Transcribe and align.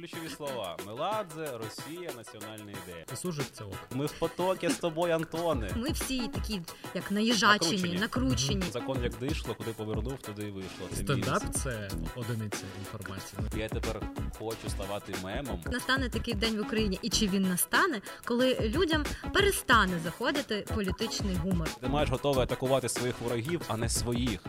ключові 0.00 0.28
слова: 0.36 0.76
Меладзе, 0.86 1.58
Росія, 1.58 2.10
національна 2.16 2.70
ідея. 2.70 3.04
І 3.12 3.16
служить 3.16 3.50
це 3.52 3.64
ок. 3.64 3.76
Ми 3.94 4.06
в 4.06 4.12
потокі 4.12 4.68
з 4.68 4.76
тобою, 4.76 5.14
Антоне. 5.14 5.70
Ми 5.76 5.90
всі 5.90 6.28
такі, 6.28 6.60
як 6.94 7.10
наїжачені, 7.10 7.72
Накручені. 7.76 7.98
накручені. 8.00 8.62
Закон 8.72 9.02
як 9.02 9.12
дишло, 9.18 9.54
куди 9.54 9.70
повернув, 9.70 10.18
туди 10.18 10.42
і 10.42 10.50
вийшло. 10.50 10.86
Це 10.90 10.96
Стендап 10.96 11.42
мінус. 11.42 11.62
це 11.62 11.88
одиниця 12.16 12.64
інформації. 12.78 13.42
Я 13.56 13.68
тепер 13.68 14.00
хочу 14.38 14.68
ставати 14.70 15.14
мемом. 15.24 15.60
Настане 15.66 16.08
такий 16.08 16.34
день 16.34 16.56
в 16.56 16.60
Україні, 16.60 16.98
і 17.02 17.08
чи 17.08 17.28
він 17.28 17.42
настане, 17.42 18.00
коли 18.24 18.58
людям 18.60 19.04
перестане 19.34 19.98
заходити 20.04 20.66
політичний 20.74 21.34
гумор. 21.36 21.68
Ти 21.80 21.88
маєш 21.88 22.10
готове 22.10 22.42
атакувати 22.42 22.88
своїх 22.88 23.14
ворогів, 23.20 23.60
а 23.68 23.76
не 23.76 23.88
своїх. 23.88 24.40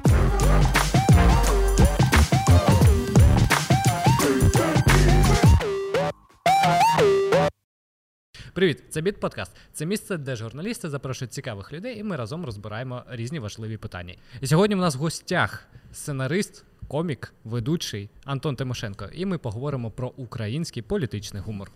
Привіт, 8.62 8.84
це 8.90 9.02
Біт 9.02 9.20
Подкаст. 9.20 9.52
Це 9.74 9.86
місце, 9.86 10.18
де 10.18 10.36
журналісти 10.36 10.90
запрошують 10.90 11.34
цікавих 11.34 11.74
людей, 11.74 12.00
і 12.00 12.04
ми 12.04 12.16
разом 12.16 12.46
розбираємо 12.46 13.04
різні 13.10 13.40
важливі 13.40 13.78
питання. 13.78 14.16
І 14.42 14.48
сьогодні 14.48 14.76
в 14.76 14.80
нас 14.80 14.96
в 14.96 15.00
гостях 15.00 15.68
сценарист, 15.94 16.66
комік, 16.88 17.34
ведучий 17.44 18.10
Антон 18.26 18.56
Тимошенко. 18.56 19.10
І 19.14 19.26
ми 19.26 19.38
поговоримо 19.38 19.92
про 19.92 20.14
український 20.18 20.84
політичний 20.84 21.42
гумор. 21.42 21.72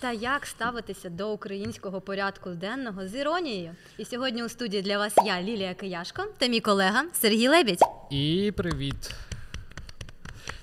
Та 0.00 0.12
як 0.12 0.46
ставитися 0.46 1.10
до 1.10 1.32
українського 1.32 2.00
порядку 2.00 2.50
денного 2.50 3.08
з 3.08 3.14
іронією? 3.14 3.70
І 3.98 4.04
сьогодні 4.04 4.44
у 4.44 4.48
студії 4.48 4.82
для 4.82 4.98
вас 4.98 5.14
я, 5.24 5.42
Лілія 5.42 5.74
Кияшко, 5.74 6.24
та 6.38 6.46
мій 6.46 6.60
колега 6.60 7.04
Сергій 7.12 7.48
Лебідь. 7.48 7.80
І 8.10 8.52
привіт. 8.56 9.14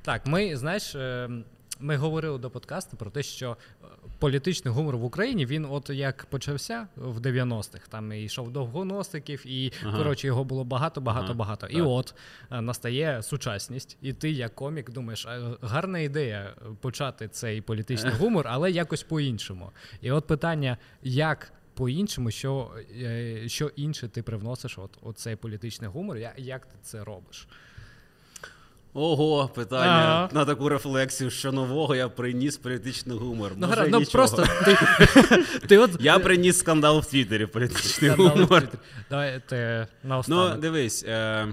Так, 0.01 0.25
ми, 0.25 0.57
знаєш, 0.57 0.95
е, 0.95 1.29
ми 1.83 1.95
говорили 1.95 2.37
до 2.37 2.49
подкасту 2.49 2.97
про 2.97 3.11
те, 3.11 3.23
що 3.23 3.57
політичний 4.19 4.73
гумор 4.73 4.97
в 4.97 5.03
Україні 5.03 5.45
він, 5.45 5.67
от 5.69 5.89
як 5.89 6.25
почався 6.25 6.87
в 6.95 7.19
90-х, 7.19 7.87
там 7.89 8.11
і 8.11 8.23
йшов 8.23 8.51
до 8.51 8.65
гоносиків, 8.65 9.43
і 9.47 9.71
Ага. 9.85 9.97
коротше 9.97 10.27
його 10.27 10.43
було 10.43 10.63
багато, 10.63 11.01
багато, 11.01 11.25
Ага, 11.25 11.33
багато. 11.33 11.67
І 11.67 11.81
от 11.81 12.15
е, 12.51 12.61
настає 12.61 13.23
сучасність, 13.23 13.97
і 14.01 14.13
ти, 14.13 14.31
як 14.31 14.55
комік, 14.55 14.91
думаєш, 14.91 15.27
гарна 15.61 15.99
ідея 15.99 16.53
почати 16.81 17.27
цей 17.27 17.61
політичний 17.61 18.13
гумор, 18.19 18.45
але 18.49 18.71
якось 18.71 19.03
по-іншому. 19.03 19.71
І 20.01 20.11
от 20.11 20.27
питання, 20.27 20.77
як. 21.03 21.53
По-іншому, 21.75 22.31
що, 22.31 22.71
е, 23.01 23.43
що 23.49 23.71
інше 23.75 24.07
ти 24.07 24.23
привносиш 24.23 24.77
от, 24.77 24.97
от 25.01 25.17
цей 25.17 25.35
політичний 25.35 25.89
гумор, 25.89 26.17
як 26.37 26.65
ти 26.65 26.75
це 26.81 27.03
робиш? 27.03 27.47
Ого, 28.93 29.47
питання 29.55 29.91
Ага. 29.91 30.29
на 30.33 30.45
таку 30.45 30.69
рефлексію, 30.69 31.29
що 31.29 31.51
нового 31.51 31.95
я 31.95 32.09
приніс 32.09 32.57
політичний 32.57 33.17
гумор. 33.17 33.51
Ну, 33.57 33.67
Може, 33.67 33.87
ну 33.89 33.99
нічого. 33.99 34.11
просто 34.11 34.47
ти, 34.65 34.77
ти 35.67 35.77
от 35.77 35.91
Я 35.99 36.19
приніс 36.19 36.57
скандал 36.59 36.99
в 36.99 37.05
Твіттері, 37.05 37.45
політичний 37.45 38.11
Скандал 38.11 38.27
гумор. 38.27 38.61
Твіттері. 38.61 38.79
Давайте 39.09 39.87
Ну, 40.27 40.55
дивись, 40.61 41.05
е, 41.07 41.47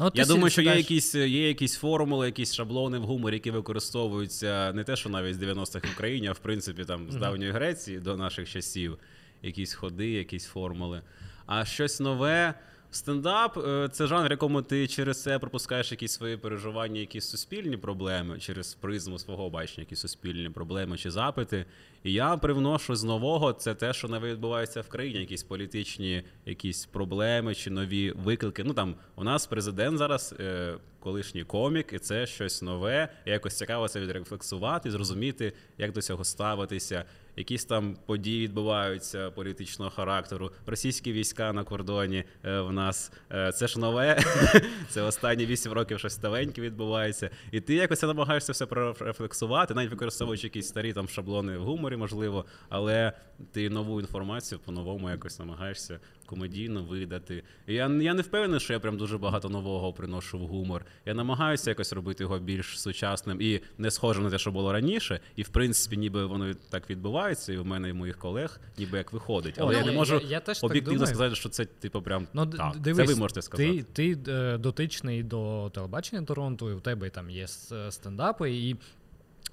Ну, 0.00 0.10
я 0.14 0.24
думаю, 0.24 0.50
що 0.50 0.62
є 0.62 0.74
якісь, 0.76 1.14
є 1.14 1.48
якісь 1.48 1.76
формули, 1.76 2.26
якісь 2.26 2.54
шаблони 2.54 2.98
в 2.98 3.02
гуморі, 3.02 3.34
які 3.34 3.50
використовуються 3.50 4.72
не 4.72 4.84
те, 4.84 4.96
що 4.96 5.08
навіть 5.08 5.34
з 5.34 5.38
90-х 5.38 5.88
в 5.88 5.92
Україні, 5.94 6.28
а 6.28 6.32
в 6.32 6.38
принципі 6.38 6.84
там 6.84 7.10
з 7.10 7.16
давньої 7.16 7.50
Греції 7.50 7.98
до 7.98 8.16
наших 8.16 8.50
часів. 8.50 8.98
Якісь 9.42 9.74
ходи, 9.74 10.10
якісь 10.10 10.46
формули. 10.46 11.00
А 11.46 11.64
щось 11.64 12.00
нове. 12.00 12.54
Стендап 12.90 13.58
е, 13.58 13.88
це 13.92 14.06
жанр, 14.06 14.30
якому 14.30 14.62
ти 14.62 14.88
через 14.88 15.22
це 15.22 15.38
пропускаєш 15.38 15.90
якісь 15.90 16.12
свої 16.12 16.36
переживання, 16.36 17.00
якісь 17.00 17.28
суспільні 17.28 17.76
проблеми, 17.76 18.38
через 18.38 18.74
призму 18.74 19.18
свого 19.18 19.50
бачення, 19.50 19.82
якісь 19.82 20.00
суспільні 20.00 20.50
проблеми 20.50 20.98
чи 20.98 21.10
запити. 21.10 21.64
Я 22.08 22.36
привношу 22.36 22.96
з 22.96 23.04
нового 23.04 23.52
це 23.52 23.74
те, 23.74 23.92
що 23.92 24.08
не 24.08 24.18
відбувається 24.18 24.80
в 24.80 24.88
країні, 24.88 25.20
якісь 25.20 25.42
політичні 25.42 26.22
якісь 26.46 26.86
проблеми 26.86 27.54
чи 27.54 27.70
нові 27.70 28.10
виклики. 28.10 28.64
Ну 28.64 28.74
там 28.74 28.94
у 29.16 29.24
нас 29.24 29.46
президент 29.46 29.98
зараз 29.98 30.34
е, 30.40 30.74
колишній 31.06 31.44
комік, 31.44 31.92
і 31.92 31.98
це 31.98 32.26
щось 32.26 32.62
нове. 32.62 33.08
Якось 33.26 33.56
цікаво 33.56 33.88
це 33.88 34.00
відрефлексувати, 34.00 34.90
зрозуміти, 34.90 35.52
як 35.78 35.92
до 35.92 36.02
цього 36.02 36.24
ставитися. 36.24 37.04
Якісь 37.36 37.64
там 37.64 37.96
події 38.06 38.44
відбуваються 38.44 39.30
політичного 39.30 39.90
характеру. 39.90 40.50
Російські 40.66 41.12
війська 41.12 41.52
на 41.52 41.64
кордоні 41.64 42.24
е, 42.44 42.60
в 42.60 42.72
нас 42.72 43.12
е, 43.32 43.52
це 43.52 43.66
ж 43.66 43.80
нове. 43.80 44.18
це 44.90 45.02
останні 45.02 45.46
вісім 45.46 45.72
років 45.72 45.98
щось 45.98 46.22
новеньке 46.22 46.60
відбувається. 46.60 47.30
І 47.52 47.60
ти 47.60 47.74
якось 47.74 48.02
намагаєшся 48.02 48.52
все 48.52 48.66
прорефлексувати, 48.66 49.74
навіть 49.74 49.90
використовуючи 49.90 50.46
якісь 50.46 50.68
старі 50.68 50.92
там 50.92 51.08
шаблони 51.08 51.58
в 51.58 51.62
гуморі, 51.62 51.95
можливо, 51.96 52.44
але 52.68 53.12
ти 53.52 53.70
нову 53.70 54.00
інформацію 54.00 54.58
по-новому 54.58 55.10
якось 55.10 55.38
намагаєшся 55.38 56.00
комедійно 56.26 56.82
видати. 56.84 57.42
І 57.66 57.74
Я, 57.74 57.88
я 57.88 58.14
не 58.14 58.22
впевнений, 58.22 58.60
що 58.60 58.72
я 58.72 58.80
прям 58.80 58.96
дуже 58.96 59.18
багато 59.18 59.48
нового 59.48 59.92
приношу 59.92 60.38
в 60.38 60.46
гумор. 60.46 60.84
Я 61.06 61.14
намагаюся 61.14 61.70
якось 61.70 61.92
робити 61.92 62.24
його 62.24 62.38
більш 62.38 62.80
сучасним 62.80 63.40
і 63.40 63.60
не 63.78 63.90
схожим 63.90 64.24
на 64.24 64.30
те, 64.30 64.38
що 64.38 64.52
було 64.52 64.72
раніше. 64.72 65.20
І 65.36 65.42
в 65.42 65.48
принципі, 65.48 65.96
ніби 65.96 66.26
воно 66.26 66.54
так 66.70 66.90
відбувається, 66.90 67.52
і 67.52 67.56
в 67.58 67.66
мене 67.66 67.88
і 67.88 67.92
в 67.92 67.94
моїх 67.94 68.18
колег, 68.18 68.60
ніби 68.78 68.98
як 68.98 69.12
виходить. 69.12 69.54
Але 69.58 69.72
Ну, 69.72 69.78
я 69.78 69.84
не 69.86 69.92
можу 69.92 70.14
я- 70.14 70.20
я 70.28 70.40
теж 70.40 70.64
об'єктивно 70.64 71.06
сказати, 71.06 71.34
що 71.34 71.48
це 71.48 71.64
типу 71.64 72.02
прям 72.02 72.26
Ну, 72.34 72.46
так. 72.46 72.76
дивись, 72.78 73.06
це 73.08 73.14
ви 73.14 73.20
можете 73.20 73.42
сказати. 73.42 73.84
Ти, 73.92 74.14
ти 74.14 74.32
е, 74.32 74.58
дотичний 74.58 75.22
до 75.22 75.70
телебачення 75.74 76.22
Торонто, 76.22 76.70
і 76.70 76.74
в 76.74 76.80
тебе 76.80 77.10
там 77.10 77.30
є 77.30 77.46
стендапи, 77.90 78.50
і 78.50 78.76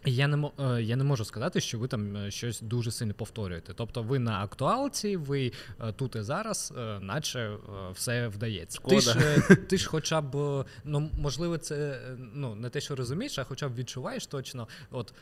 я 0.06 0.28
не, 0.28 0.50
е, 0.60 0.82
я 0.82 0.96
не 0.96 1.04
можу 1.04 1.26
сказати, 1.26 1.62
що 1.62 1.80
ви 1.80 1.88
там 1.88 2.18
е, 2.18 2.32
щось 2.32 2.62
дуже 2.62 2.92
сильно 2.92 3.14
повторюєте. 3.14 3.74
Тобто 3.76 4.04
ви 4.04 4.20
на 4.20 4.44
актуалці, 4.44 5.18
ви 5.18 5.52
е, 5.82 5.92
тут 5.92 6.16
і 6.16 6.22
зараз, 6.22 6.74
наче 7.02 7.52
все 7.94 8.28
вдається. 8.28 8.80
Ти 8.90 9.00
ж, 9.00 9.16
ти 9.70 9.78
ж 9.78 9.90
хоча 9.90 10.22
б, 10.22 10.66
ну 10.84 11.10
можливо, 11.20 11.58
це 11.58 12.02
ну, 12.34 12.56
не 12.56 12.70
те, 12.70 12.82
що 12.82 12.96
розумієш, 12.96 13.40
а 13.40 13.44
хоча 13.44 13.70
б 13.70 13.76
відчуваєш 13.76 14.28
точно, 14.28 14.68
от 14.92 15.14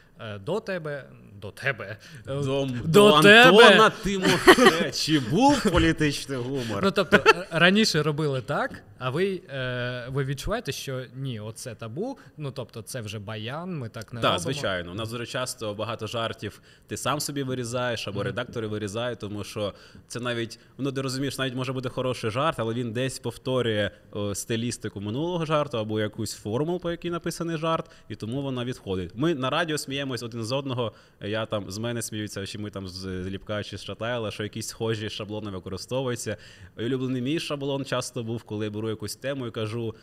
до 0.46 0.60
тебе, 0.60 1.06
до 1.42 1.52
тебе, 1.52 1.98
До, 2.26 2.42
до 2.44 2.68
до 2.86 3.22
тебе. 3.22 3.44
Антона 3.44 3.90
Тимоше. 3.90 4.92
Чи 4.92 5.20
був 5.20 5.72
політичний 5.72 6.38
гумор? 6.38 6.84
Ну 6.84 6.92
тобто 6.92 7.24
раніше 7.52 8.04
робили 8.04 8.42
так, 8.42 8.84
а 9.04 9.10
ви, 9.10 9.42
е, 9.50 10.06
ви 10.10 10.24
відчуваєте, 10.24 10.72
що 10.72 11.04
ні, 11.16 11.40
оце 11.40 11.76
табу. 11.76 12.18
Ну 12.38 12.52
тобто, 12.52 12.82
це 12.82 13.02
вже 13.02 13.20
баян, 13.20 13.78
ми 13.78 13.90
так 13.90 14.14
не 14.14 14.22
Так, 14.22 14.32
робимо. 14.34 14.40
звичайно. 14.54 14.92
У 14.92 14.94
нас 14.94 15.12
дуже 15.12 15.26
часто 15.26 15.74
багато 15.74 16.08
жартів 16.08 16.62
ти 16.88 16.98
сам 16.98 17.20
собі 17.20 17.44
вирізаєш, 17.44 18.08
або 18.08 18.24
редактори 18.24 18.68
вирізають, 18.68 19.20
тому 19.20 19.44
що 19.44 19.74
це 20.08 20.20
навіть 20.20 20.60
ну 20.78 20.92
ти 20.92 21.02
розумієш, 21.02 21.38
навіть 21.38 21.56
може 21.56 21.74
бути 21.74 21.90
хороший 21.90 22.32
жарт, 22.32 22.60
але 22.60 22.74
він 22.74 22.92
десь 22.92 23.20
повторює 23.20 23.92
о, 24.12 24.36
стилістику 24.36 25.02
минулого 25.02 25.46
жарту 25.46 25.78
або 25.78 26.00
якусь 26.00 26.34
формулу, 26.34 26.80
по 26.80 26.92
якій 26.92 27.10
написаний 27.10 27.58
жарт, 27.58 27.92
і 28.10 28.16
тому 28.16 28.42
вона 28.42 28.66
відходить. 28.66 29.12
Ми 29.16 29.36
на 29.36 29.50
радіо 29.50 29.78
сміємось 29.78 30.24
один 30.24 30.44
з 30.44 30.52
одного. 30.52 30.94
Я 31.22 31.46
там 31.46 31.72
з 31.72 31.78
мене 31.78 32.02
сміються, 32.02 32.46
чи 32.46 32.58
ми 32.58 32.70
там 32.70 32.88
з 32.88 33.08
Ліпка 33.08 33.64
чи 33.64 33.78
з 33.78 33.84
Шатайла, 33.84 34.32
що 34.32 34.44
якісь 34.44 34.68
схожі 34.68 35.10
шаблони 35.10 35.52
використовуються. 35.52 36.38
Улюблений 36.78 37.22
мій 37.22 37.40
шаблон 37.40 37.86
часто 37.86 38.24
був, 38.24 38.44
коли 38.44 38.66
я 38.66 38.72
беру 38.72 38.91
якусь 38.92 39.16
тему 39.16 39.48
і 39.48 39.52
кажу. 39.52 39.96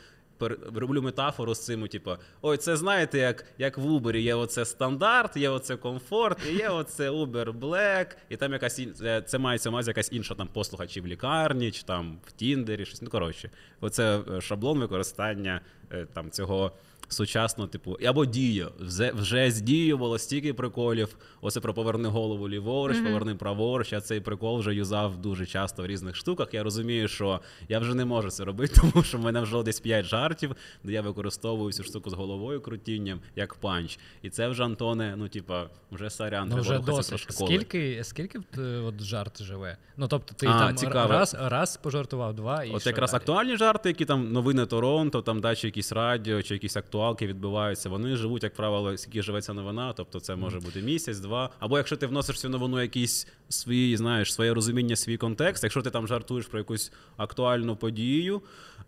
роблю 0.75 1.03
метафору 1.03 1.55
з 1.55 1.65
цим, 1.65 1.89
типу, 1.89 2.11
ой, 2.43 2.57
це 2.57 2.77
знаєте, 2.77 3.19
як, 3.19 3.45
як 3.59 3.79
в 3.79 3.87
Uber 3.87 4.17
є 4.17 4.35
оце 4.35 4.65
стандарт, 4.65 5.37
є 5.37 5.49
оце 5.49 5.77
комфорт, 5.77 6.47
є 6.47 6.69
оце 6.69 7.11
Uber 7.11 7.53
Black, 7.59 8.07
і 8.29 8.37
там 8.37 8.53
якась 8.53 8.79
ін- 8.79 8.95
це, 8.95 9.23
це 9.23 9.39
мається 9.39 9.71
на 9.71 9.81
якась 9.81 10.13
інша 10.13 10.35
там 10.35 10.49
послуга, 10.49 10.87
чи 10.87 11.01
в 11.01 11.07
лікарні, 11.07 11.71
чи 11.71 11.83
там 11.83 12.19
в 12.27 12.33
Тіндері, 12.33 12.85
щось. 12.85 13.03
Ну 13.03 13.11
коротше, 13.11 13.51
оце 13.81 14.21
е, 14.37 14.41
шаблон 14.41 14.79
використання 14.79 15.61
е, 15.93 16.07
там 16.15 16.31
цього. 16.31 16.73
Сучасно, 17.09 17.67
типу, 17.67 17.97
або 18.07 18.27
дія. 18.27 18.69
Вже, 18.81 19.13
вже 19.15 19.51
з 19.51 19.61
дією 19.61 19.99
було 19.99 20.19
стільки 20.19 20.55
приколів. 20.55 21.17
Оце 21.41 21.61
про 21.61 21.75
поверни 21.75 22.09
голову 22.09 22.49
ліворуч, 22.49 22.97
поверни 22.99 23.35
праворуч. 23.35 23.93
Я 23.93 24.01
цей 24.01 24.21
прикол 24.21 24.59
вже 24.59 24.75
юзав 24.75 25.17
дуже 25.17 25.47
часто 25.47 25.83
в 25.83 25.87
різних 25.87 26.17
штуках. 26.17 26.49
Я 26.55 26.63
розумію, 26.63 27.09
що 27.09 27.41
я 27.69 27.79
вже 27.79 27.95
не 27.95 28.05
можу 28.05 28.31
це 28.31 28.45
робити, 28.45 28.75
тому 28.93 29.05
що 29.05 29.19
в 29.19 29.21
мене 29.21 29.41
вже 29.41 29.63
десь 29.63 29.81
5 29.81 30.05
жартів, 30.07 30.57
де 30.85 30.93
я 30.93 31.03
використовую 31.03 31.73
цю 31.73 31.83
штуку 31.85 32.11
з 32.11 32.13
головою 32.13 32.61
крутінням 32.61 33.21
як 33.37 33.55
панч. 33.55 33.99
І 34.23 34.31
це 34.31 34.49
вже 34.49 34.65
Антоне, 34.65 35.15
ну 35.17 35.29
типа, 35.29 35.67
вже 35.93 36.11
сорян, 36.11 36.49
Ну 36.49 36.55
треба 36.63 36.63
вже 36.79 36.79
досить. 36.79 37.09
про 37.09 37.19
школи. 37.35 37.51
Скільки, 37.55 38.05
скільки 38.05 38.41
е, 38.59 38.61
от 38.63 39.01
жарт 39.03 39.43
живе? 39.43 39.77
Ну 39.97 40.09
тобто 40.09 40.35
ти 40.35 40.47
А, 40.47 40.59
там 40.59 40.77
цікаво. 40.77 41.13
раз, 41.13 41.37
раз 41.41 41.77
пожартував, 41.77 42.35
два 42.35 42.65
і 42.65 42.71
От 42.71 42.81
що 42.81 42.91
якраз 42.91 43.11
далі? 43.11 43.19
актуальні 43.21 43.57
жарти, 43.57 43.89
які 43.89 44.05
там 44.05 44.33
новини 44.33 44.67
Торонто, 44.67 45.23
там 45.23 45.41
дачі 45.41 45.67
якісь 45.67 45.93
радіо 45.93 46.43
чи 46.43 46.55
якісь 46.55 46.77
актуалки 46.99 47.27
відбуваються. 47.27 47.89
Вони 47.89 48.17
живуть, 48.17 48.43
як 48.43 48.55
правило, 48.55 48.97
скільки 48.97 49.23
живе 49.23 49.43
ця 49.43 49.53
новина. 49.53 49.93
Тобто 49.93 50.21
це 50.21 50.37
може 50.37 50.61
бути 50.61 50.83
місяць, 50.83 51.19
два. 51.19 51.51
Або 51.59 51.79
якщо 51.79 51.97
ти 51.97 52.07
вносиш 52.07 52.37
в 52.37 52.39
цю 52.39 52.49
новину 52.49 52.83
якісь 52.83 53.27
свої, 53.49 53.97
знаєш, 53.97 54.35
своє 54.35 54.55
розуміння, 54.55 54.97
свій 54.97 55.17
контекст. 55.17 55.63
Якщо 55.63 55.83
ти 55.83 55.91
там 55.91 56.07
жартуєш 56.07 56.47
про 56.47 56.59
якусь 56.59 56.93
актуальну 57.17 57.77
подію, 57.77 58.43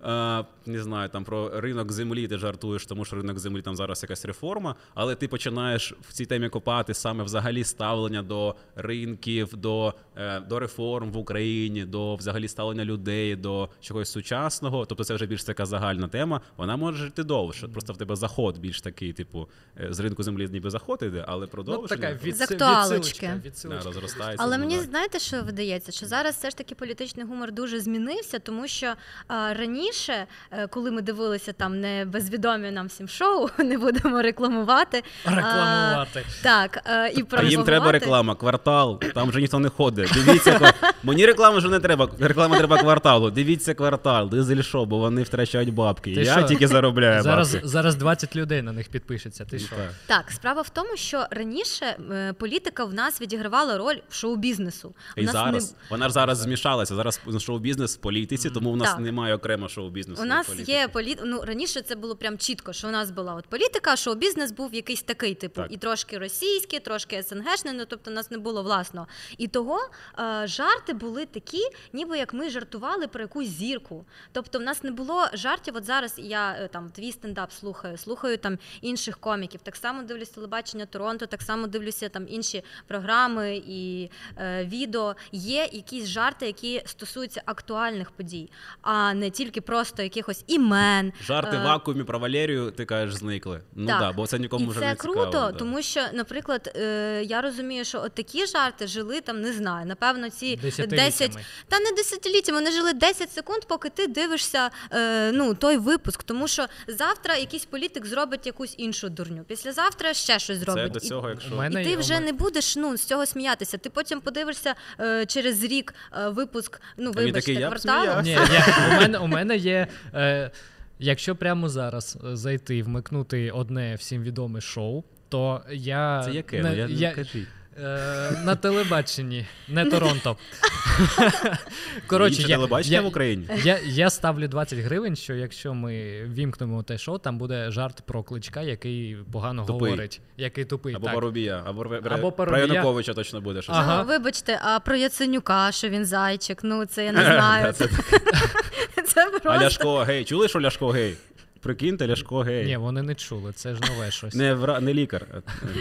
е, 0.05 0.45
не 0.67 0.83
знаю, 0.83 1.09
там 1.09 1.25
про 1.25 1.61
ринок 1.61 1.93
землі 1.93 2.29
ти 2.29 2.39
жартуєш, 2.39 2.87
тому 2.87 3.05
що 3.05 3.17
ринок 3.17 3.39
землі 3.39 3.62
там 3.62 3.77
зараз 3.77 4.03
якась 4.03 4.25
реформа, 4.25 4.75
але 4.95 5.15
ти 5.15 5.29
починаєш 5.29 5.95
в 6.09 6.13
цій 6.13 6.27
темі 6.27 6.49
копати 6.49 6.95
саме 6.95 7.25
взагалі 7.25 7.65
ставлення 7.65 8.23
до 8.23 8.55
ринків, 8.77 9.56
до, 9.56 9.95
е, 10.17 10.41
до 10.41 10.59
реформ 10.59 11.11
в 11.13 11.17
Україні, 11.17 11.85
до 11.85 12.17
взагалі 12.17 12.49
ставлення 12.49 12.85
людей, 12.85 13.37
до 13.37 13.69
чогось 13.81 14.11
сучасного. 14.11 14.87
Тобто 14.87 15.05
це 15.05 15.15
вже 15.15 15.27
більш 15.27 15.45
така 15.45 15.67
загальна 15.67 16.09
тема. 16.09 16.41
Вона 16.56 16.77
може 16.77 17.05
жити 17.05 17.25
довше. 17.25 17.69
Просто 17.69 17.93
в 17.93 17.97
тебе 18.00 18.17
заход 18.17 18.58
більш 18.58 18.81
такий, 18.81 19.12
типу, 19.12 19.49
е, 19.81 19.87
з 19.91 20.00
ринку 20.00 20.23
землі 20.23 20.49
ніби 20.52 20.70
заход 20.70 20.99
іде, 21.02 21.25
але 21.29 21.41
Ну, 21.41 21.49
продовження 21.49 21.88
така 21.88 22.25
від, 22.25 22.37
З 22.37 22.41
актуалочки. 22.41 23.31
відсилочка, 23.44 23.85
да, 23.85 23.91
розростається. 23.94 24.44
Але 24.44 24.58
ну, 24.58 24.64
мені 24.64 24.76
так. 24.76 24.85
знаєте, 24.85 25.19
що 25.19 25.43
видається, 25.43 25.93
що 25.93 26.06
зараз 26.06 26.35
все 26.37 26.50
ж 26.50 26.56
таки 26.56 26.75
політичний 26.75 27.26
гумор 27.26 27.52
дуже 27.52 27.81
змінився, 27.81 28.38
тому 28.38 28.69
що 28.69 28.93
а, 29.29 29.55
раніше, 29.55 30.26
е, 30.50 30.67
коли 30.67 30.91
ми 30.91 31.02
дивилися 31.02 31.52
там 31.52 31.81
не 31.81 32.05
безвідомі 32.05 32.70
нам 32.70 32.87
всім 32.87 33.08
шоу, 33.08 33.49
не 33.58 33.79
будемо 33.79 34.23
рекламувати. 34.23 35.03
а, 35.25 36.05
так, 36.43 36.82
е, 36.87 37.08
і 37.17 37.25
А 37.31 37.43
їм 37.43 37.62
треба 37.64 37.93
реклама, 37.93 38.35
квартал, 38.35 39.00
там 39.14 39.29
вже 39.29 39.41
ніхто 39.41 39.58
не 39.58 39.69
ходить. 39.69 40.11
Дивіться, 40.14 40.73
мені 41.03 41.26
реклами 41.26 41.58
вже 41.58 41.69
не 41.69 41.79
треба. 41.81 42.08
Реклама 42.20 42.58
треба 42.58 42.79
кварталу. 42.79 43.31
Дивіться 43.31 43.75
квартал, 43.75 44.29
дизель 44.31 44.62
шоу, 44.62 44.87
бо 44.87 44.99
вони 44.99 45.23
втрачають 45.23 45.75
бабки. 45.75 46.14
Ти 46.14 46.20
Я 46.23 46.32
що? 46.38 46.43
тільки 46.43 46.69
заробляю 46.69 47.23
Зараз, 47.23 47.55
бабки. 47.55 47.69
зараз 47.69 47.90
20 47.97 48.37
людей 48.37 48.63
на 48.63 48.73
них 48.73 48.89
підпишеться. 48.89 49.45
Ти 49.45 49.59
що? 49.59 49.77
Так. 50.07 50.31
Справа 50.31 50.63
в 50.63 50.69
тому, 50.69 50.97
що 50.97 51.27
раніше 51.31 51.85
е, 52.11 52.33
політика 52.33 52.85
в 52.85 52.95
нас 52.95 53.21
відігравала 53.21 53.79
роль 53.79 53.97
шоу-бізнесу. 54.11 54.95
У 55.17 55.21
І 55.21 55.25
нас 55.25 55.33
зараз 55.33 55.73
не... 55.73 55.79
вона 55.91 56.09
ж 56.09 56.15
зараз 56.15 56.39
змішалася. 56.39 56.95
Зараз 56.95 57.21
шоу-бізнес 57.39 57.97
в 57.97 58.01
політиці, 58.01 58.51
тому 58.51 58.71
у 58.71 58.77
нас 58.77 58.91
Так. 58.91 59.01
немає 59.01 59.35
окремо 59.35 59.69
шоу-бізнесу. 59.69 60.23
У 60.23 60.25
і 60.25 60.29
нас 60.29 60.47
політики. 60.47 60.73
є 60.73 60.89
політ... 60.89 61.19
ну, 61.25 61.43
раніше 61.45 61.83
це 61.83 61.95
було 61.95 62.17
прям 62.17 62.39
чітко, 62.39 62.73
що 62.73 62.89
у 62.89 62.91
нас 62.91 63.11
була 63.11 63.35
от 63.35 63.47
політика, 63.47 63.93
а 63.93 63.97
шоу-бізнес 63.97 64.53
був 64.53 64.75
якийсь 64.75 65.03
такий, 65.03 65.35
типу, 65.35 65.63
Так. 65.63 65.73
і 65.73 65.77
трошки 65.77 66.19
російський, 66.19 66.81
трошки 66.81 67.23
СНГшний, 67.23 67.75
ну 67.75 67.85
тобто 67.89 68.11
у 68.11 68.15
нас 68.15 68.31
не 68.31 68.39
було 68.39 68.63
власного. 68.63 69.07
І 69.39 69.49
того 69.49 69.79
е, 70.19 70.47
жарти 70.47 70.93
були 70.93 71.27
такі, 71.27 71.63
ніби 71.93 72.19
як 72.19 72.35
ми 72.35 72.51
жартували 72.51 73.07
про 73.07 73.21
якусь 73.21 73.49
зірку. 73.49 74.05
Тобто, 74.33 74.59
в 74.59 74.63
нас 74.63 74.83
не 74.83 74.91
було 74.91 75.27
жартів. 75.33 75.77
От 75.77 75.85
зараз 75.85 76.15
я 76.19 76.53
е, 76.53 76.69
там 76.69 76.91
твій 76.91 77.13
стендап 77.13 77.53
слухаю, 77.81 77.99
слухаю 77.99 78.37
там 78.37 78.59
інших 78.81 79.19
коміків. 79.19 79.61
Так 79.62 79.77
само 79.77 80.03
дивлюсь 80.03 80.29
телебачення 80.29 80.87
Торонто, 80.87 81.27
так 81.27 81.43
само 81.43 81.67
дивлюся 81.67 82.09
там 82.09 82.27
інші 82.29 82.65
програми 82.87 83.62
і 83.67 84.11
е, 84.37 84.65
відео. 84.65 85.17
Є 85.32 85.69
якісь 85.73 86.06
жарти, 86.06 86.47
які 86.47 86.82
стосуються 86.87 87.43
актуальних 87.44 88.11
подій, 88.11 88.50
а 88.82 89.15
не 89.15 89.31
тільки 89.31 89.61
просто 89.61 90.03
якихось 90.03 90.44
імен. 90.47 91.12
Жарти 91.23 91.56
е, 91.56 91.61
в 91.61 91.62
вакуумі 91.62 92.05
про 92.05 92.19
Валерію, 92.19 92.71
ти 92.71 92.85
кажеш, 92.85 93.15
зникли. 93.15 93.61
Ну 93.75 93.87
так, 93.87 94.00
да, 94.00 94.12
бо 94.12 94.27
це 94.27 94.38
нікому 94.38 94.65
і 94.65 94.69
вже 94.69 94.81
це 94.81 94.87
не 94.87 94.94
круто, 94.94 95.31
да. 95.31 95.53
тому 95.53 95.82
що, 95.82 96.00
наприклад, 96.12 96.73
е, 96.77 97.23
я 97.25 97.41
розумію, 97.41 97.85
що 97.85 98.03
от 98.03 98.12
такі 98.12 98.47
жарти 98.47 98.87
жили 98.87 99.21
там, 99.21 99.41
не 99.41 99.53
знаю, 99.53 99.87
напевно, 99.87 100.31
ці 100.31 100.56
10, 100.56 101.38
та 101.69 101.79
не 101.79 101.93
десятиліттями, 101.97 102.59
вони 102.59 102.71
жили 102.71 102.93
10 102.93 103.32
секунд, 103.32 103.65
поки 103.69 103.88
ти 103.88 104.06
дивишся 104.06 104.71
е, 104.93 105.32
ну, 105.32 105.55
той 105.55 105.77
випуск. 105.77 106.23
Тому 106.23 106.49
що 106.49 106.67
завтра 106.88 107.37
якийсь 107.37 107.65
політик 107.70 108.06
зробить 108.06 108.46
якусь 108.46 108.75
іншу 108.78 109.08
дурню. 109.08 109.44
Післязавтра 109.44 110.14
ще 110.14 110.38
щось 110.38 110.58
Це 110.58 110.64
зробить. 110.64 110.93
до 110.93 111.00
цього, 111.00 111.28
якщо 111.31 111.55
і, 111.55 111.58
мене 111.58 111.82
і 111.82 111.84
ти 111.84 111.96
вже 111.96 112.14
мене- 112.14 112.26
не 112.26 112.32
будеш 112.32 112.76
ну, 112.76 112.96
з 112.96 113.05
цього 113.05 113.26
сміятися. 113.26 113.78
Ти 113.78 113.90
потім 113.90 114.20
подивишся 114.20 114.75
е, 115.00 115.26
через 115.26 115.64
рік 115.64 115.94
е, 116.12 116.28
випуск, 116.28 116.81
ну, 116.96 117.12
вибачте, 117.12 117.52
«Я 117.52 117.67
кварталу. 117.67 118.22
сміявся». 118.22 118.22
Ні, 118.22 118.55
я, 118.55 118.88
у, 118.88 119.00
мене, 119.00 119.19
у 119.19 119.26
мене 119.26 119.56
є. 119.56 119.87
Е, 120.14 120.50
якщо 120.99 121.37
прямо 121.37 121.69
зараз 121.69 122.19
е, 122.32 122.37
зайти 122.37 122.76
і 122.76 122.82
вмикнути 122.82 123.50
одне 123.50 123.94
всім 123.94 124.22
відоме 124.22 124.61
шоу, 124.61 125.05
то 125.28 125.62
я. 125.70 126.22
це 126.25 126.32
яке? 126.32 126.62
не- 126.62 126.70
Ну, 126.70 126.76
я, 126.76 126.87
я, 126.87 127.08
не 127.08 127.14
кажіть. 127.14 127.49
Е, 127.81 128.43
на 128.44 128.56
телебаченні, 128.56 129.47
не 129.69 129.85
Торонто. 129.85 130.37
Коротше, 132.06 132.43
я, 132.43 132.49
телебачення 132.49 132.97
я, 132.97 133.03
в 133.03 133.06
Україні. 133.06 133.47
я, 133.65 133.79
я 133.87 134.11
ставлю 134.11 134.49
20 134.49 134.79
гривень, 134.79 135.17
що 135.17 135.35
якщо 135.35 135.75
ми 135.75 136.23
вімкнемо 136.25 136.82
те 136.82 136.99
шоу, 136.99 137.19
там 137.19 137.38
буде 137.38 137.71
жарт 137.71 138.03
про 138.06 138.23
кличка, 138.23 138.62
який 138.62 139.17
погано 139.32 139.65
Тупий. 139.65 139.91
говорить, 139.91 140.21
який 140.37 140.65
тупий. 140.65 140.94
Або 140.94 141.06
так. 141.06 141.15
Парубія, 141.15 141.62
або, 141.67 142.32
про 142.32 142.59
Януковича 142.59 143.15
точно 143.15 143.41
буде 143.41 143.62
щось. 143.62 143.77
Ага. 143.79 144.03
Ну, 144.03 144.09
вибачте, 144.09 144.61
а 144.65 144.81
про 144.81 144.97
Яценюка, 144.97 145.73
що 145.73 145.88
він 145.88 146.05
зайчик, 146.05 146.59
ну 146.62 146.85
це 146.87 147.05
я 147.05 147.12
не 147.12 147.25
знаю. 147.25 147.73
Це- 147.73 147.88
Це 149.06 149.31
А. 149.44 149.59
Ляшко 149.59 149.99
гей. 149.99 150.25
Чули, 150.25 150.49
що 150.49 150.61
Ляшко 150.61 150.88
гей? 150.88 151.15
Прикиньте, 151.61 152.09
Ляшко 152.09 152.38
гей. 152.41 152.67
Ні, 152.67 152.77
вони 152.77 153.03
не 153.03 153.15
чули, 153.15 153.53
це 153.53 153.75
ж 153.75 153.81
нове 153.81 154.11
щось. 154.11 154.35
Не, 154.35 154.55
вра... 154.55 154.81
не 154.81 154.94
лікар, 154.94 155.27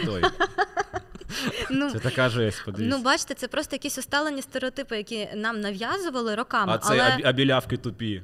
той. 0.04 0.22
Ну, 1.70 1.90
Це 1.90 1.98
така 1.98 2.28
жесть, 2.28 2.64
подивіться. 2.64 2.96
Ну, 2.96 3.02
бачите, 3.02 3.34
це 3.34 3.48
просто 3.48 3.74
якісь 3.76 3.98
усталені 3.98 4.42
стереотипи, 4.42 4.96
які 4.96 5.28
нам 5.34 5.60
нав'язували 5.60 6.34
роками. 6.34 6.72
а 6.72 6.78
це 6.78 6.92
але 6.92 7.00
а, 7.24 7.28
а 7.28 7.32
білявки 7.32 7.76
тупі. 7.76 8.22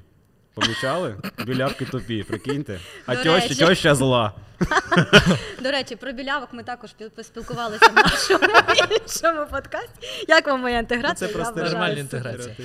Помічали? 0.54 1.16
Білявки 1.46 1.84
тупі, 1.84 2.22
прикиньте. 2.22 2.80
А 3.06 3.16
тьоща, 3.16 3.48
речі. 3.48 3.54
тьоща 3.54 3.94
зла. 3.94 4.32
до 5.60 5.70
речі, 5.70 5.96
про 5.96 6.12
білявок 6.12 6.48
ми 6.52 6.62
також 6.62 6.90
поспілкувалися 7.16 7.86
в 7.86 7.94
нашому 7.94 8.40
іншому 8.90 9.46
подкасті. 9.50 10.24
Як 10.28 10.46
вам 10.46 10.60
моя 10.60 10.78
інтеграція? 10.78 11.28
Ну, 11.28 11.34
це 11.34 11.38
просто 11.38 11.62
нормальна 11.62 12.00
інтеграція. 12.00 12.56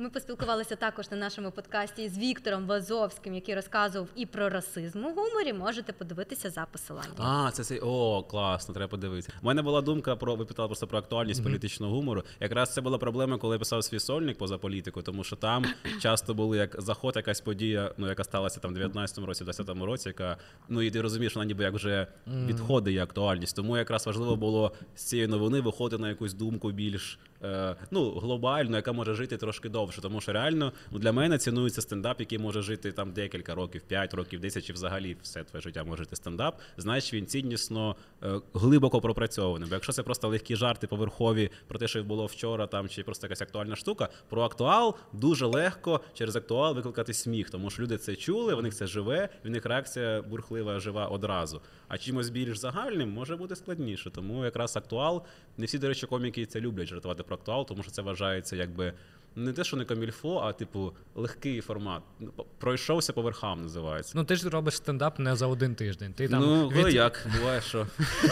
Ми 0.00 0.10
поспілкувалися 0.10 0.76
також 0.76 1.10
на 1.10 1.16
нашому 1.16 1.50
подкасті 1.50 2.08
з 2.08 2.18
Віктором 2.18 2.66
Вазовським, 2.66 3.34
який 3.34 3.54
розказував 3.54 4.08
і 4.16 4.26
про 4.26 4.48
расизм 4.48 5.04
у 5.04 5.08
гуморі. 5.14 5.52
Можете 5.52 5.92
подивитися 5.92 6.50
за 6.50 6.66
посиланням. 6.72 7.12
А, 7.18 7.50
це 7.50 7.64
цей. 7.64 7.80
О, 7.80 8.22
класно, 8.22 8.74
треба 8.74 8.88
подивитися. 8.90 9.32
У 9.42 9.46
мене 9.46 9.62
була 9.62 9.80
думка 9.80 10.16
про 10.16 10.36
ви 10.36 10.44
питали 10.44 10.68
просто 10.68 10.86
про 10.86 10.98
актуальність 10.98 11.42
політичного 11.44 11.94
гумору. 11.94 12.22
Якраз 12.40 12.74
це 12.74 12.80
була 12.80 12.98
проблема, 12.98 13.38
коли 13.38 13.54
я 13.54 13.58
писав 13.58 13.84
свій 13.84 13.98
сольник 14.00 14.38
поза 14.38 14.58
політику, 14.58 15.02
тому 15.02 15.24
що 15.24 15.36
там 15.36 15.64
часто 16.02 16.34
були 16.34 16.56
як 16.56 16.76
заход, 16.82 17.16
якась 17.16 17.40
подія, 17.40 17.94
ну 17.96 18.08
яка 18.08 18.24
сталася 18.24 18.60
там 18.60 18.74
в 18.74 18.76
19-му 18.78 19.26
році, 19.26 19.44
в 19.44 19.48
20-му 19.48 19.86
році, 19.86 20.08
яка 20.08 20.36
ну 20.68 20.82
і 20.82 20.90
ти 20.90 21.00
розумієш, 21.00 21.34
вона 21.36 21.44
ніби 21.46 21.64
як 21.64 21.74
вже 21.74 22.06
відходить 22.26 22.94
і 22.94 22.98
актуальність. 22.98 23.56
Тому 23.56 23.76
якраз 23.76 24.06
важливо 24.06 24.36
було 24.36 24.72
з 24.94 25.02
цієї 25.02 25.28
новини 25.28 25.60
виходити 25.60 26.02
на 26.02 26.08
якусь 26.08 26.34
думку 26.34 26.70
більш. 26.70 27.18
е, 27.42 27.76
Ну, 27.90 28.10
глобальну, 28.18 28.76
яка 28.76 28.92
може 28.92 29.14
жити 29.14 29.36
трошки 29.36 29.68
довше, 29.88 30.00
тому 30.00 30.20
що 30.20 30.32
реально 30.32 30.72
ну, 30.90 30.98
для 30.98 31.12
мене 31.12 31.38
цінується 31.38 31.82
стендап, 31.82 32.20
який 32.20 32.38
може 32.38 32.62
жити 32.62 32.92
там 32.92 33.12
декілька 33.12 33.54
років, 33.54 33.82
5 33.82 34.14
років, 34.14 34.40
10 34.40 34.64
чи 34.64 34.72
взагалі 34.72 35.16
все 35.22 35.44
твоє 35.44 35.62
життя 35.62 35.84
може 35.84 36.02
жити 36.02 36.16
стендап. 36.16 36.60
Значить 36.76 37.14
він 37.14 37.26
ціннісно 37.26 37.96
е, 38.22 38.40
глибоко 38.54 39.00
пропрацьований. 39.00 39.68
Бо 39.68 39.74
якщо 39.74 39.92
це 39.92 40.02
просто 40.02 40.28
легкі 40.28 40.56
жарти 40.56 40.86
поверхові 40.86 41.50
про 41.66 41.78
те, 41.78 41.88
що 41.88 42.04
було 42.04 42.26
вчора, 42.26 42.66
там 42.66 42.88
чи 42.88 43.02
просто 43.02 43.26
якась 43.26 43.42
актуальна 43.42 43.76
штука, 43.76 44.08
про 44.28 44.42
актуал 44.42 44.96
дуже 45.12 45.46
легко 45.46 46.00
через 46.14 46.36
актуал 46.36 46.74
викликати 46.74 47.14
сміх, 47.14 47.50
тому 47.50 47.70
що 47.70 47.82
люди 47.82 47.98
це 47.98 48.16
чули, 48.16 48.54
в 48.54 48.62
них 48.62 48.74
це 48.74 48.86
живе, 48.86 49.28
в 49.44 49.50
них 49.50 49.66
реакція 49.66 50.22
бурхлива, 50.22 50.80
жива 50.80 51.06
одразу. 51.06 51.60
А 51.88 51.98
чимось 51.98 52.28
більш 52.28 52.58
загальним 52.58 53.10
може 53.10 53.36
бути 53.36 53.56
складніше. 53.56 54.10
Тому 54.10 54.44
якраз 54.44 54.76
актуал, 54.76 55.22
не 55.56 55.66
всі, 55.66 55.78
до 55.78 55.88
речі, 55.88 56.06
коміки 56.06 56.46
це 56.46 56.60
люблять 56.60 56.88
жартувати 56.88 57.22
про 57.22 57.36
актуал, 57.36 57.66
тому 57.66 57.82
що 57.82 57.92
це 57.92 58.02
вважається 58.02 58.56
якби. 58.56 58.92
Не 59.38 59.52
те, 59.52 59.64
що 59.64 59.76
не 59.76 59.84
камільфо, 59.84 60.38
а 60.38 60.52
типу 60.52 60.92
легкий 61.14 61.60
формат. 61.60 62.02
Ну, 62.20 62.30
Пройшовся 62.58 63.12
по 63.12 63.22
верхам, 63.22 63.62
називається. 63.62 64.12
Ну 64.16 64.24
ти 64.24 64.36
ж 64.36 64.48
робиш 64.48 64.76
стендап 64.76 65.18
не 65.18 65.36
за 65.36 65.46
один 65.46 65.74
тиждень. 65.74 66.12
Ти 66.12 66.28
там 66.28 66.40
ну, 66.40 66.68
від- 66.68 66.94
як, 66.94 67.26
буває, 67.38 67.60
що. 67.60 67.86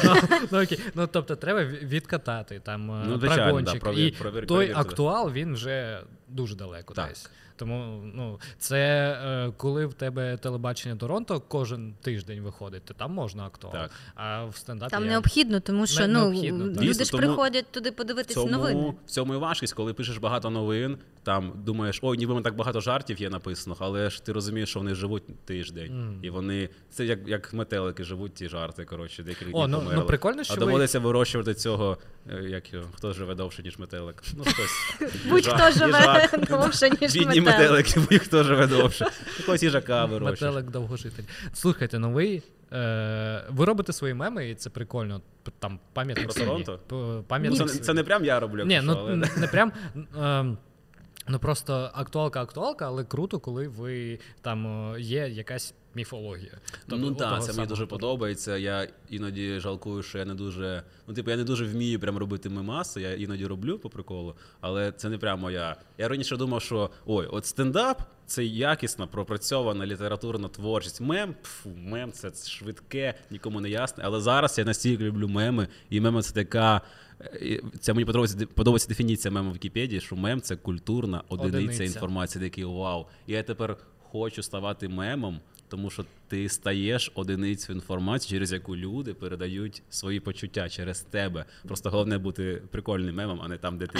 ну, 0.50 0.62
окей. 0.62 0.80
ну 0.94 1.06
тобто 1.06 1.36
треба 1.36 1.64
відкатати 1.64 2.60
там 2.60 2.90
е, 2.90 3.04
Ну, 3.08 3.18
звичайно, 3.18 3.64
прогончик. 3.80 4.42
і 4.42 4.46
той 4.46 4.72
актуал 4.72 5.32
він 5.32 5.54
вже 5.54 6.00
дуже 6.36 6.54
далеко 6.56 6.94
Так. 6.94 7.08
десь. 7.08 7.30
Тому 7.56 8.02
ну 8.14 8.40
це 8.58 8.78
е, 9.48 9.52
коли 9.56 9.86
в 9.86 9.94
тебе 9.94 10.36
телебачення 10.36 10.96
Торонто 10.96 11.40
кожен 11.40 11.94
тиждень 12.02 12.40
виходить, 12.40 12.82
то 12.84 12.94
там 12.94 13.12
можна 13.12 13.46
актуально. 13.46 13.78
Так. 13.80 13.90
А 14.14 14.44
в 14.44 14.56
стендапі 14.56 14.90
Там 14.90 15.04
я- 15.04 15.10
необхідно, 15.10 15.60
тому 15.60 15.86
що 15.86 16.00
Не- 16.00 16.06
ну 16.08 16.20
необхідно, 16.30 16.64
люди 16.64 16.80
Дійсно, 16.86 17.04
ж 17.04 17.10
тому 17.10 17.22
приходять 17.22 17.66
туди 17.70 17.92
подивитись 17.92 18.34
цьому, 18.34 18.50
новини. 18.50 18.94
в 19.06 19.10
цьому 19.10 19.34
і 19.34 19.36
важкість, 19.36 19.72
коли 19.74 19.94
пишеш 19.94 20.18
багато 20.18 20.50
новин, 20.50 20.98
там 21.26 21.52
думаєш, 21.56 21.98
ой, 22.02 22.18
ніби 22.18 22.42
так 22.42 22.56
багато 22.56 22.80
жартів 22.80 23.20
є 23.20 23.30
написано, 23.30 23.76
але 23.78 24.10
ж 24.10 24.24
ти 24.24 24.32
розумієш, 24.32 24.68
що 24.68 24.78
вони 24.78 24.94
живуть 24.94 25.44
тиждень. 25.44 26.18
І 26.22 26.30
вони. 26.30 26.68
Це 26.90 27.04
як, 27.04 27.28
як 27.28 27.52
метелики 27.52 28.04
живуть 28.04 28.34
ті 28.34 28.48
жарти, 28.48 28.84
коротше, 28.84 29.22
декілька 29.22 29.58
О, 29.58 29.68
ну, 29.68 29.78
померли. 29.78 30.00
ну 30.02 30.06
прикольно, 30.06 30.44
що 30.44 30.54
а 30.54 30.56
ви- 30.56 30.60
доводиться 30.60 30.98
вирощувати 30.98 31.54
цього, 31.54 31.98
е, 32.30 32.42
як 32.42 32.64
хто 32.96 33.12
живе 33.12 33.34
довше, 33.34 33.62
ніж 33.62 33.78
метелик. 33.78 34.22
Ну, 34.36 34.44
хтось. 34.44 35.12
Будь-хто 35.28 35.70
живе 35.70 36.28
довше, 36.50 36.90
ніж 37.00 37.12
Бідні 37.12 37.40
метелик. 37.40 37.46
метелики, 37.46 38.00
будь-хто 38.10 38.42
живе 38.42 38.66
довше. 38.66 39.06
Якогось 39.38 39.62
їжака 39.62 40.04
вирощуєш. 40.04 40.40
Метелик 40.40 40.70
довгожитель. 40.70 41.24
Слухайте, 41.52 41.98
ну 41.98 42.12
ви, 42.12 42.42
е, 42.72 43.44
ви 43.50 43.64
робите 43.64 43.92
свої 43.92 44.14
меми, 44.14 44.50
і 44.50 44.54
це 44.54 44.70
прикольно. 44.70 45.20
Там 45.58 45.78
пам'ятник 45.92 46.32
Про. 46.32 46.44
Торонто? 46.44 47.24
Пам'ятник 47.28 47.70
це, 47.70 47.78
це 47.78 47.94
не 47.94 48.04
прям 48.04 48.24
я 48.24 48.40
роблю, 48.40 48.64
Ні, 48.64 48.80
ну 48.84 48.96
але... 48.98 49.16
не 49.16 49.48
прям. 49.52 49.72
ем, 50.18 50.58
Ну 51.28 51.38
просто 51.38 51.90
актуалка, 51.94 52.42
актуалка, 52.42 52.86
але 52.86 53.04
круто, 53.04 53.38
коли 53.38 53.68
ви 53.68 54.18
там 54.42 54.66
е, 54.66 55.00
є 55.00 55.28
якась 55.28 55.74
міфологія. 55.94 56.52
Тобто, 56.88 57.06
ну 57.06 57.14
так, 57.14 57.44
це 57.44 57.52
мені 57.52 57.66
дуже 57.66 57.86
подобається. 57.86 58.56
Я 58.56 58.88
іноді 59.10 59.60
жалкую, 59.60 60.02
що 60.02 60.18
я 60.18 60.24
не 60.24 60.34
дуже. 60.34 60.82
Ну, 61.06 61.14
типу, 61.14 61.30
я 61.30 61.36
не 61.36 61.44
дуже 61.44 61.64
вмію 61.64 62.00
прям 62.00 62.18
робити 62.18 62.48
мемаси, 62.48 63.00
я 63.00 63.14
іноді 63.14 63.46
роблю 63.46 63.78
по 63.78 63.90
приколу, 63.90 64.34
але 64.60 64.92
це 64.92 65.08
не 65.08 65.18
прямо 65.18 65.50
я. 65.50 65.76
Я 65.98 66.08
раніше 66.08 66.36
думав, 66.36 66.62
що 66.62 66.90
ой, 67.06 67.26
от 67.26 67.46
стендап 67.46 68.02
це 68.26 68.44
якісна, 68.44 69.06
пропрацьована 69.06 69.86
літературна 69.86 70.48
творчість. 70.48 71.00
Мем, 71.00 71.34
пфу, 71.42 71.70
мем 71.76 72.12
це 72.12 72.48
швидке, 72.48 73.14
нікому 73.30 73.60
не 73.60 73.70
ясне. 73.70 74.04
Але 74.06 74.20
зараз 74.20 74.58
я 74.58 74.64
настільки 74.64 75.04
люблю 75.04 75.28
меми, 75.28 75.68
і 75.90 76.00
меми 76.00 76.22
це 76.22 76.34
така. 76.34 76.80
Це 77.80 77.92
мені 77.92 78.04
подобається 78.04 78.46
подобається 78.46 78.88
дефініція 78.88 79.32
мему 79.32 79.50
в 79.50 79.54
Вікіпедії, 79.54 80.00
що 80.00 80.16
мем 80.16 80.40
це 80.40 80.56
культурна 80.56 81.22
одиниця, 81.28 81.58
одиниця. 81.58 81.84
інформації, 81.84 82.44
такий 82.44 82.64
вау. 82.64 83.06
І 83.26 83.32
я 83.32 83.42
тепер 83.42 83.76
хочу 84.10 84.42
ставати 84.42 84.88
мемом, 84.88 85.40
тому 85.68 85.90
що 85.90 86.04
ти 86.28 86.48
стаєш 86.48 87.12
одиницю 87.14 87.72
інформації, 87.72 88.30
через 88.30 88.52
яку 88.52 88.76
люди 88.76 89.14
передають 89.14 89.82
свої 89.90 90.20
почуття 90.20 90.68
через 90.68 91.00
тебе. 91.00 91.44
Просто 91.66 91.90
головне 91.90 92.18
бути 92.18 92.62
прикольним 92.70 93.14
мемом, 93.14 93.40
а 93.42 93.48
не 93.48 93.56
там, 93.56 93.78
де 93.78 93.86
ти 93.86 93.98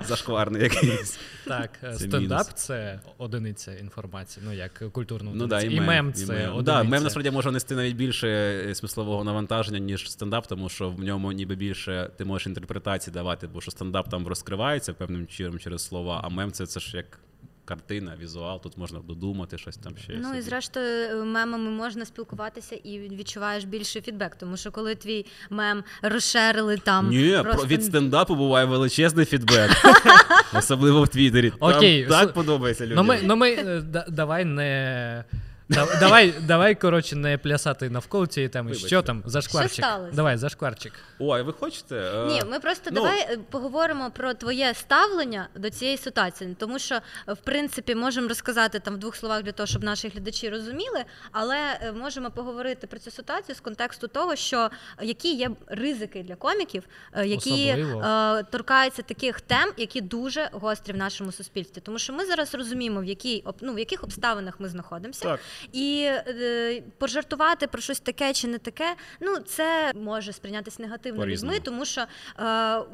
зашкварний 0.06 0.62
якийсь. 0.62 1.18
Так, 1.44 1.70
стендап 1.94 2.46
це 2.54 3.00
одиниця 3.18 3.78
інформації, 3.78 4.46
ну 4.46 4.52
як 4.52 4.92
культурну 4.92 5.30
ну, 5.34 5.46
да, 5.46 5.60
і, 5.60 5.80
мем 5.80 6.12
це 6.12 6.24
одиниця. 6.24 6.62
Да, 6.62 6.82
мем 6.82 7.02
насправді 7.02 7.30
може 7.30 7.50
нести 7.50 7.74
навіть 7.74 7.96
більше 7.96 8.28
е, 8.68 8.74
смислового 8.74 9.24
навантаження, 9.24 9.78
ніж 9.78 10.10
стендап, 10.10 10.46
тому 10.46 10.68
що 10.68 10.90
в 10.90 11.00
ньому 11.00 11.32
ніби 11.32 11.54
більше 11.54 12.10
ти 12.16 12.24
можеш 12.24 12.46
інтерпретації 12.46 13.14
давати, 13.14 13.46
бо 13.46 13.60
що 13.60 13.70
стендап 13.70 14.08
там 14.08 14.26
розкривається 14.26 14.92
певним 14.92 15.26
чином 15.26 15.58
через 15.58 15.84
слова, 15.84 16.20
а 16.24 16.28
мем 16.28 16.52
це 16.52 16.80
ж 16.80 16.96
як 16.96 17.20
картина, 17.68 18.16
візуал, 18.22 18.62
тут 18.62 18.78
можна 18.78 19.00
додумати 19.00 19.58
щось 19.58 19.76
там 19.76 19.96
ще. 19.96 20.12
Ну 20.22 20.34
і 20.34 20.40
зрештою, 20.40 21.24
мемами 21.24 21.70
можна 21.70 22.04
спілкуватися 22.04 22.74
і 22.74 22.98
відчуваєш 22.98 23.64
більше 23.64 24.00
фідбек, 24.00 24.36
тому 24.36 24.56
що 24.56 24.70
коли 24.70 24.94
твій 24.94 25.26
мем 25.50 25.84
розшерили 26.02 26.76
там. 26.76 27.08
Ні, 27.08 27.38
просто... 27.42 27.66
від 27.66 27.84
стендапу 27.84 28.34
буває 28.34 28.66
величезний 28.66 29.26
фідбек, 29.26 29.70
особливо 30.54 31.02
в 31.02 31.08
Твіттері. 31.08 31.52
Окей, 31.60 32.06
так 32.06 32.32
подобається 32.32 32.86
людям. 32.86 32.96
Ну 32.96 33.12
ми, 33.12 33.18
ну 33.22 33.36
ми 33.36 33.50
е, 33.50 34.04
давай 34.08 34.44
не. 34.44 35.24
Давай, 35.68 36.34
давай, 36.46 36.74
коротше, 36.74 37.16
не 37.16 37.38
плясати 37.38 37.90
навколо 37.90 38.26
цієї 38.26 38.48
теми. 38.48 38.68
Вибачте. 38.68 38.88
Що 38.88 39.02
там? 39.02 39.22
Зашкварчик. 39.26 39.72
Що 39.72 39.82
сталося? 39.82 40.16
Давай, 40.16 40.36
зашкварчик. 40.36 40.92
Ой, 41.18 41.42
ви 41.42 41.52
хочете? 41.52 41.96
Е, 41.96 42.26
Ні, 42.26 42.42
ми 42.50 42.60
просто 42.60 42.90
ну... 42.92 43.00
давай 43.00 43.20
е, 43.20 43.38
поговоримо 43.50 44.10
про 44.10 44.34
твоє 44.34 44.74
ставлення 44.74 45.48
до 45.56 45.70
цієї 45.70 45.96
ситуації, 45.96 46.56
тому 46.58 46.78
що, 46.78 46.98
в 47.26 47.36
принципі, 47.36 47.94
можемо 47.94 48.28
розказати 48.28 48.80
там 48.80 48.94
в 48.94 48.98
двох 48.98 49.16
словах 49.16 49.42
для 49.42 49.52
того, 49.52 49.66
щоб 49.66 49.84
наші 49.84 50.08
глядачі 50.08 50.48
розуміли, 50.48 51.04
але 51.32 51.78
е, 51.82 51.92
можемо 51.92 52.30
поговорити 52.30 52.86
про 52.86 52.98
цю 52.98 53.10
ситуацію 53.10 53.56
з 53.56 53.60
контексту 53.60 54.08
того, 54.08 54.36
що 54.36 54.70
які 55.02 55.34
є 55.34 55.50
ризики 55.66 56.22
для 56.22 56.34
коміків, 56.34 56.82
які 57.24 57.72
Особливо. 57.72 58.42
торкаються 58.50 59.02
таких 59.02 59.40
тем, 59.40 59.72
які 59.76 60.00
дуже 60.00 60.48
гострі 60.52 60.92
в 60.92 60.96
нашому 60.96 61.32
суспільстві. 61.32 61.80
Тому 61.80 61.98
що 61.98 62.12
ми 62.12 62.26
зараз 62.26 62.54
розуміємо, 62.54 63.00
в 63.00 63.04
якій 63.04 63.44
ну, 63.60 63.74
в 63.74 63.78
яких 63.78 64.04
обставинах 64.04 64.60
ми 64.60 64.68
знаходимося. 64.68 65.22
Так. 65.22 65.40
І 65.72 66.02
е, 66.04 66.82
пожартувати 66.98 67.66
про 67.66 67.82
щось 67.82 68.00
таке 68.00 68.32
чи 68.32 68.48
не 68.48 68.58
таке, 68.58 68.96
ну 69.20 69.38
це 69.38 69.92
може 69.94 70.32
сприйнятися 70.32 70.82
негативно 70.82 71.20
По-різному. 71.20 71.52
людьми, 71.52 71.64
тому 71.64 71.84
що 71.84 72.00
е, 72.00 72.06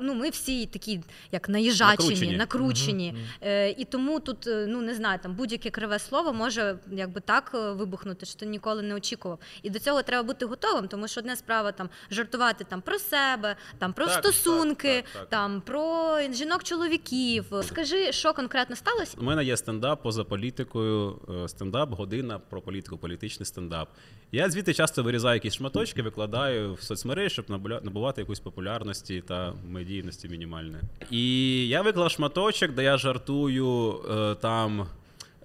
ну 0.00 0.14
ми 0.14 0.30
всі 0.30 0.66
такі, 0.66 1.00
як 1.32 1.48
наїжачені, 1.48 2.08
накручені, 2.08 2.36
накручені. 2.36 3.10
Угу. 3.10 3.24
Е, 3.42 3.70
і 3.70 3.84
тому 3.84 4.20
тут 4.20 4.38
ну 4.46 4.82
не 4.82 4.94
знаю, 4.94 5.18
там 5.22 5.34
будь-яке 5.34 5.70
криве 5.70 5.98
слово 5.98 6.32
може 6.32 6.78
якби 6.92 7.20
так 7.20 7.50
вибухнути, 7.54 8.26
що 8.26 8.38
ти 8.38 8.46
ніколи 8.46 8.82
не 8.82 8.94
очікував. 8.94 9.38
І 9.62 9.70
до 9.70 9.78
цього 9.78 10.02
треба 10.02 10.22
бути 10.22 10.46
готовим, 10.46 10.88
тому 10.88 11.08
що 11.08 11.20
одна 11.20 11.36
справа 11.36 11.72
там 11.72 11.88
жартувати 12.10 12.64
там 12.64 12.80
про 12.80 12.98
себе, 12.98 13.56
там 13.78 13.92
про 13.92 14.06
так, 14.06 14.14
стосунки, 14.14 15.04
так, 15.12 15.22
так, 15.22 15.28
там 15.28 15.60
про 15.60 16.18
жінок-чоловіків. 16.32 17.44
Скажи, 17.62 18.12
що 18.12 18.32
конкретно 18.32 18.76
сталося? 18.76 19.16
У 19.20 19.24
мене 19.24 19.44
є 19.44 19.56
стендап 19.56 20.02
поза 20.02 20.24
політикою, 20.24 21.18
стендап 21.48 21.90
година 21.92 22.38
про 22.54 22.60
політику, 22.60 22.96
політичний 22.96 23.46
стендап. 23.46 23.88
Я 24.32 24.50
звідти 24.50 24.74
часто 24.74 25.02
вирізаю 25.02 25.34
якісь 25.34 25.54
шматочки, 25.54 26.02
викладаю 26.02 26.74
в 26.74 26.82
соцмережі, 26.82 27.30
щоб 27.30 27.50
набувати 27.84 28.20
якусь 28.20 28.40
популярності 28.40 29.22
та 29.28 29.52
медійності 29.68 30.28
мінімальної. 30.28 30.82
І 31.10 31.68
я 31.68 31.82
виклав 31.82 32.10
шматочок, 32.10 32.70
де 32.70 32.84
я 32.84 32.96
жартую 32.96 34.00
е, 34.10 34.34
там 34.34 34.86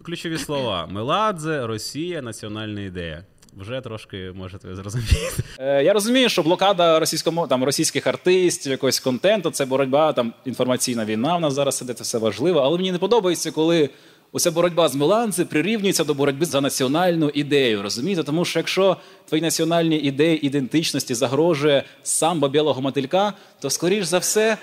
ключові 0.03 0.37
слова: 0.37 0.87
Меладзе, 0.87 1.67
Росія, 1.67 2.21
національна 2.21 2.81
ідея. 2.81 3.23
Вже 3.57 3.81
трошки 3.81 4.31
можете 4.35 4.75
зрозуміти. 4.75 5.43
Е, 5.59 5.83
я 5.83 5.93
розумію, 5.93 6.29
що 6.29 6.43
блокада 6.43 6.99
російському 6.99 7.47
там 7.47 7.63
російських 7.63 8.07
артистів, 8.07 8.71
якогось 8.71 8.99
контенту, 8.99 9.51
це 9.51 9.65
боротьба, 9.65 10.13
там 10.13 10.33
інформаційна 10.45 11.05
війна. 11.05 11.37
В 11.37 11.41
нас 11.41 11.53
зараз 11.53 11.77
сидить, 11.77 11.97
це 11.97 12.03
все 12.03 12.17
важливо. 12.17 12.59
Але 12.59 12.77
мені 12.77 12.91
не 12.91 12.97
подобається, 12.97 13.51
коли 13.51 13.89
Уся 14.31 14.51
боротьба 14.51 14.89
з 14.89 14.95
Меланзи 14.95 15.45
прирівнюється 15.45 16.03
до 16.03 16.13
боротьби 16.13 16.45
за 16.45 16.61
національну 16.61 17.29
ідею. 17.29 17.81
Розумієте? 17.81 18.23
Тому 18.23 18.45
що 18.45 18.59
якщо 18.59 18.97
твої 19.25 19.41
національні 19.41 19.97
ідеї 19.97 20.45
ідентичності 20.45 21.13
загрожує 21.13 21.83
самба 22.03 22.49
білого 22.49 22.81
мотилька, 22.81 23.33
то, 23.59 23.69
скоріш 23.69 24.05
за 24.05 24.17
все, 24.17 24.57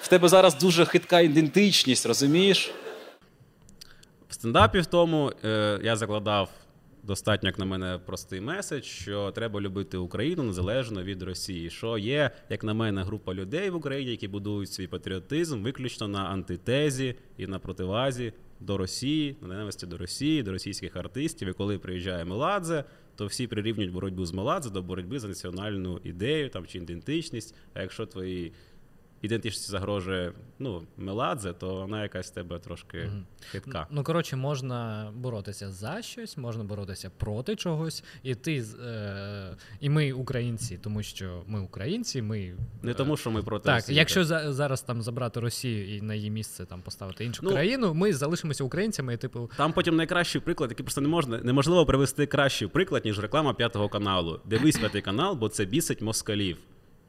в 0.00 0.08
тебе 0.08 0.28
зараз 0.28 0.58
дуже 0.58 0.84
хитка 0.84 1.20
ідентичність, 1.20 2.06
розумієш? 2.06 2.70
В 4.28 4.34
стендапі 4.34 4.80
в 4.80 4.86
тому 4.86 5.32
е, 5.44 5.80
я 5.84 5.96
закладав 5.96 6.48
достатньо, 7.02 7.48
як 7.48 7.58
на 7.58 7.64
мене, 7.64 7.98
простий 8.06 8.40
меседж, 8.40 8.84
що 8.84 9.30
треба 9.30 9.60
любити 9.60 9.96
Україну 9.96 10.42
незалежно 10.42 11.02
від 11.02 11.22
Росії. 11.22 11.70
Що 11.70 11.98
є, 11.98 12.30
як 12.50 12.64
на 12.64 12.74
мене, 12.74 13.02
група 13.02 13.34
людей 13.34 13.70
в 13.70 13.76
Україні, 13.76 14.10
які 14.10 14.28
будують 14.28 14.72
свій 14.72 14.86
патріотизм 14.86 15.62
виключно 15.62 16.08
на 16.08 16.24
антитезі 16.24 17.14
і 17.38 17.46
на 17.46 17.58
противазі 17.58 18.32
до 18.64 18.76
Росії, 18.76 19.36
на 19.42 19.48
ненависті 19.48 19.86
до 19.86 19.98
Росії, 19.98 20.42
до 20.42 20.52
російських 20.52 20.96
артистів. 20.96 21.48
І 21.48 21.52
коли 21.52 21.78
приїжджає 21.78 22.24
Меладзе, 22.24 22.84
то 23.16 23.26
всі 23.26 23.46
прирівнюють 23.46 23.92
боротьбу 23.92 24.26
з 24.26 24.32
Меладзе 24.32 24.70
до 24.70 24.82
боротьби 24.82 25.18
за 25.18 25.28
національну 25.28 26.00
ідею 26.04 26.48
там 26.50 26.66
чи 26.66 26.78
ідентичність. 26.78 27.54
А 27.74 27.82
якщо 27.82 28.06
твої 28.06 28.52
ідентичність 29.24 29.70
загрожує 29.70 30.32
ну, 30.58 30.82
Меладзе, 30.96 31.52
то 31.52 31.74
вона 31.74 32.02
якась 32.02 32.30
тебе 32.30 32.58
трошки 32.58 32.98
mm 32.98 33.22
хитка. 33.50 33.86
Ну, 33.90 34.04
коротше, 34.04 34.36
можна 34.36 35.10
боротися 35.14 35.70
за 35.70 36.02
щось, 36.02 36.36
можна 36.36 36.64
боротися 36.64 37.10
проти 37.18 37.56
чогось. 37.56 38.04
І 38.22 38.34
ти 38.34 38.64
е, 38.84 39.56
і 39.80 39.90
ми 39.90 40.12
українці, 40.12 40.78
тому 40.82 41.02
що 41.02 41.42
ми 41.46 41.60
українці, 41.60 42.22
ми. 42.22 42.54
Не 42.82 42.90
е, 42.90 42.94
тому, 42.94 43.16
що 43.16 43.30
ми 43.30 43.42
проти 43.42 43.64
так, 43.64 43.74
Росії. 43.74 43.98
Якщо 43.98 44.24
за, 44.24 44.52
зараз 44.52 44.82
там 44.82 45.02
забрати 45.02 45.40
Росію 45.40 45.96
і 45.96 46.00
на 46.00 46.14
її 46.14 46.30
місце 46.30 46.66
там 46.66 46.82
поставити 46.82 47.24
іншу 47.24 47.40
ну, 47.44 47.50
країну, 47.50 47.94
ми 47.94 48.12
залишимося 48.12 48.64
українцями. 48.64 49.14
і 49.14 49.16
типу... 49.16 49.50
Там 49.56 49.72
потім 49.72 49.96
найкращий 49.96 50.40
приклад, 50.40 50.70
який 50.70 50.84
просто 50.84 51.00
не 51.00 51.08
можна 51.08 51.38
неможливо 51.38 51.86
привести 51.86 52.26
кращий 52.26 52.68
приклад, 52.68 53.04
ніж 53.04 53.18
реклама 53.18 53.54
п'ятого 53.54 53.88
каналу. 53.88 54.40
Дивись 54.44 54.78
п'ятий 54.78 55.02
канал, 55.02 55.34
бо 55.34 55.48
це 55.48 55.64
бісить 55.64 56.02
москалів. 56.02 56.58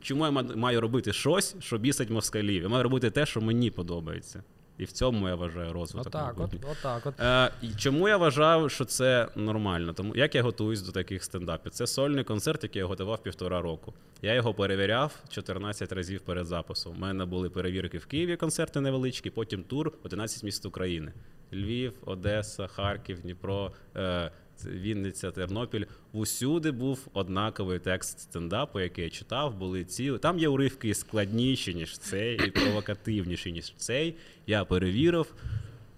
Чому 0.06 0.26
я 0.26 0.32
маю 0.32 0.82
робити 0.82 1.14
щось, 1.14 1.56
що 1.60 1.78
бісить 1.78 2.10
москалів? 2.10 2.64
Я 2.64 2.70
маю 2.70 2.84
робити 2.84 3.12
те, 3.12 3.26
що 3.26 3.42
мені 3.42 3.72
подобається. 3.72 4.44
І 4.78 4.84
в 4.84 4.92
цьому 4.92 5.28
я 5.28 5.36
вважаю 5.36 5.74
розвиток. 5.74 6.08
Отак, 6.08 6.36
от, 6.40 6.52
отак, 6.72 7.06
от. 7.06 7.20
Е, 7.20 7.52
Чому 7.78 8.10
я 8.10 8.18
вважав, 8.18 8.72
що 8.72 8.86
це 8.86 9.28
нормально? 9.36 9.94
Тому 9.94 10.16
як 10.16 10.36
я 10.36 10.42
готуюсь 10.42 10.82
до 10.82 10.92
таких 10.92 11.24
стендапів? 11.24 11.72
Це 11.72 11.88
сольний 11.88 12.24
концерт, 12.24 12.64
який 12.64 12.80
я 12.80 12.86
готував 12.86 13.24
півтора 13.24 13.62
року. 13.62 13.94
Я 14.22 14.34
його 14.34 14.54
перевіряв 14.54 15.24
14 15.30 15.92
разів 15.92 16.22
перед 16.22 16.46
записом. 16.46 16.96
У 16.96 17.00
мене 17.00 17.26
були 17.26 17.50
перевірки 17.50 17.98
в 17.98 18.06
Києві, 18.06 18.36
концерти 18.36 18.82
невеличкі, 18.82 19.30
потім 19.30 19.64
тур 19.64 19.92
11 20.04 20.44
міст 20.44 20.66
України: 20.66 21.14
Львів, 21.54 21.94
Одеса, 22.06 22.68
Харків, 22.68 23.20
Дніпро. 23.20 23.72
Е, 23.96 24.32
Вінниця, 24.66 25.32
Тернопіль. 25.32 25.86
Усюди 26.14 26.72
був 26.72 27.08
однаковий 27.14 27.80
текст 27.80 28.20
стендапу, 28.20 28.80
який 28.80 29.04
я 29.04 29.10
читав, 29.10 29.58
були 29.58 29.86
ці. 29.86 30.18
Там 30.18 30.40
є 30.40 30.48
уривки 30.48 30.94
складніші, 30.94 31.76
ніж 31.76 31.98
цей, 31.98 32.48
і 32.48 32.52
провокативніші, 32.52 33.52
ніж 33.52 33.74
цей. 33.78 34.16
Я 34.48 34.66
перевірив, 34.66 35.36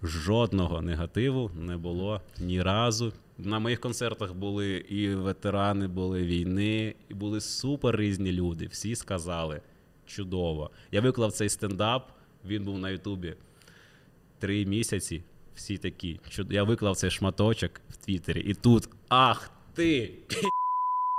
жодного 0.04 0.82
негативу 0.82 1.52
не 1.56 1.78
було 1.78 2.22
ні 2.40 2.62
разу. 2.62 3.14
На 3.38 3.60
моїх 3.60 3.80
концертах 3.80 4.34
були 4.34 4.78
і 4.78 5.16
ветерани, 5.16 5.88
були 5.88 6.24
війни, 6.24 6.96
і 7.10 7.14
були 7.14 7.42
супер 7.42 7.96
різні 7.96 8.32
люди. 8.32 8.68
Всі 8.68 8.96
сказали 8.96 9.62
чудово. 10.06 10.72
Я 10.92 11.02
виклав 11.02 11.32
цей 11.32 11.50
стендап, 11.50 12.12
він 12.46 12.64
був 12.64 12.80
на 12.80 12.90
Ютубі 12.90 13.36
три 14.40 14.66
місяці 14.66 15.24
всі 15.58 15.78
такі. 15.78 16.20
Я 16.50 16.64
виклав 16.64 16.96
цей 16.96 17.12
шматочок 17.12 17.72
в 17.90 17.96
Твіттері, 18.06 18.40
і 18.42 18.54
тут 18.54 18.90
ах 19.10 19.52
ти! 19.74 20.12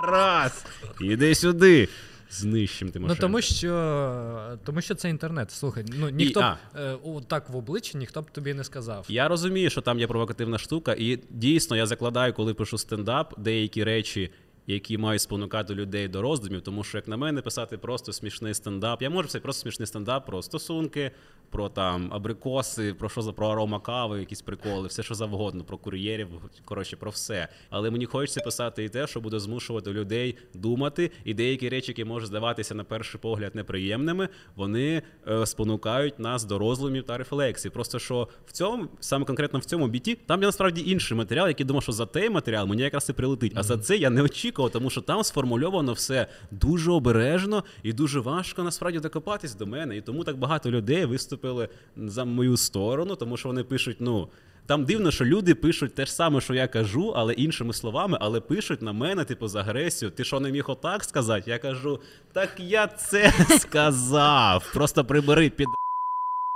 Раз! 0.05 0.67
Іди 1.01 1.35
сюди. 1.35 1.89
знищимо 2.31 2.91
Ну 2.95 3.15
тому 3.15 3.43
що 3.43 4.59
тому 4.65 4.81
що 4.81 4.95
це 4.95 5.11
інтернет. 5.11 5.51
Слухай, 5.51 5.85
ну 5.99 6.09
ніхто 6.09 6.41
І- 6.41 6.43
б 6.43 6.79
е, 6.81 6.97
о, 7.05 7.21
так 7.21 7.49
в 7.51 7.57
обличчі 7.57 7.99
ніхто 7.99 8.23
б 8.23 8.31
тобі 8.31 8.55
не 8.55 8.65
сказав. 8.65 9.07
Я 9.09 9.29
розумію, 9.29 9.71
що 9.71 9.81
там 9.81 9.99
є 9.99 10.07
провокативна 10.07 10.59
штука, 10.59 10.95
і 10.99 11.19
дійсно 11.31 11.77
я 11.77 11.87
закладаю, 11.87 12.33
коли 12.33 12.55
пишу 12.55 12.79
стендап, 12.79 13.35
деякі 13.39 13.85
речі, 13.85 14.31
які 14.69 14.99
мають 14.99 15.23
спонукати 15.23 15.75
людей 15.75 16.09
до 16.09 16.23
роздумів, 16.23 16.63
тому 16.63 16.85
що, 16.85 16.99
як 16.99 17.09
на 17.09 17.17
мене, 17.17 17.43
писати 17.43 17.79
просто 17.79 18.13
смішний 18.13 18.55
стендап. 18.55 19.03
Я 19.03 19.11
можу 19.11 19.23
писати 19.23 19.43
просто 19.43 19.63
смішний 19.63 19.87
стендап 19.87 20.27
про 20.27 20.43
стосунки, 20.43 21.11
про 21.51 21.69
там 21.69 22.09
абрикоси, 22.13 22.95
про 22.95 23.09
що 23.09 23.23
за 23.23 23.33
про 23.33 23.49
арома 23.49 23.81
кави, 23.81 24.21
якісь 24.21 24.43
приколи, 24.43 24.89
все 24.89 25.03
що 25.03 25.15
завгодно, 25.15 25.65
про 25.65 25.79
кур'єрів, 25.79 26.29
коротше, 26.65 26.97
про 26.97 27.11
все. 27.11 27.49
Але 27.71 27.91
мені 27.91 28.07
хочеться 28.07 28.41
писати 28.41 28.85
і 28.85 28.89
те, 28.89 29.07
що 29.07 29.21
буде 29.21 29.39
змушувати 29.39 29.93
людей 29.93 30.37
думати, 30.55 31.11
і 31.25 31.35
деякі 31.35 31.69
речі, 31.69 31.91
які 31.91 32.05
можуть 32.05 32.29
здаватися 32.29 32.75
на 32.75 32.85
перший 32.85 33.21
погляд 33.21 33.55
неприємними, 33.55 34.29
вони 34.57 35.03
е, 35.29 35.47
спонукають 35.47 36.19
нас 36.19 36.45
до 36.45 36.59
розумів 36.59 37.05
та 37.05 37.19
рефлексій. 37.19 37.71
Просто 37.71 37.99
що 37.99 38.29
в 38.47 38.53
цьому, 38.53 38.89
саме 39.01 39.25
конкретно 39.25 39.59
в 39.59 39.65
цьому 39.65 39.89
біті, 39.89 40.15
там 40.15 40.41
є 40.41 40.47
насправді 40.47 40.91
інший 40.91 41.17
матеріал, 41.17 41.49
який 41.49 41.67
думав, 41.67 41.83
що 41.83 41.93
за 41.93 42.07
той 42.07 42.31
матеріал 42.31 42.67
мені 42.67 42.83
якраз 42.83 43.09
і 43.09 43.13
прилетить. 43.13 43.53
А 43.55 43.63
за 43.63 43.79
це 43.79 43.97
я 43.97 44.11
не 44.11 44.23
очікував, 44.23 44.58
тому 44.69 44.91
що 44.91 45.01
там 45.01 45.25
сформульовано 45.25 45.93
все 45.93 46.27
дуже 46.51 46.91
обережно 46.91 47.65
і 47.83 47.93
дуже 47.93 48.21
важко 48.21 48.63
насправді 48.63 48.99
докопатись 48.99 49.55
до 49.55 49.67
мене. 49.67 49.97
І 49.97 50.01
тому 50.01 50.25
так 50.25 50.37
багато 50.37 50.71
людей 50.71 51.05
виступили 51.05 51.69
за 51.97 52.25
мою 52.25 52.57
сторону, 52.57 53.17
тому 53.17 53.37
що 53.37 53.49
вони 53.49 53.65
пишуть, 53.65 53.97
ну. 54.01 54.29
Там 54.67 54.85
дивно, 54.85 55.11
що 55.11 55.25
люди 55.25 55.55
пишуть 55.55 55.95
те 55.95 56.07
ж 56.07 56.13
саме, 56.13 56.41
що 56.41 56.55
я 56.55 56.69
кажу, 56.69 57.13
але 57.17 57.33
іншими 57.33 57.73
словами, 57.73 58.19
але 58.21 58.41
пишуть 58.41 58.83
на 58.83 58.93
мене, 58.93 59.25
типу, 59.25 59.49
з 59.49 59.57
агресію. 59.57 60.11
Ти 60.11 60.25
що 60.25 60.41
не 60.41 60.51
міг 60.51 60.71
отак 60.71 61.05
сказати? 61.05 61.51
Я 61.51 61.59
кажу, 61.59 62.01
так 62.33 62.51
я 62.59 62.87
це 62.87 63.33
сказав. 63.59 64.73
Просто 64.75 65.05
прибери 65.05 65.51
під 65.51 65.67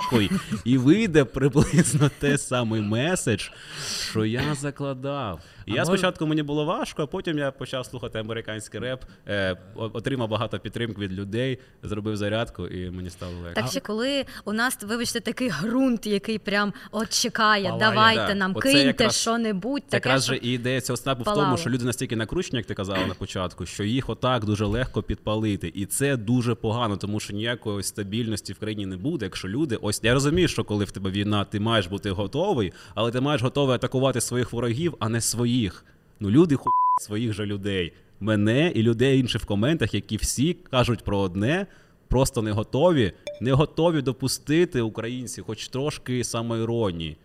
нахуй, 0.03 0.31
і 0.65 0.79
вийде 0.79 1.25
приблизно 1.25 2.11
те 2.19 2.39
самий 2.39 2.81
меседж, 2.81 3.49
що 4.11 4.25
я 4.25 4.55
закладав. 4.55 5.41
І 5.67 5.73
А 5.73 5.75
я 5.75 5.81
може- 5.81 5.87
спочатку 5.99 6.27
мені 6.27 6.43
було 6.43 6.65
важко, 6.65 7.03
а 7.03 7.07
потім 7.07 7.39
я 7.39 7.51
почав 7.51 7.87
слухати 7.87 8.19
американський 8.19 8.81
реп, 8.81 9.05
е, 9.29 9.57
отримав 9.77 10.29
багато 10.29 10.59
підтримки 10.59 11.01
від 11.01 11.13
людей, 11.13 11.59
зробив 11.83 12.17
зарядку, 12.17 12.67
і 12.67 12.91
мені 12.91 13.11
стало 13.11 13.33
легше. 13.43 13.55
Так 13.55 13.71
що 13.71 13.81
коли 13.81 14.25
у 14.45 14.53
нас, 14.53 14.79
вибачте, 14.83 15.21
такий 15.21 15.51
ґрунт, 15.63 16.07
який 16.07 16.39
прям 16.39 16.73
от 16.91 17.09
чекає, 17.09 17.65
Палає, 17.69 17.81
давайте 17.81 18.27
да. 18.27 18.35
нам 18.35 18.53
Оце 18.57 18.63
киньте 18.73 18.87
якраз- 18.87 19.17
що-небудь, 19.17 19.83
таке, 19.89 19.97
Якраз 20.09 20.25
що... 20.25 20.33
же 20.35 20.41
і 20.43 20.53
ідея 20.53 20.81
цього 20.81 20.97
снапу 20.97 21.23
в 21.23 21.25
тому, 21.35 21.57
що 21.57 21.71
люди 21.71 21.85
настільки 21.85 22.17
накручені, 22.17 22.57
як 22.59 22.67
ти 22.67 22.75
казала 22.75 23.07
на 23.07 23.15
початку, 23.15 23.67
що 23.67 23.85
їх 23.85 24.09
отак 24.11 24.45
дуже 24.45 24.65
легко 24.67 25.03
підпалити. 25.03 25.73
І 25.75 25.87
це 25.87 26.17
дуже 26.17 26.55
погано, 26.55 26.97
тому 26.97 27.21
що 27.21 27.33
ніякої 27.33 27.83
стабільності 27.83 28.53
в 28.53 28.59
країні 28.59 28.87
не 28.87 28.97
буде. 28.97 29.25
Якщо 29.27 29.49
люди, 29.49 29.77
ось 29.93 30.01
я 30.03 30.15
розумію, 30.15 30.49
що 30.49 30.65
коли 30.65 30.85
в 30.85 30.91
тебе 30.91 31.11
війна, 31.11 31.45
ти 31.45 31.61
маєш 31.61 31.87
бути 31.87 32.11
готовий, 32.11 32.73
але 32.95 33.11
ти 33.11 33.21
маєш 33.21 33.43
готовий 33.43 33.75
атакувати 33.75 34.21
своїх 34.21 34.53
ворогів, 34.53 34.95
а 34.99 35.09
не 35.09 35.21
своїх. 35.21 35.85
Ну 36.21 36.31
люди 36.31 36.57
ху 36.57 36.71
своїх 37.01 37.33
же 37.33 37.47
людей. 37.47 37.93
Мене 38.21 38.73
і 38.75 38.83
людей 38.83 39.21
інших 39.21 39.43
в 39.43 39.47
коментах, 39.47 39.95
які 39.95 40.17
всі 40.17 40.57
кажуть 40.71 41.05
про 41.05 41.19
одне. 41.19 41.67
Просто 42.09 42.43
не 42.43 42.53
готові, 42.53 43.13
не 43.41 43.53
готові 43.53 44.03
допустити 44.03 44.81
українці, 44.81 45.43
хоч 45.43 45.69
трошки 45.69 46.25
самоіронії. 46.25 47.17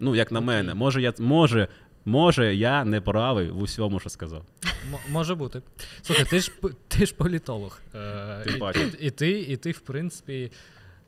Ну, 0.00 0.14
як 0.16 0.32
на 0.32 0.40
мене, 0.40 0.74
може, 0.74 1.02
я 1.02 1.12
може, 1.18 1.68
може, 2.04 2.54
я 2.54 2.84
не 2.84 3.00
правий 3.00 3.50
в 3.50 3.62
усьому, 3.62 4.00
що 4.00 4.10
сказав. 4.10 4.42
М- 4.64 4.98
може 5.12 5.34
бути. 5.34 5.62
Слухай, 6.02 6.24
ти 6.24 6.40
ж 6.40 6.52
ти 6.88 7.06
ж 7.06 7.14
політолог. 7.14 7.80
Е, 7.94 8.42
Тим 8.44 8.56
і, 8.56 8.58
паче. 8.58 8.88
і, 9.00 9.06
і 9.06 9.10
ти, 9.10 9.30
і 9.40 9.56
ти, 9.56 9.70
в 9.70 9.80
принципі, 9.80 10.50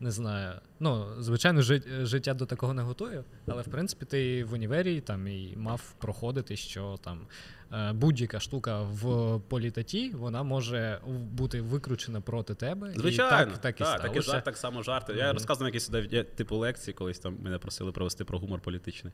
не 0.02 0.10
знаю. 0.10 0.60
Ну, 0.80 1.06
звичайно, 1.18 1.62
життя 2.02 2.34
до 2.34 2.46
такого 2.46 2.74
не 2.74 2.82
готує, 2.82 3.24
але 3.46 3.62
в 3.62 3.68
принципі 3.68 4.04
ти 4.04 4.44
в 4.44 4.52
універі 4.52 5.00
там 5.00 5.28
і 5.28 5.54
мав 5.56 5.94
проходити, 5.98 6.56
що 6.56 6.98
там 7.04 7.26
е, 7.72 7.92
будь-яка 7.92 8.40
штука 8.40 8.82
в 8.82 9.38
політаті, 9.48 10.10
вона 10.10 10.42
може 10.42 11.00
бути 11.32 11.60
викручена 11.60 12.20
проти 12.20 12.54
тебе. 12.54 12.92
Звичайно, 12.96 13.52
і 13.52 13.54
так, 13.54 13.58
так 13.58 13.80
і 13.80 13.84
так, 13.84 14.02
так, 14.02 14.16
і 14.16 14.20
жарт, 14.20 14.44
так 14.44 14.56
само 14.56 14.82
жарти. 14.82 15.12
Я 15.12 15.32
розказував 15.32 15.68
якісь 15.68 15.84
сюди 15.84 16.24
типу 16.24 16.56
лекції, 16.56 16.94
колись 16.94 17.18
там 17.18 17.38
мене 17.42 17.58
просили 17.58 17.92
провести 17.92 18.24
про 18.24 18.38
гумор 18.38 18.60
політичний. 18.60 19.12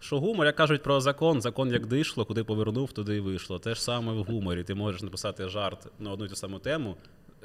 Що 0.00 0.20
гумор, 0.20 0.46
як 0.46 0.56
кажуть 0.56 0.82
про 0.82 1.00
закон, 1.00 1.40
закон 1.40 1.72
як 1.72 1.86
дишло, 1.86 2.24
куди 2.24 2.44
повернув, 2.44 2.92
туди 2.92 3.16
і 3.16 3.20
вийшло. 3.20 3.58
Те 3.58 3.74
ж 3.74 3.82
саме 3.82 4.12
в 4.12 4.24
гуморі. 4.24 4.64
Ти 4.64 4.74
можеш 4.74 5.02
написати 5.02 5.48
жарт 5.48 5.86
на 5.98 6.12
одну 6.12 6.24
і 6.24 6.28
ту 6.28 6.36
саму 6.36 6.58
тему, 6.58 6.96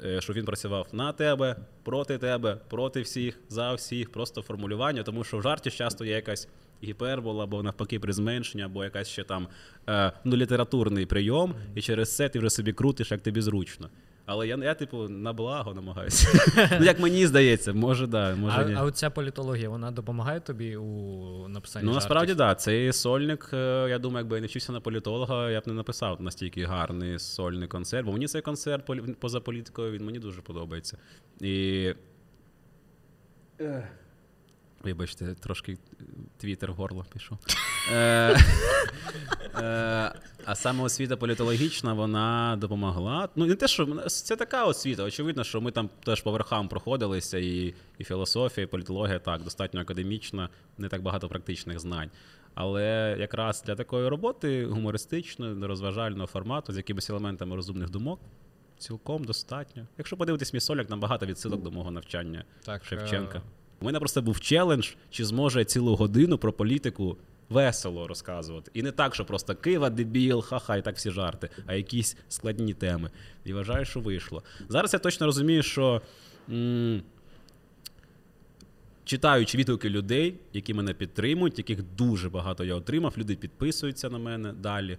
е, 0.04 0.20
що 0.20 0.32
він 0.32 0.44
працював 0.44 0.88
на 0.92 1.12
тебе, 1.12 1.56
проти 1.82 2.18
тебе, 2.18 2.58
проти 2.68 3.00
всіх, 3.00 3.38
за 3.48 3.74
всіх, 3.74 4.12
просто 4.12 4.42
формулювання, 4.42 5.02
тому 5.02 5.24
що 5.24 5.38
в 5.38 5.42
жарті 5.42 5.70
часто 5.70 6.04
є 6.04 6.14
якась 6.14 6.48
гіпербола, 6.84 7.44
або 7.44 7.62
навпаки 7.62 8.00
при 8.00 8.12
зменшенні, 8.12 8.64
або 8.64 8.84
якась 8.84 9.08
ще 9.08 9.24
там 9.24 9.48
е, 9.88 10.12
ну, 10.24 10.36
літературний 10.36 11.06
прийом, 11.06 11.54
і 11.74 11.82
через 11.82 12.16
це 12.16 12.28
ти 12.28 12.38
вже 12.38 12.50
собі 12.50 12.72
крутиш, 12.72 13.10
як 13.10 13.22
тобі 13.22 13.40
зручно. 13.40 13.88
Але 14.26 14.46
я, 14.48 14.56
я 14.56 14.74
типу, 14.74 15.08
на 15.08 15.32
благо 15.32 15.74
намагаюся. 15.74 16.28
ну, 16.80 16.84
як 16.84 17.00
мені 17.00 17.26
здається, 17.26 17.72
може, 17.72 18.06
да, 18.06 18.36
може 18.36 18.56
А, 18.60 18.64
ні. 18.64 18.74
а 18.74 18.84
оця 18.84 19.10
політологія, 19.10 19.68
вона 19.68 19.90
допомагає 19.90 20.40
тобі 20.40 20.76
у 20.76 21.48
написанні 21.48 21.86
Ну, 21.86 21.94
насправді, 21.94 22.28
так. 22.28 22.36
Да. 22.38 22.54
Цей 22.54 22.92
сольник, 22.92 23.50
е, 23.52 23.86
я 23.90 23.98
думаю, 23.98 24.24
якби 24.24 24.36
я 24.36 24.40
не 24.40 24.46
вчився 24.46 24.72
на 24.72 24.80
політолога, 24.80 25.50
я 25.50 25.60
б 25.60 25.62
не 25.66 25.72
написав 25.72 26.22
настільки 26.22 26.64
гарний 26.64 27.18
сольний 27.18 27.68
концерт. 27.68 28.06
Бо 28.06 28.12
мені 28.12 28.26
цей 28.26 28.42
концерт 28.42 28.90
поза 29.20 29.40
політикою, 29.40 29.92
він 29.92 30.04
мені 30.04 30.18
дуже 30.18 30.42
подобається. 30.42 30.98
І. 31.40 31.92
Вибачте, 34.86 35.34
трошки 35.34 35.78
твіттер 36.36 36.72
в 36.72 36.74
горло 36.74 37.06
пішов. 37.12 37.38
Е, 37.92 38.36
е, 39.56 40.12
А 40.44 40.54
саме 40.54 40.82
освіта 40.82 41.16
політологічна, 41.16 41.92
вона 41.92 42.56
допомогла. 42.60 43.28
Ну, 43.36 43.46
не 43.46 43.54
те, 43.54 43.68
що 43.68 43.86
це 44.06 44.36
така 44.36 44.64
освіта. 44.64 45.02
Очевидно, 45.04 45.44
що 45.44 45.60
ми 45.60 45.70
там 45.70 45.90
теж 46.04 46.20
по 46.22 46.32
верхам 46.32 46.68
проходилися, 46.68 47.38
і, 47.38 47.74
і 47.98 48.04
філософія, 48.04 48.64
і 48.64 48.70
політологія 48.70 49.18
так, 49.18 49.42
достатньо 49.42 49.80
академічна, 49.80 50.48
не 50.78 50.88
так 50.88 51.02
багато 51.02 51.28
практичних 51.28 51.80
знань. 51.80 52.10
Але 52.54 53.16
якраз 53.18 53.62
для 53.66 53.74
такої 53.74 54.08
роботи 54.08 54.66
гумористичної, 54.66 55.66
розважального 55.66 56.26
формату 56.26 56.72
з 56.72 56.76
якимись 56.76 57.10
елементами 57.10 57.56
розумних 57.56 57.90
думок. 57.90 58.20
Цілком 58.78 59.24
достатньо. 59.24 59.86
Якщо 59.98 60.16
подивитись 60.16 60.54
мій 60.54 60.60
соляк, 60.60 60.86
там 60.86 61.00
багато 61.00 61.26
відсилок 61.26 61.62
до 61.62 61.70
мого 61.70 61.90
навчання 61.90 62.44
Так, 62.64 62.84
Шевченка. 62.84 63.42
У 63.80 63.84
мене 63.84 63.98
просто 63.98 64.22
був 64.22 64.40
челендж, 64.40 64.90
чи 65.10 65.24
зможе 65.24 65.64
цілу 65.64 65.96
годину 65.96 66.38
про 66.38 66.52
політику 66.52 67.16
весело 67.48 68.08
розказувати. 68.08 68.70
І 68.74 68.82
не 68.82 68.92
так, 68.92 69.14
що 69.14 69.24
просто 69.24 69.54
Кива, 69.54 69.90
дебіл, 69.90 70.42
ха-ха, 70.42 70.76
і 70.76 70.82
так 70.82 70.96
всі 70.96 71.10
жарти, 71.10 71.50
а 71.66 71.74
якісь 71.74 72.16
складні 72.28 72.74
теми. 72.74 73.10
І 73.44 73.52
вважаю, 73.52 73.84
що 73.84 74.00
вийшло. 74.00 74.42
Зараз 74.68 74.92
я 74.92 74.98
точно 74.98 75.26
розумію, 75.26 75.62
що. 75.62 76.02
М- 76.50 77.02
Читаючи 79.04 79.58
відгуки 79.58 79.90
людей, 79.90 80.34
які 80.52 80.74
мене 80.74 80.94
підтримують, 80.94 81.58
яких 81.58 81.82
дуже 81.82 82.28
багато 82.28 82.64
я 82.64 82.74
отримав, 82.74 83.14
люди 83.18 83.36
підписуються 83.36 84.10
на 84.10 84.18
мене 84.18 84.52
далі. 84.52 84.98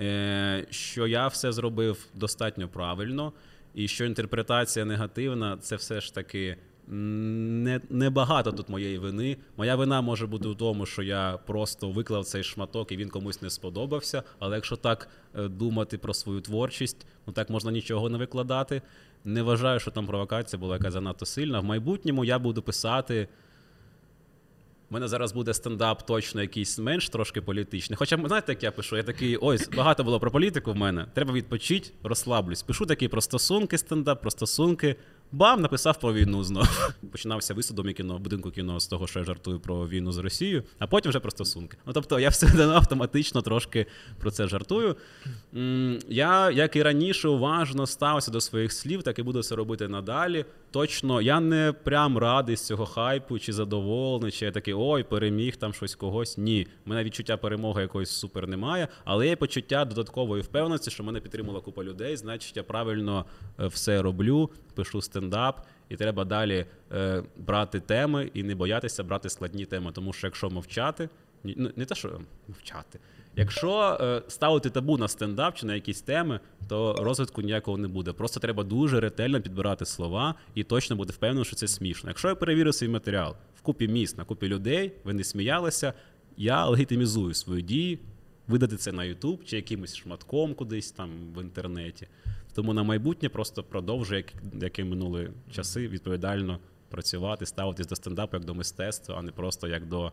Е, 0.00 0.66
що 0.70 1.06
я 1.06 1.28
все 1.28 1.52
зробив 1.52 2.06
достатньо 2.14 2.68
правильно, 2.68 3.32
і 3.74 3.88
що 3.88 4.04
інтерпретація 4.04 4.84
негативна, 4.84 5.56
це 5.56 5.76
все 5.76 6.00
ж 6.00 6.14
таки 6.14 6.56
не, 6.88 7.80
не 7.90 8.10
багато 8.10 8.52
тут 8.52 8.68
моєї 8.68 8.98
вини. 8.98 9.36
Моя 9.56 9.76
вина 9.76 10.00
може 10.00 10.26
бути 10.26 10.48
в 10.48 10.56
тому, 10.56 10.86
що 10.86 11.02
я 11.02 11.38
просто 11.46 11.90
виклав 11.90 12.24
цей 12.24 12.42
шматок 12.42 12.92
і 12.92 12.96
він 12.96 13.08
комусь 13.08 13.42
не 13.42 13.50
сподобався. 13.50 14.22
Але 14.38 14.54
якщо 14.54 14.76
так 14.76 15.08
е, 15.34 15.48
думати 15.48 15.98
про 15.98 16.14
свою 16.14 16.40
творчість, 16.40 17.06
ну 17.26 17.32
так 17.32 17.50
можна 17.50 17.72
нічого 17.72 18.08
не 18.08 18.18
викладати. 18.18 18.82
Не 19.24 19.42
вважаю, 19.42 19.80
що 19.80 19.90
там 19.90 20.06
провокація 20.06 20.60
була 20.60 20.76
якась 20.76 20.92
занадто 20.92 21.26
сильна. 21.26 21.60
В 21.60 21.64
майбутньому 21.64 22.24
я 22.24 22.38
буду 22.38 22.62
писати. 22.62 23.28
У 24.90 24.94
мене 24.94 25.08
зараз 25.08 25.32
буде 25.32 25.54
стендап 25.54 26.06
точно 26.06 26.42
якийсь 26.42 26.78
менш 26.78 27.08
трошки 27.08 27.40
політичний. 27.40 27.96
Хоча, 27.96 28.16
знаєте, 28.26 28.52
як 28.52 28.62
я 28.62 28.70
пишу? 28.70 28.96
Я 28.96 29.02
такий, 29.02 29.36
ось, 29.36 29.68
багато 29.76 30.04
було 30.04 30.20
про 30.20 30.30
політику 30.30 30.72
в 30.72 30.76
мене. 30.76 31.06
Треба 31.14 31.32
відпочити, 31.32 31.90
розслаблюсь. 32.02 32.62
Пишу 32.62 32.86
такий 32.86 33.08
про 33.08 33.20
стосунки 33.20 33.78
стендап, 33.78 34.20
про 34.20 34.30
стосунки, 34.30 34.96
бам, 35.34 35.60
написав 35.60 36.00
про 36.00 36.12
війну 36.12 36.44
знову. 36.44 36.66
Починався 37.12 37.54
висадом 37.54 37.92
кіно, 37.92 38.18
будинку 38.18 38.50
кіно 38.50 38.80
з 38.80 38.86
того, 38.86 39.06
що 39.06 39.18
я 39.18 39.24
жартую 39.24 39.60
про 39.60 39.88
війну 39.88 40.12
з 40.12 40.18
Росією, 40.18 40.62
а 40.78 40.86
потім 40.86 41.10
вже 41.10 41.20
про 41.20 41.30
стосунки. 41.30 41.76
Ну 41.86 41.92
тобто 41.92 42.20
я 42.20 42.28
все 42.28 42.46
одно 42.52 42.72
автоматично 42.72 43.42
трошки 43.42 43.86
про 44.18 44.30
це 44.30 44.48
жартую. 44.48 44.96
Я, 46.08 46.50
як 46.50 46.76
і 46.76 46.82
раніше, 46.82 47.28
уважно 47.28 47.86
ставився 47.86 48.30
до 48.30 48.40
своїх 48.40 48.72
слів, 48.72 49.02
так 49.02 49.18
і 49.18 49.22
буду 49.22 49.42
це 49.42 49.56
робити 49.56 49.88
надалі. 49.88 50.44
Точно, 50.74 51.20
я 51.20 51.40
не 51.40 51.72
прям 51.72 52.18
радий 52.18 52.56
з 52.56 52.66
цього 52.66 52.86
хайпу 52.86 53.38
чи 53.38 53.52
задоволений, 53.52 54.32
чи 54.32 54.44
я 54.44 54.50
такий 54.52 54.74
ой, 54.74 55.02
переміг 55.02 55.56
там 55.56 55.74
щось 55.74 55.94
когось. 55.94 56.38
Ні, 56.38 56.66
у 56.86 56.90
мене 56.90 57.04
відчуття 57.04 57.36
перемоги 57.36 57.82
якоїсь 57.82 58.10
супер 58.10 58.48
немає, 58.48 58.88
але 59.04 59.28
є 59.28 59.36
почуття 59.36 59.84
додаткової 59.84 60.42
впевненості, 60.42 60.90
що 60.90 61.04
мене 61.04 61.20
підтримала 61.20 61.60
купа 61.60 61.84
людей. 61.84 62.16
Значить, 62.16 62.56
я 62.56 62.62
правильно 62.62 63.24
е, 63.60 63.66
все 63.66 64.02
роблю, 64.02 64.50
пишу 64.74 65.02
стендап, 65.02 65.66
і 65.88 65.96
треба 65.96 66.24
далі 66.24 66.66
е, 66.92 67.22
брати 67.36 67.80
теми 67.80 68.30
і 68.34 68.42
не 68.42 68.54
боятися 68.54 69.04
брати 69.04 69.28
складні 69.28 69.64
теми. 69.64 69.92
Тому 69.92 70.12
що 70.12 70.26
якщо 70.26 70.50
мовчати, 70.50 71.08
ну, 71.44 71.70
не 71.76 71.84
те, 71.84 71.94
що 71.94 72.20
мовчати. 72.48 72.98
Якщо 73.36 73.98
е, 74.00 74.22
ставити 74.28 74.70
табу 74.70 74.98
на 74.98 75.08
стендап 75.08 75.54
чи 75.54 75.66
на 75.66 75.74
якісь 75.74 76.02
теми, 76.02 76.40
то 76.68 76.96
розвитку 77.00 77.42
ніякого 77.42 77.78
не 77.78 77.88
буде. 77.88 78.12
Просто 78.12 78.40
треба 78.40 78.64
дуже 78.64 79.00
ретельно 79.00 79.40
підбирати 79.40 79.84
слова 79.84 80.34
і 80.54 80.64
точно 80.64 80.96
бути 80.96 81.12
впевнений, 81.12 81.44
що 81.44 81.56
це 81.56 81.68
смішно. 81.68 82.10
Якщо 82.10 82.28
я 82.28 82.34
перевірив 82.34 82.74
свій 82.74 82.88
матеріал 82.88 83.36
в 83.56 83.60
купі 83.60 83.88
міст, 83.88 84.18
на 84.18 84.24
купі 84.24 84.48
людей, 84.48 84.92
ви 85.04 85.12
не 85.12 85.24
сміялися, 85.24 85.92
я 86.36 86.66
легітимізую 86.66 87.34
свої 87.34 87.62
дії, 87.62 87.98
видати 88.48 88.76
це 88.76 88.92
на 88.92 89.02
YouTube 89.02 89.44
чи 89.44 89.56
якимось 89.56 89.96
шматком 89.96 90.54
кудись 90.54 90.90
там 90.90 91.10
в 91.36 91.42
інтернеті. 91.42 92.08
Тому 92.54 92.74
на 92.74 92.82
майбутнє 92.82 93.28
просто 93.28 93.62
продовжую, 93.62 94.18
як, 94.18 94.62
як 94.62 94.78
і 94.78 94.84
минули 94.84 95.30
часи, 95.50 95.88
відповідально 95.88 96.58
працювати, 96.88 97.46
ставитись 97.46 97.86
до 97.86 97.96
стендапу 97.96 98.36
як 98.36 98.44
до 98.44 98.54
мистецтва, 98.54 99.16
а 99.18 99.22
не 99.22 99.32
просто 99.32 99.68
як 99.68 99.86
до 99.86 100.12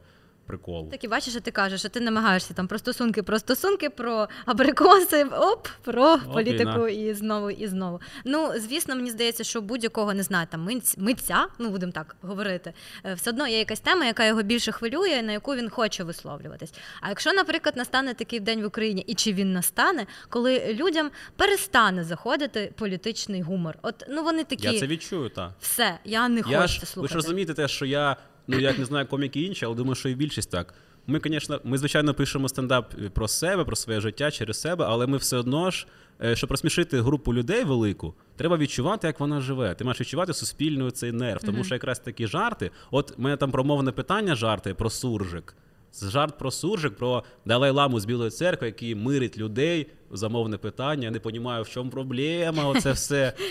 приколу. 0.52 0.88
Так 0.92 1.04
і 1.04 1.08
бачиш, 1.08 1.34
що 1.34 1.42
ти 1.42 1.52
кажеш, 1.52 1.80
що 1.80 1.90
ти 1.90 2.00
намагаєшся 2.00 2.54
там 2.54 2.68
про 2.68 2.78
стосунки, 2.80 3.24
про 3.24 3.40
стосунки, 3.40 3.90
про 3.90 4.28
абрикоси, 4.46 5.24
оп, 5.24 5.68
про 5.82 6.14
Оп, 6.14 6.34
політику 6.34 6.86
війна. 6.86 6.90
і 6.90 7.14
знову 7.14 7.50
і 7.52 7.68
знову. 7.68 8.00
Ну, 8.26 8.52
звісно, 8.56 8.96
мені 8.96 9.10
здається, 9.10 9.44
що 9.44 9.62
будь-якого 9.62 10.14
не 10.14 10.24
знаю, 10.24 10.48
там 10.52 10.70
митця, 10.98 11.46
ну 11.60 11.70
будемо 11.70 11.92
так 11.92 12.16
говорити, 12.22 12.74
е, 13.06 13.14
все 13.14 13.30
одно 13.30 13.48
є 13.48 13.58
якась 13.60 13.80
тема, 13.80 14.06
яка 14.06 14.26
його 14.26 14.44
більше 14.44 14.72
хвилює, 14.72 15.22
на 15.22 15.32
яку 15.32 15.56
він 15.56 15.70
хоче 15.70 16.04
висловлюватись. 16.04 16.74
А 17.02 17.10
якщо, 17.10 17.34
наприклад, 17.34 17.78
настане 17.78 18.14
такий 18.14 18.40
день 18.40 18.62
в 18.62 18.66
Україні, 18.66 19.02
і 19.08 19.14
чи 19.14 19.34
він 19.34 19.54
настане, 19.54 20.06
коли 20.30 20.74
людям 20.74 21.12
перестане 21.36 22.04
заходити 22.04 22.74
політичний 22.78 23.42
гумор, 23.42 23.76
от 23.82 24.04
ну 24.10 24.24
вони 24.24 24.44
такі 24.44 24.68
Я 24.68 24.80
це 24.80 24.88
відчую, 24.88 25.30
так. 25.30 25.52
все, 25.60 25.98
я 26.06 26.30
не 26.30 26.44
Я 26.50 26.62
хочу 26.62 26.68
ж, 26.68 26.74
це 26.74 26.80
ви 26.82 26.86
ж 26.86 26.92
слухати. 26.92 27.16
розумієте 27.16 27.54
те, 27.54 27.68
що 27.68 27.86
я, 27.86 28.18
ну 28.52 28.60
як 28.60 28.80
не 28.80 28.86
знаю 28.86 29.08
коміки 29.08 29.42
інші, 29.42 29.66
але 29.66 29.76
думаю, 29.76 29.96
що 29.96 30.10
і 30.10 30.16
більшість 30.16 30.52
так. 30.52 30.74
Ми, 31.08 31.22
звісно, 31.24 31.62
ми, 31.64 31.78
звичайно, 31.78 32.14
пишемо 32.14 32.50
стендап 32.50 32.94
про 33.14 33.28
себе, 33.28 33.64
про 33.64 33.76
своє 33.76 34.02
життя 34.02 34.32
через 34.32 34.62
себе, 34.62 34.86
але 34.88 35.08
ми 35.08 35.18
все 35.18 35.38
одно 35.38 35.72
ж, 35.72 35.88
е, 36.24 36.36
щоб 36.36 36.52
розсмішити 36.52 37.02
групу 37.02 37.34
людей 37.34 37.64
велику, 37.64 38.14
треба 38.36 38.58
відчувати, 38.58 39.08
як 39.08 39.20
вона 39.20 39.42
живе. 39.42 39.74
Ти 39.74 39.84
маєш 39.84 40.02
відчувати 40.02 40.34
суспільний 40.34 40.92
цей 40.92 41.12
нерв. 41.12 41.44
Тому 41.44 41.64
що 41.64 41.76
якраз 41.76 42.00
такі 42.00 42.28
жарти, 42.28 42.72
от 42.92 43.20
мене 43.20 43.38
там 43.38 43.52
промовне 43.52 43.92
питання 43.92 44.36
жарти 44.36 44.74
про 44.74 44.90
суржик. 44.90 45.56
Жарт 46.02 46.38
про 46.38 46.52
суржик, 46.52 46.96
про 46.96 47.24
Далай-ламу 47.46 48.00
з 48.00 48.06
Білої 48.06 48.30
церкви, 48.30 48.68
який 48.68 48.96
мирить 48.96 49.38
людей, 49.38 49.88
замовне 50.12 50.58
питання. 50.58 51.04
Я 51.04 51.12
не 51.12 51.20
розумію, 51.24 51.64
в 51.64 51.70
чому 51.70 51.90
проблема, 51.90 52.66
оце 52.66 52.92
все. 52.92 53.34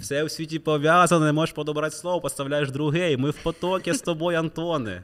Все 0.00 0.24
у 0.24 0.28
світі 0.28 0.58
пов'язане, 0.58 1.26
не 1.26 1.32
можеш 1.32 1.54
подобрати 1.54 1.96
слово, 1.96 2.20
поставляєш 2.20 2.70
друге, 2.70 3.12
і 3.12 3.16
ми 3.16 3.30
в 3.30 3.42
потокі 3.42 3.92
з 3.92 4.00
тобою, 4.00 4.38
Антоне. 4.38 5.02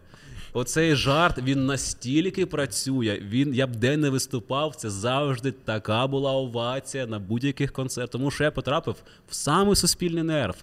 Оцей 0.53 0.95
жарт 0.95 1.39
він 1.39 1.67
настільки 1.67 2.47
працює. 2.47 3.23
Він 3.23 3.55
я 3.55 3.67
б 3.67 3.77
де 3.77 3.97
не 3.97 4.11
виступав, 4.11 4.77
це 4.77 4.91
завжди 4.91 5.53
така 5.53 6.07
була 6.07 6.33
овація 6.33 7.07
на 7.07 7.19
будь-яких 7.19 7.73
концертах. 7.73 8.11
Тому 8.11 8.31
що 8.31 8.45
я 8.45 8.51
потрапив 8.51 8.97
в 9.29 9.35
самий 9.35 9.77
суспільний 9.77 10.23
нерв. 10.23 10.57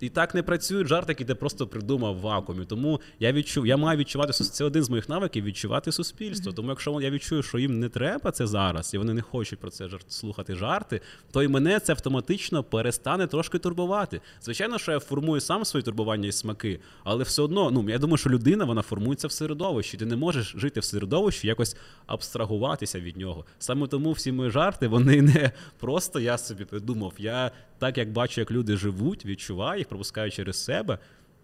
І 0.00 0.08
так 0.08 0.34
не 0.34 0.42
працюють 0.42 0.88
жарти, 0.88 1.12
які 1.12 1.24
ти 1.24 1.34
просто 1.34 1.66
придумав 1.66 2.16
в 2.16 2.20
вакуумі. 2.20 2.64
Тому 2.64 3.00
я 3.20 3.32
відчув, 3.32 3.66
я 3.66 3.76
маю 3.76 3.98
відчувати 3.98 4.32
це 4.32 4.64
один 4.64 4.84
з 4.84 4.90
моїх 4.90 5.08
навиків 5.08 5.44
відчувати 5.44 5.92
суспільство. 5.92 6.52
Тому 6.52 6.68
якщо 6.68 7.00
я 7.00 7.10
відчую, 7.10 7.42
що 7.42 7.58
їм 7.58 7.80
не 7.80 7.88
треба 7.88 8.30
це 8.30 8.46
зараз, 8.46 8.94
і 8.94 8.98
вони 8.98 9.14
не 9.14 9.22
хочуть 9.22 9.58
про 9.58 9.70
це 9.70 9.88
жарт 9.88 10.12
слухати 10.12 10.54
жарти, 10.54 11.00
то 11.30 11.42
й 11.42 11.48
мене 11.48 11.80
це 11.80 11.92
автоматично 11.92 12.64
перестане 12.64 13.26
трошки 13.26 13.58
турбувати. 13.58 14.20
Звичайно, 14.42 14.78
що 14.78 14.92
я 14.92 14.98
формую 14.98 15.40
сам 15.40 15.64
свої 15.64 15.84
турбування 15.84 16.28
і 16.28 16.32
смаки, 16.32 16.80
але 17.04 17.24
все 17.24 17.42
одно, 17.42 17.70
ну 17.70 17.90
я 17.90 17.98
думаю, 17.98 18.16
що 18.16 18.30
людина 18.30 18.64
вона 18.64 18.82
формується 18.82 19.28
в 19.28 19.32
середовищі. 19.32 19.96
Ти 19.96 20.06
не 20.06 20.16
можеш 20.16 20.54
жити 20.56 20.80
в 20.80 20.84
середовищі, 20.84 21.46
якось 21.46 21.76
абстрагуватися 22.06 23.00
від 23.00 23.16
нього. 23.16 23.44
Саме 23.58 23.86
тому 23.86 24.12
всі 24.12 24.32
мої 24.32 24.50
жарти 24.50 24.88
вони 24.88 25.22
не 25.22 25.52
просто 25.78 26.20
я 26.20 26.38
собі 26.38 26.64
придумав. 26.64 27.12
Я 27.18 27.50
так 27.78 27.98
як 27.98 28.12
бачу, 28.12 28.40
як 28.40 28.50
люди 28.50 28.76
живуть, 28.76 29.26
відчуваю 29.26 29.84
їх, 29.88 29.90
пропускаю 29.90 30.30
через 30.30 30.64
себе 30.64 30.98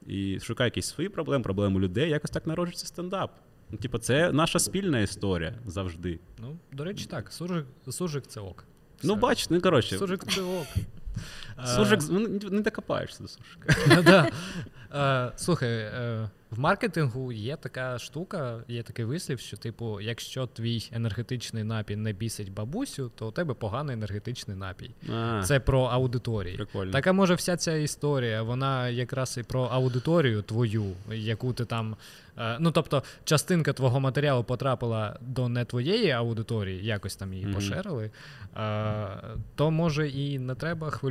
і 0.06 0.40
шукаю 0.40 0.66
якісь 0.66 0.86
свої 0.86 1.08
проблеми, 1.08 1.44
проблеми 1.44 1.80
людей. 1.80 2.10
Якось 2.10 2.30
так 2.30 2.46
народжується 2.46 2.86
стендап. 2.86 3.30
Ну, 3.70 3.78
типу, 3.78 3.98
це 3.98 4.32
наша 4.32 4.58
спільна 4.58 5.00
історія 5.00 5.54
завжди. 5.66 6.18
Ну, 6.38 6.56
до 6.72 6.84
речі, 6.84 7.06
так, 7.06 7.32
суржик, 7.32 7.66
суржик 7.90 8.26
це 8.26 8.40
ок. 8.40 8.64
Ну, 9.02 9.12
Все. 9.14 9.20
бач, 9.20 9.50
ну 9.50 9.60
коротше, 9.60 9.98
Суржик 9.98 10.24
це 10.24 10.42
ок. 10.42 10.66
Суржик, 11.66 12.00
ну, 12.10 12.28
не 12.50 12.60
докопаєшся 12.60 13.22
до 13.22 13.28
суржика. 13.28 14.02
Да. 14.02 14.28
Е, 15.28 15.32
Слухай, 15.36 15.68
е, 15.78 16.28
в 16.50 16.58
маркетингу 16.58 17.32
є 17.32 17.56
така 17.56 17.98
штука, 17.98 18.60
є 18.68 18.82
такий 18.82 19.04
вислів, 19.04 19.40
що, 19.40 19.56
типу, 19.56 20.00
якщо 20.00 20.46
твій 20.46 20.88
енергетичний 20.92 21.64
напій 21.64 21.96
не 21.96 22.12
бісить 22.12 22.52
бабусю, 22.52 23.10
то 23.14 23.28
у 23.28 23.30
тебе 23.30 23.54
поганий 23.54 23.94
енергетичний 23.94 24.56
напій. 24.56 24.90
А, 25.14 25.42
Це 25.44 25.60
про 25.60 25.82
аудиторії. 25.82 26.56
прикольно. 26.56 26.92
Так, 26.92 27.06
а 27.06 27.12
може, 27.12 27.34
вся 27.34 27.56
ця 27.56 27.72
історія, 27.74 28.42
вона 28.42 28.88
якраз 28.88 29.38
і 29.38 29.42
про 29.42 29.62
аудиторію 29.62 30.42
твою, 30.42 30.84
яку 31.12 31.52
ти 31.52 31.64
там. 31.64 31.96
е, 32.38 32.56
Ну, 32.60 32.70
тобто, 32.70 33.02
частинка 33.24 33.72
твого 33.72 34.00
матеріалу 34.00 34.44
потрапила 34.44 35.18
до 35.20 35.48
не 35.48 35.64
твоєї 35.64 36.10
аудиторії, 36.10 36.84
якось 36.86 37.16
там 37.16 37.32
її 37.32 37.44
Мгм. 37.46 37.54
поширили, 37.54 38.10
е, 38.56 39.06
то 39.54 39.70
може 39.70 40.08
і 40.08 40.38
не 40.38 40.54
треба 40.54 40.90
хвилюватися. 40.90 41.03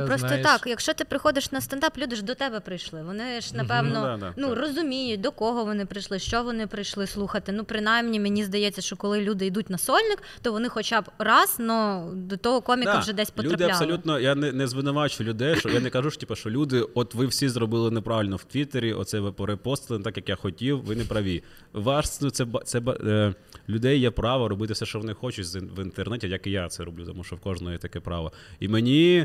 Ну 0.00 0.06
просто 0.06 0.28
знаєш. 0.28 0.46
так, 0.46 0.62
якщо 0.66 0.94
ти 0.94 1.04
приходиш 1.04 1.52
на 1.52 1.60
стендап, 1.60 1.98
люди 1.98 2.16
ж 2.16 2.24
до 2.24 2.34
тебе 2.34 2.60
прийшли. 2.60 3.02
Вони 3.02 3.40
ж 3.40 3.56
напевно 3.56 3.94
Ну, 3.94 4.06
да, 4.06 4.16
да, 4.16 4.32
ну 4.36 4.54
розуміють, 4.54 5.20
до 5.20 5.30
кого 5.30 5.64
вони 5.64 5.86
прийшли, 5.86 6.18
що 6.18 6.42
вони 6.42 6.66
прийшли 6.66 7.06
слухати. 7.06 7.52
Ну, 7.52 7.64
принаймні, 7.64 8.20
мені 8.20 8.44
здається, 8.44 8.80
що 8.82 8.96
коли 8.96 9.20
люди 9.20 9.46
йдуть 9.46 9.70
на 9.70 9.78
сольник, 9.78 10.22
то 10.42 10.52
вони 10.52 10.68
хоча 10.68 11.00
б 11.00 11.04
раз, 11.18 11.56
но 11.58 12.10
до 12.14 12.36
того 12.36 12.60
коміка 12.60 12.92
Да, 12.92 12.98
вже 12.98 13.12
десь 13.12 13.32
Люди 13.38 13.64
абсолютно, 13.64 14.18
я 14.20 14.34
не, 14.34 14.52
не 14.52 14.66
звинувачую 14.66 15.28
людей, 15.28 15.56
що 15.56 15.68
я 15.68 15.80
не 15.80 15.90
кажу, 15.90 16.10
що, 16.10 16.20
типу, 16.20 16.34
що 16.34 16.50
люди, 16.50 16.84
от 16.94 17.14
ви 17.14 17.26
всі 17.26 17.48
зробили 17.48 17.90
неправильно 17.90 18.36
в 18.36 18.44
Твіттері, 18.44 18.92
оце 18.92 19.20
ви 19.20 19.32
порепостили 19.32 19.98
не 19.98 20.04
так, 20.04 20.16
як 20.16 20.28
я 20.28 20.36
хотів, 20.36 20.82
ви 20.84 20.96
не 20.96 21.04
праві. 21.04 21.42
Ваш 21.72 22.20
ну, 22.20 22.30
це, 22.30 22.46
це 22.64 22.78
е, 22.78 23.34
людей 23.68 24.00
є 24.00 24.10
право 24.10 24.48
робити 24.48 24.72
все, 24.72 24.86
що 24.86 24.98
вони 24.98 25.14
хочуть 25.14 25.46
з- 25.46 25.56
в 25.56 25.82
інтернеті, 25.82 26.28
як 26.28 26.46
і 26.46 26.50
я 26.50 26.68
це 26.68 26.84
роблю, 26.84 27.04
тому 27.06 27.24
що 27.24 27.36
в 27.36 27.40
кожного 27.40 27.72
є 27.72 27.78
таке 27.78 28.00
право. 28.00 28.32
І 28.60 28.68
мені. 28.68 29.21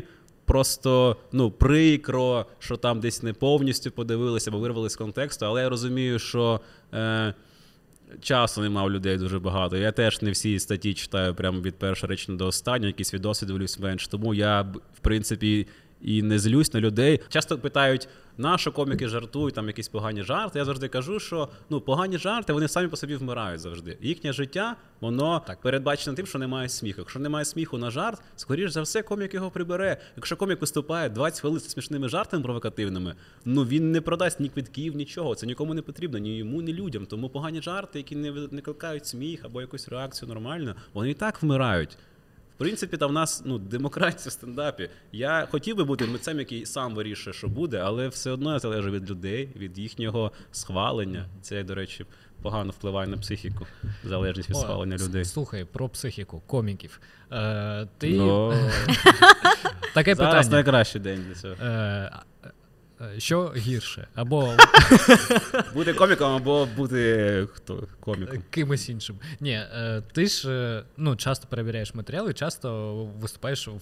Просто 0.48 1.16
ну 1.32 1.50
прикро, 1.50 2.46
що 2.58 2.76
там 2.76 3.00
десь 3.00 3.22
не 3.22 3.32
повністю 3.32 3.90
подивилися 3.90 4.50
або 4.50 4.58
вирвали 4.58 4.90
з 4.90 4.96
контексту, 4.96 5.46
але 5.46 5.62
я 5.62 5.68
розумію, 5.68 6.18
що 6.18 6.60
е, 6.94 7.34
часу 8.20 8.60
нема 8.60 8.84
у 8.84 8.90
людей 8.90 9.16
дуже 9.16 9.38
багато. 9.38 9.76
Я 9.76 9.92
теж 9.92 10.22
не 10.22 10.30
всі 10.30 10.58
статті 10.58 10.94
читаю 10.94 11.34
прямо 11.34 11.60
від 11.60 11.74
першого 11.74 12.10
речення 12.10 12.38
до 12.38 12.46
останнього, 12.46 12.86
якісь 12.86 13.14
відоси 13.14 13.46
дивлюсь 13.46 13.78
менш. 13.78 14.08
Тому 14.08 14.34
я, 14.34 14.62
в 14.94 15.00
принципі, 15.00 15.66
і 16.02 16.22
не 16.22 16.38
злюсь 16.38 16.74
на 16.74 16.80
людей. 16.80 17.20
Часто 17.28 17.58
питають, 17.58 18.08
на 18.38 18.58
що 18.58 18.72
коміки 18.72 19.08
жартують, 19.08 19.54
там 19.54 19.66
якісь 19.66 19.88
погані 19.88 20.22
жарти. 20.22 20.58
Я 20.58 20.64
завжди 20.64 20.88
кажу, 20.88 21.20
що 21.20 21.48
ну 21.70 21.80
погані 21.80 22.18
жарти 22.18 22.52
вони 22.52 22.68
самі 22.68 22.88
по 22.88 22.96
собі 22.96 23.16
вмирають 23.16 23.60
завжди. 23.60 23.98
Їхнє 24.00 24.32
життя 24.32 24.76
воно 25.00 25.42
Так. 25.46 25.60
передбачено 25.60 26.16
тим, 26.16 26.26
що 26.26 26.38
немає 26.38 26.68
сміху. 26.68 27.00
Якщо 27.00 27.18
немає 27.18 27.44
сміху 27.44 27.78
на 27.78 27.90
жарт, 27.90 28.22
скоріш 28.36 28.70
за 28.70 28.82
все, 28.82 29.02
комік 29.02 29.34
його 29.34 29.50
прибере. 29.50 29.96
Якщо 30.16 30.36
комік 30.36 30.60
виступає 30.60 31.08
20 31.08 31.40
хвилин 31.40 31.60
з 31.60 31.68
смішними 31.68 32.08
жартами 32.08 32.42
провокативними, 32.42 33.14
ну 33.44 33.64
він 33.64 33.92
не 33.92 34.00
продасть 34.00 34.40
ні 34.40 34.48
квитків, 34.48 34.96
нічого. 34.96 35.34
Це 35.34 35.46
нікому 35.46 35.74
не 35.74 35.82
потрібно, 35.82 36.18
ні 36.18 36.36
йому, 36.38 36.62
ні 36.62 36.72
людям. 36.74 37.06
Тому 37.06 37.28
погані 37.28 37.62
жарти, 37.62 37.98
які 37.98 38.16
не, 38.16 38.30
ви- 38.30 38.48
не 38.50 38.60
кликають 38.60 39.06
сміх 39.06 39.44
або 39.44 39.60
якусь 39.60 39.88
реакцію 39.88 40.28
нормально, 40.28 40.74
вони 40.94 41.10
і 41.10 41.14
так 41.14 41.42
вмирають. 41.42 41.96
Принципі, 42.58 42.96
там 42.96 43.10
в 43.10 43.12
нас 43.12 43.42
ну, 43.44 43.58
демократія 43.58 44.28
в 44.28 44.32
стендапі. 44.32 44.90
Я 45.12 45.48
хотів 45.50 45.76
би 45.76 45.84
бути 45.84 46.06
митцем, 46.06 46.38
який 46.38 46.66
сам 46.66 46.94
вирішує, 46.94 47.34
що 47.34 47.48
буде, 47.48 47.78
але 47.78 48.08
все 48.08 48.30
одно 48.30 48.52
я 48.52 48.58
залежу 48.58 48.90
від 48.90 49.10
людей, 49.10 49.48
від 49.56 49.78
їхнього 49.78 50.32
схвалення. 50.52 51.26
Це, 51.42 51.64
до 51.64 51.74
речі, 51.74 52.06
погано 52.42 52.70
впливає 52.70 53.08
на 53.08 53.16
психіку, 53.16 53.66
залежність 54.04 54.50
від 54.50 54.56
О, 54.56 54.60
схвалення 54.60 54.96
людей. 54.96 55.24
Слухай, 55.24 55.64
про 55.64 55.88
психіку, 55.88 56.42
коміків. 56.46 57.00
Е, 57.32 57.88
ти 57.98 58.10
Но... 58.10 58.54
таке 59.94 60.14
зараз 60.14 60.46
питання. 60.46 60.50
найкращий 60.50 61.00
день 61.00 61.24
для 61.28 61.34
цього. 61.34 61.54
Е, 61.62 61.66
Е, 61.68 62.12
Що 63.18 63.52
гірше? 63.56 64.08
Або 64.14 64.52
Бути 65.74 65.94
коміком 65.94 66.32
або 66.32 66.66
бути 66.76 67.46
хто 67.52 67.86
коміком. 68.00 68.42
кимось 68.50 68.88
іншим. 68.88 69.16
Ні, 69.40 69.52
е, 69.52 70.02
ти 70.12 70.26
ж 70.26 70.50
е, 70.50 70.82
ну, 70.96 71.16
часто 71.16 71.46
перевіряєш 71.48 71.94
матеріали, 71.94 72.34
часто 72.34 72.94
виступаєш 73.20 73.68
в, 73.68 73.72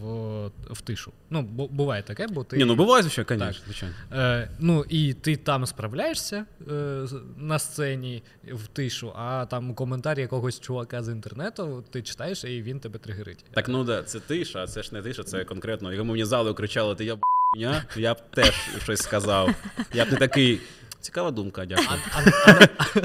в, 0.00 0.46
в 0.70 0.80
тишу. 0.80 1.12
Ну, 1.30 1.42
бу- 1.42 1.68
буває 1.68 2.02
таке, 2.02 2.26
бо 2.30 2.44
ти. 2.44 2.56
Ні, 2.56 2.64
ну 2.64 2.74
буває, 2.74 3.02
звичайно, 3.02 3.44
звісно, 3.46 3.62
звичайно. 3.64 3.94
Е, 4.12 4.50
ну 4.58 4.84
і 4.88 5.14
ти 5.14 5.36
там 5.36 5.66
справляєшся 5.66 6.44
е, 6.70 7.06
на 7.36 7.58
сцені 7.58 8.22
в 8.52 8.66
тишу, 8.66 9.12
а 9.16 9.46
там 9.50 9.74
коментар 9.74 10.20
якогось 10.20 10.60
чувака 10.60 11.02
з 11.02 11.08
інтернету 11.08 11.84
ти 11.90 12.02
читаєш, 12.02 12.44
і 12.44 12.62
він 12.62 12.80
тебе 12.80 12.98
тригерить. 12.98 13.44
Так 13.50 13.68
ну 13.68 13.84
да, 13.84 14.02
це 14.02 14.20
тиша, 14.20 14.62
а 14.62 14.66
це 14.66 14.82
ж 14.82 14.90
не 14.94 15.02
тиша, 15.02 15.22
це 15.22 15.44
конкретно. 15.44 15.92
Якби 15.92 16.04
мені 16.04 16.24
залу 16.24 16.54
кричали, 16.54 16.94
ти 16.94 17.04
я 17.04 17.16
б***ня, 17.54 17.84
я 17.96 18.14
б 18.14 18.18
теж 18.34 18.54
щось 18.82 19.00
сказав. 19.00 19.54
Я 19.94 20.04
б 20.04 20.12
не 20.12 20.16
такий. 20.18 20.60
Цікава 21.00 21.30
думка, 21.30 21.64
дякую. 21.66 21.88
А, 22.14 22.20
а, 22.20 22.52
а, 22.78 23.00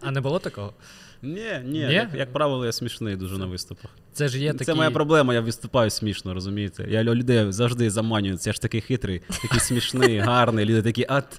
а 0.00 0.10
не 0.10 0.20
було 0.20 0.38
такого? 0.38 0.72
Ні, 1.22 1.60
ні, 1.64 1.78
Ні? 1.86 1.92
Як, 1.94 2.08
як 2.14 2.32
правило, 2.32 2.66
я 2.66 2.72
смішний 2.72 3.16
дуже 3.16 3.38
на 3.38 3.46
виступах. 3.46 3.90
Це 4.12 4.28
ж 4.28 4.38
є 4.38 4.52
такі... 4.52 4.64
Це 4.64 4.74
моя 4.74 4.90
проблема, 4.90 5.34
я 5.34 5.40
виступаю 5.40 5.90
смішно, 5.90 6.34
розумієте? 6.34 6.86
Я 6.88 7.04
людей 7.04 7.52
завжди 7.52 7.90
заманюю. 7.90 8.36
це 8.36 8.52
ж 8.52 8.60
такий 8.62 8.80
хитрий, 8.80 9.22
такий 9.42 9.60
смішний, 9.60 10.18
гарний. 10.18 10.64
Люди 10.64 10.82
такі, 10.82 11.06
а 11.08 11.20
т- 11.20 11.36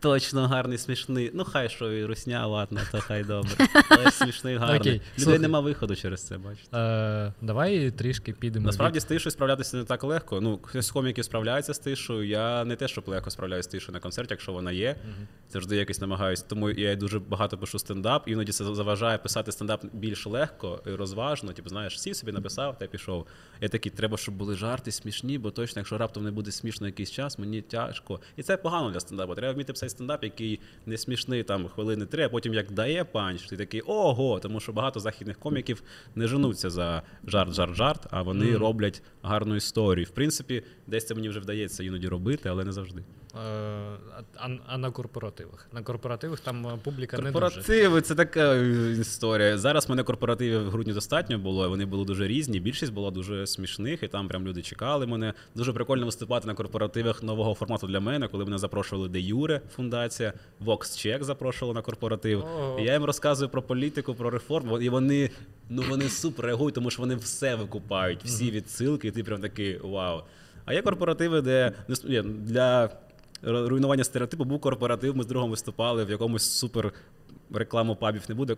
точно 0.00 0.48
гарний, 0.48 0.78
смішний. 0.78 1.30
Ну, 1.34 1.44
хай 1.44 1.68
що 1.68 1.92
і 1.92 2.04
русня, 2.04 2.46
ладно, 2.46 2.80
то 2.92 3.00
хай 3.00 3.24
добре. 3.24 3.50
Але 3.88 4.10
смішний, 4.10 4.56
гарний. 4.56 4.78
Окей, 4.80 4.92
Людей 4.92 5.02
слухай. 5.16 5.38
нема 5.38 5.60
виходу 5.60 5.96
через 5.96 6.22
це, 6.26 6.38
бачите. 6.38 6.76
Е, 6.78 7.32
давай 7.40 7.90
трішки 7.90 8.32
підемо. 8.32 8.66
Насправді 8.66 8.96
від- 8.96 9.02
з 9.02 9.04
тишою 9.04 9.30
справлятися 9.30 9.76
не 9.76 9.84
так 9.84 10.04
легко. 10.04 10.40
Ну, 10.40 10.60
хтось 10.62 10.86
з 10.86 10.90
коміків 10.90 11.24
справляється 11.24 11.74
з 11.74 11.78
тишою. 11.78 12.28
Я 12.28 12.64
не 12.64 12.76
те, 12.76 12.88
щоб 12.88 13.08
легко 13.08 13.30
справляюся 13.30 13.68
з 13.68 13.72
тишою 13.72 13.92
на 13.94 14.00
концерті, 14.00 14.28
якщо 14.32 14.52
вона 14.52 14.72
є. 14.72 14.96
Завжди 15.50 15.76
якось 15.76 16.00
намагаюся. 16.00 16.44
Тому 16.48 16.70
я 16.70 16.96
дуже 16.96 17.18
багато 17.18 17.58
пишу 17.58 17.78
стендап. 17.78 18.28
Іноді 18.28 18.52
це 18.52 18.64
заважає 18.74 19.18
писати 19.18 19.52
стендап 19.52 19.84
більш 19.92 20.26
легко 20.26 20.82
і 20.86 20.90
розважно. 20.90 21.52
Типу, 21.52 21.68
знаєш, 21.68 22.00
сів 22.00 22.16
собі 22.16 22.32
написав 22.32 22.78
та 22.78 22.86
пішов. 22.86 23.26
Я 23.60 23.68
такий, 23.68 23.92
треба, 23.92 24.16
щоб 24.16 24.34
були 24.34 24.54
жарти 24.56 24.92
смішні, 24.92 25.38
бо 25.38 25.50
точно, 25.50 25.80
якщо 25.80 25.98
раптом 25.98 26.24
не 26.24 26.30
буде 26.30 26.52
смішно 26.52 26.86
якийсь 26.86 27.10
час, 27.10 27.38
мені 27.38 27.62
тяжко. 27.62 28.20
І 28.36 28.42
це 28.42 28.56
погано 28.56 28.90
для 28.90 29.00
стендапу. 29.00 29.34
Треба 29.34 29.52
вміти 29.54 29.71
писати 29.72 29.90
стендап, 29.90 30.24
який 30.24 30.60
не 30.86 30.96
смішний 30.96 31.42
там 31.42 31.68
хвилини 31.68 32.06
три, 32.06 32.24
а 32.24 32.28
потім 32.28 32.54
як 32.54 32.72
дає 32.72 33.04
панч, 33.04 33.42
ти 33.42 33.56
такий 33.56 33.80
ого, 33.80 34.40
тому 34.40 34.60
що 34.60 34.72
багато 34.72 35.00
західних 35.00 35.38
коміків 35.38 35.82
не 36.14 36.26
женуться 36.26 36.70
за 36.70 37.02
жарт, 37.26 37.54
жарт, 37.54 37.74
жарт, 37.74 38.06
а 38.10 38.22
вони 38.22 38.56
роблять 38.56 39.02
гарну 39.22 39.56
історію. 39.56 40.06
В 40.06 40.10
принципі, 40.10 40.62
десь 40.86 41.06
це 41.06 41.14
мені 41.14 41.28
вже 41.28 41.40
вдається 41.40 41.84
іноді 41.84 42.08
робити, 42.08 42.48
але 42.48 42.64
не 42.64 42.72
завжди. 42.72 43.02
Е, 43.34 43.38
а, 44.36 44.48
а 44.66 44.78
на 44.78 44.90
корпоративах? 44.90 45.68
На 45.72 45.82
корпоративах 45.82 46.40
там 46.40 46.66
е, 46.66 46.78
публіка 46.84 47.16
не 47.16 47.22
дуже. 47.22 47.32
Корпоративи 47.32 48.00
це 48.00 48.14
така 48.14 48.54
е, 48.54 48.96
історія. 49.00 49.58
Зараз 49.58 49.88
мене 49.88 50.02
корпоративів 50.02 50.66
в 50.66 50.70
грудні 50.70 50.92
достатньо 50.92 51.38
було. 51.38 51.68
Вони 51.68 51.84
були 51.84 52.04
дуже 52.04 52.26
різні. 52.26 52.60
Більшість 52.60 52.92
була 52.92 53.10
дуже 53.10 53.46
смішних, 53.46 54.02
і 54.02 54.08
там 54.08 54.28
прям 54.28 54.46
люди 54.46 54.62
чекали 54.62 55.06
мене. 55.06 55.34
Дуже 55.54 55.72
прикольно 55.72 56.06
виступати 56.06 56.46
на 56.46 56.54
корпоративах 56.54 57.22
нового 57.22 57.54
формату 57.54 57.86
для 57.86 58.00
мене, 58.00 58.28
коли 58.28 58.44
мене 58.44 58.58
запрошували 58.58 59.08
де 59.08 59.20
Юре 59.20 59.60
фундація, 59.74 60.32
Vox 60.64 60.78
Check 60.78 61.22
запрошувала 61.22 61.74
на 61.74 61.82
корпоратив. 61.82 62.38
Ого. 62.38 62.78
І 62.80 62.84
я 62.84 62.92
їм 62.92 63.04
розказую 63.04 63.48
про 63.48 63.62
політику, 63.62 64.14
про 64.14 64.30
реформу. 64.30 64.78
І 64.78 64.88
вони 64.88 65.30
ну 65.68 65.82
вони 65.88 66.08
супер 66.08 66.46
реагують, 66.46 66.74
тому 66.74 66.90
що 66.90 67.02
вони 67.02 67.14
все 67.14 67.54
викупають, 67.54 68.24
всі 68.24 68.50
відсилки, 68.50 69.08
і 69.08 69.10
ти 69.10 69.24
прям 69.24 69.40
такий 69.40 69.78
вау. 69.78 70.22
А 70.64 70.74
є 70.74 70.82
корпоративи, 70.82 71.40
де 71.40 71.72
ну, 71.88 72.22
для 72.22 72.90
руйнування 73.42 74.04
стереотипу 74.04 74.44
був 74.44 74.60
корпоратив. 74.60 75.16
Ми 75.16 75.22
з 75.22 75.26
другом 75.26 75.50
виступали 75.50 76.04
в 76.04 76.10
якомусь 76.10 76.50
супер 76.50 76.92
рекламу 77.50 77.96
пабів 77.96 78.22
не 78.28 78.34
буде. 78.34 78.56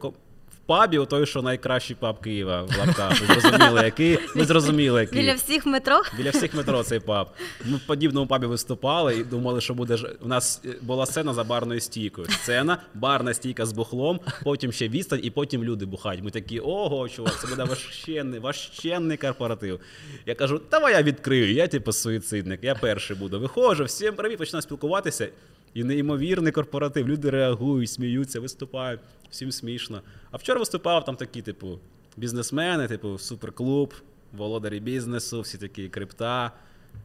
Пабі, 0.66 0.98
у 0.98 1.07
той, 1.07 1.27
що 1.27 1.42
найкращий 1.42 1.96
паб 2.00 2.20
Києва 2.20 2.62
в 2.62 2.79
лапках. 2.79 3.20
Ви 3.20 3.40
зрозуміли, 3.40 3.83
який? 3.85 4.18
Ми 4.35 4.44
зрозуміли, 4.44 5.00
який. 5.00 5.20
Біля 5.20 5.35
всіх 5.35 5.66
метро. 5.66 6.03
Біля 6.16 6.31
всіх 6.31 6.55
метро 6.55 6.83
цей 6.83 7.00
паб. 7.00 7.29
Ми 7.64 7.77
в 7.77 7.87
подібному 7.87 8.27
пабі 8.27 8.46
виступали 8.46 9.16
і 9.16 9.24
думали, 9.24 9.61
що 9.61 9.74
буде 9.74 9.96
ж. 9.96 10.16
У 10.20 10.29
нас 10.29 10.61
е, 10.64 10.68
була 10.83 11.07
сцена 11.07 11.35
за 11.35 11.44
барною 11.44 11.81
стійкою. 11.81 12.27
Сцена, 12.31 12.79
барна 12.94 13.35
стійка 13.35 13.66
з 13.66 13.72
бухлом, 13.72 14.20
потім 14.44 14.72
ще 14.72 14.88
відстань, 14.88 15.20
і 15.22 15.31
потім 15.31 15.64
люди 15.64 15.87
бухають. 15.87 16.24
Ми 16.24 16.31
такі, 16.31 16.61
ого, 16.61 17.09
чувак, 17.09 17.40
це 17.40 17.46
буде 17.46 17.64
важченний, 17.64 18.40
важченний 18.40 19.16
корпоратив. 19.16 19.81
Я 20.27 20.35
кажу, 20.35 20.61
давай 20.70 20.92
я 20.94 21.03
відкрию. 21.03 21.53
Я 21.53 21.68
типу 21.68 21.92
суїцидник, 21.92 22.64
я 22.64 22.74
перший 22.74 23.16
буду. 23.16 23.40
Виходжу, 23.40 23.85
всім 23.85 24.14
привіт, 24.14 24.38
починаю 24.38 24.62
спілкуватися. 24.62 25.29
І 25.74 25.84
неймовірний 25.84 26.52
корпоратив. 26.52 27.08
Люди 27.08 27.30
реагують, 27.30 27.90
сміються, 27.90 28.40
виступають, 28.40 29.00
всім 29.30 29.52
смішно. 29.52 30.02
А 30.30 30.37
вчора 30.37 30.58
виступав 30.58 31.04
там 31.04 31.16
такі, 31.16 31.42
типу, 31.42 31.78
бізнесмени, 32.16 32.88
типу, 32.88 33.18
суперклуб, 33.18 33.94
володарі 34.32 34.80
бізнесу, 34.80 35.40
всі 35.40 35.58
такі 35.58 35.88
крипта. 35.88 36.52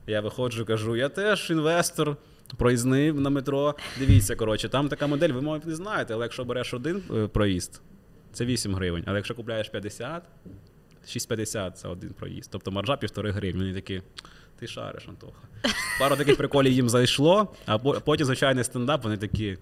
Я 0.08 0.21
виходжу, 0.21 0.65
кажу, 0.67 0.95
я 0.95 1.10
теж 1.10 1.49
інвестор. 1.49 2.17
Проїзний 2.58 3.12
на 3.12 3.29
метро. 3.29 3.75
Дивіться, 3.99 4.36
коротше, 4.36 4.69
там 4.69 4.89
така 4.89 5.08
модель, 5.08 5.29
ви, 5.29 5.41
мабуть, 5.41 5.65
не 5.65 5.75
знаєте, 5.75 6.13
але 6.13 6.25
якщо 6.25 6.45
береш 6.45 6.73
один 6.73 7.03
е, 7.15 7.27
проїзд, 7.27 7.82
це 8.34 8.45
8 8.45 8.75
гривень. 8.75 9.03
Але 9.08 9.17
якщо 9.17 9.36
купляєш 9.36 9.69
50, 9.69 10.23
6,50 11.08 11.71
це 11.71 11.88
один 11.88 12.10
проїзд. 12.10 12.49
Тобто 12.51 12.71
маржа 12.71 12.97
півтори 12.97 13.32
гривні. 13.32 13.62
Вони 13.62 13.73
такі, 13.73 14.01
ти 14.60 14.67
шариш, 14.67 15.08
Антоха. 15.08 15.39
Пару 16.00 16.15
таких 16.15 16.38
приколів 16.38 16.72
їм 16.74 16.89
зайшло, 16.89 17.48
а 17.65 17.78
потім 17.78 18.26
звичайний 18.26 18.63
стендап, 18.63 19.04
вони 19.04 19.17
такі. 19.17 19.58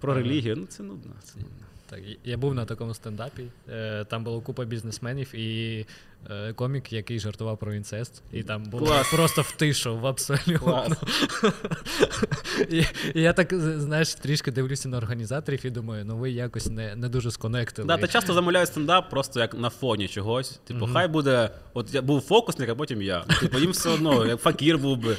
Про 0.00 0.14
релігію, 0.14 0.56
ну 0.56 0.66
це 0.66 0.82
нудно. 0.82 1.12
Це 1.22 1.34
нудно. 1.38 1.66
Так, 1.90 2.00
я 2.24 2.36
був 2.36 2.54
на 2.54 2.64
такому 2.64 2.94
стендапі. 2.94 3.42
Е, 3.68 4.04
Там 4.04 4.24
була 4.24 4.40
купа 4.40 4.64
бізнесменів 4.64 5.34
і 5.34 5.86
комік, 6.54 6.92
який 6.92 7.18
жартував 7.18 7.58
про 7.58 7.74
інцест. 7.74 8.22
І 8.32 8.42
там 8.42 8.62
було 8.62 8.86
Клас. 8.86 9.10
просто 9.12 9.42
в 9.42 9.52
тишу, 9.52 9.96
в 9.96 10.06
абсолютно. 10.06 10.96
І, 12.70 12.84
і 13.14 13.20
я 13.20 13.32
так, 13.32 13.54
знаєш, 13.60 14.14
трішки 14.14 14.50
дивлюся 14.50 14.88
на 14.88 14.96
організаторів 14.96 15.66
і 15.66 15.70
думаю, 15.70 16.04
ну 16.04 16.16
ви 16.16 16.30
якось 16.30 16.66
не, 16.66 16.96
не 16.96 17.08
дуже 17.08 17.30
сконектили. 17.30 17.88
Да, 17.88 17.96
та 17.96 18.06
часто 18.06 18.34
замовляють 18.34 18.68
стендап 18.68 19.10
просто 19.10 19.40
як 19.40 19.54
на 19.54 19.70
фоні 19.70 20.08
чогось. 20.08 20.60
Типу, 20.64 20.88
хай 20.92 21.08
буде. 21.08 21.50
От 21.74 21.94
я 21.94 22.02
був 22.02 22.20
фокусник, 22.20 22.68
а 22.68 22.74
потім 22.74 23.02
я. 23.02 23.20
Типу, 23.20 23.58
їм 23.58 23.70
все 23.70 23.88
одно, 23.88 24.26
як 24.26 24.40
факір 24.40 24.78
був 24.78 24.98
би, 24.98 25.16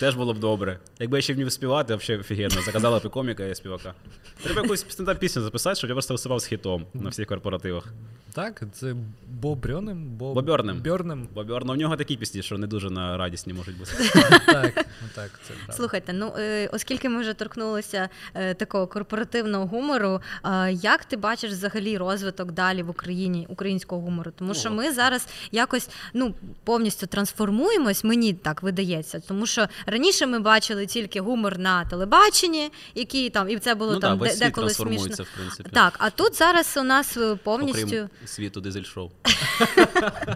теж 0.00 0.14
було 0.14 0.34
б 0.34 0.38
добре. 0.38 0.78
Якби 1.00 1.18
я 1.18 1.22
ще 1.22 1.34
вмів 1.34 1.52
співати, 1.52 1.94
взагалі 1.96 2.20
офігенно. 2.20 2.62
Заказала 2.62 2.98
б 2.98 3.02
і 3.04 3.08
коміка 3.08 3.44
і 3.44 3.54
співака. 3.54 3.94
Треба 4.42 4.62
якусь 4.62 4.86
стендап 4.88 5.18
пісню 5.18 5.42
записати, 5.42 5.76
щоб 5.76 5.90
я 5.90 5.94
просто 5.94 6.14
виступав 6.14 6.38
з 6.38 6.46
хітом 6.46 6.86
на 6.94 7.08
всіх 7.08 7.26
корпоративах. 7.26 7.92
Так, 8.32 8.62
це 8.72 8.94
Бо 9.28 9.54
Брьонем? 9.54 10.08
Бо... 10.46 10.52
Бобернем. 10.56 10.82
Бьорнем. 10.82 11.28
Бо 11.34 11.44
Бьорн, 11.44 11.66
ну, 11.66 11.72
в 11.72 11.76
нього 11.76 11.96
такі 11.96 12.16
пісні, 12.16 12.42
що 12.42 12.58
не 12.58 12.66
дуже 12.66 12.90
на 12.90 13.16
радісні 13.16 13.52
можуть 13.52 13.78
бути. 13.78 13.90
Так, 14.46 14.86
ну 15.02 15.08
так, 15.14 15.30
це 15.48 15.54
правда. 15.54 15.72
Слухайте, 15.72 16.12
ну 16.12 16.32
е, 16.38 16.68
оскільки 16.72 17.08
ми 17.08 17.20
вже 17.20 17.34
торкнулися 17.34 18.08
е, 18.34 18.54
такого 18.54 18.86
корпоративного 18.86 19.66
гумору, 19.66 20.20
е, 20.44 20.72
як 20.72 21.04
ти 21.04 21.16
бачиш 21.16 21.50
взагалі 21.50 21.98
розвиток 21.98 22.52
далі 22.52 22.82
в 22.82 22.90
Україні 22.90 23.46
українського 23.48 24.00
гумору? 24.00 24.32
Тому 24.38 24.54
що 24.54 24.70
ми 24.70 24.92
зараз 24.92 25.26
якось 25.52 25.88
ну 26.14 26.34
повністю 26.64 27.06
трансформуємось, 27.06 28.04
мені 28.04 28.32
так 28.32 28.62
видається. 28.62 29.20
Тому 29.28 29.46
що 29.46 29.66
раніше 29.86 30.26
ми 30.26 30.38
бачили 30.38 30.86
тільки 30.86 31.20
гумор 31.20 31.58
на 31.58 31.84
телебаченні, 31.84 32.70
який 32.94 33.30
там 33.30 33.50
і 33.50 33.58
це 33.58 33.74
було 33.74 33.92
ну 33.92 34.00
там 34.00 34.18
де, 34.18 34.30
світ 34.30 34.38
деколи 34.38 34.66
трансформується, 34.66 35.16
смішно. 35.16 35.24
в 35.24 35.36
принципі. 35.36 35.70
Так, 35.72 35.94
а 35.98 36.10
тут 36.10 36.34
зараз 36.34 36.76
у 36.76 36.82
нас 36.82 37.18
повністю 37.42 37.86
Окрім 37.86 38.08
світу 38.24 38.60
дизель-шоу. 38.60 39.10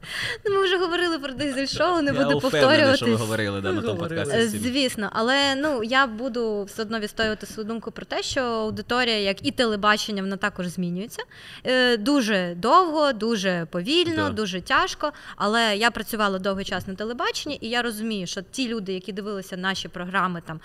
ну, 0.46 0.54
ми 0.54 0.64
вже 0.64 0.78
говорили 0.78 1.18
про 1.18 1.32
дизель 1.32 1.66
шоу, 1.66 2.02
не 2.02 2.12
Я 2.12 2.24
буду 2.24 2.38
впевнений, 2.38 2.96
що 2.96 3.06
ви 3.06 3.14
говорили 3.14 3.60
да, 3.60 3.72
на 3.72 3.82
тому 3.82 4.00
подкасті. 4.00 4.36
Е. 4.36 4.48
Звісно, 4.48 5.10
але 5.12 5.54
ну 5.54 5.82
я 5.84 6.06
буду 6.06 6.64
все 6.64 6.82
одно 6.82 6.98
відстоювати 7.00 7.46
свою 7.46 7.68
думку 7.68 7.90
про 7.90 8.04
те, 8.04 8.22
що 8.22 8.40
аудиторія, 8.40 9.18
як 9.18 9.46
і 9.46 9.50
телебачення, 9.50 10.22
вона 10.22 10.36
також 10.36 10.66
змінюється 10.66 11.22
Е, 11.64 11.96
дуже 11.96 12.54
довго, 12.56 13.12
дуже 13.12 13.66
повільно, 13.70 14.28
Да. 14.28 14.30
дуже 14.30 14.60
тяжко. 14.60 15.12
Але 15.36 15.76
я 15.76 15.90
працювала 15.90 16.38
довгий 16.38 16.64
час 16.64 16.86
на 16.86 16.94
телебаченні, 16.94 17.58
і 17.60 17.68
я 17.68 17.82
розумію, 17.82 18.26
що 18.26 18.42
ті 18.42 18.68
люди, 18.68 18.92
які 18.92 19.12
дивилися 19.12 19.56
наші 19.56 19.88
програми 19.88 20.42
там 20.46 20.60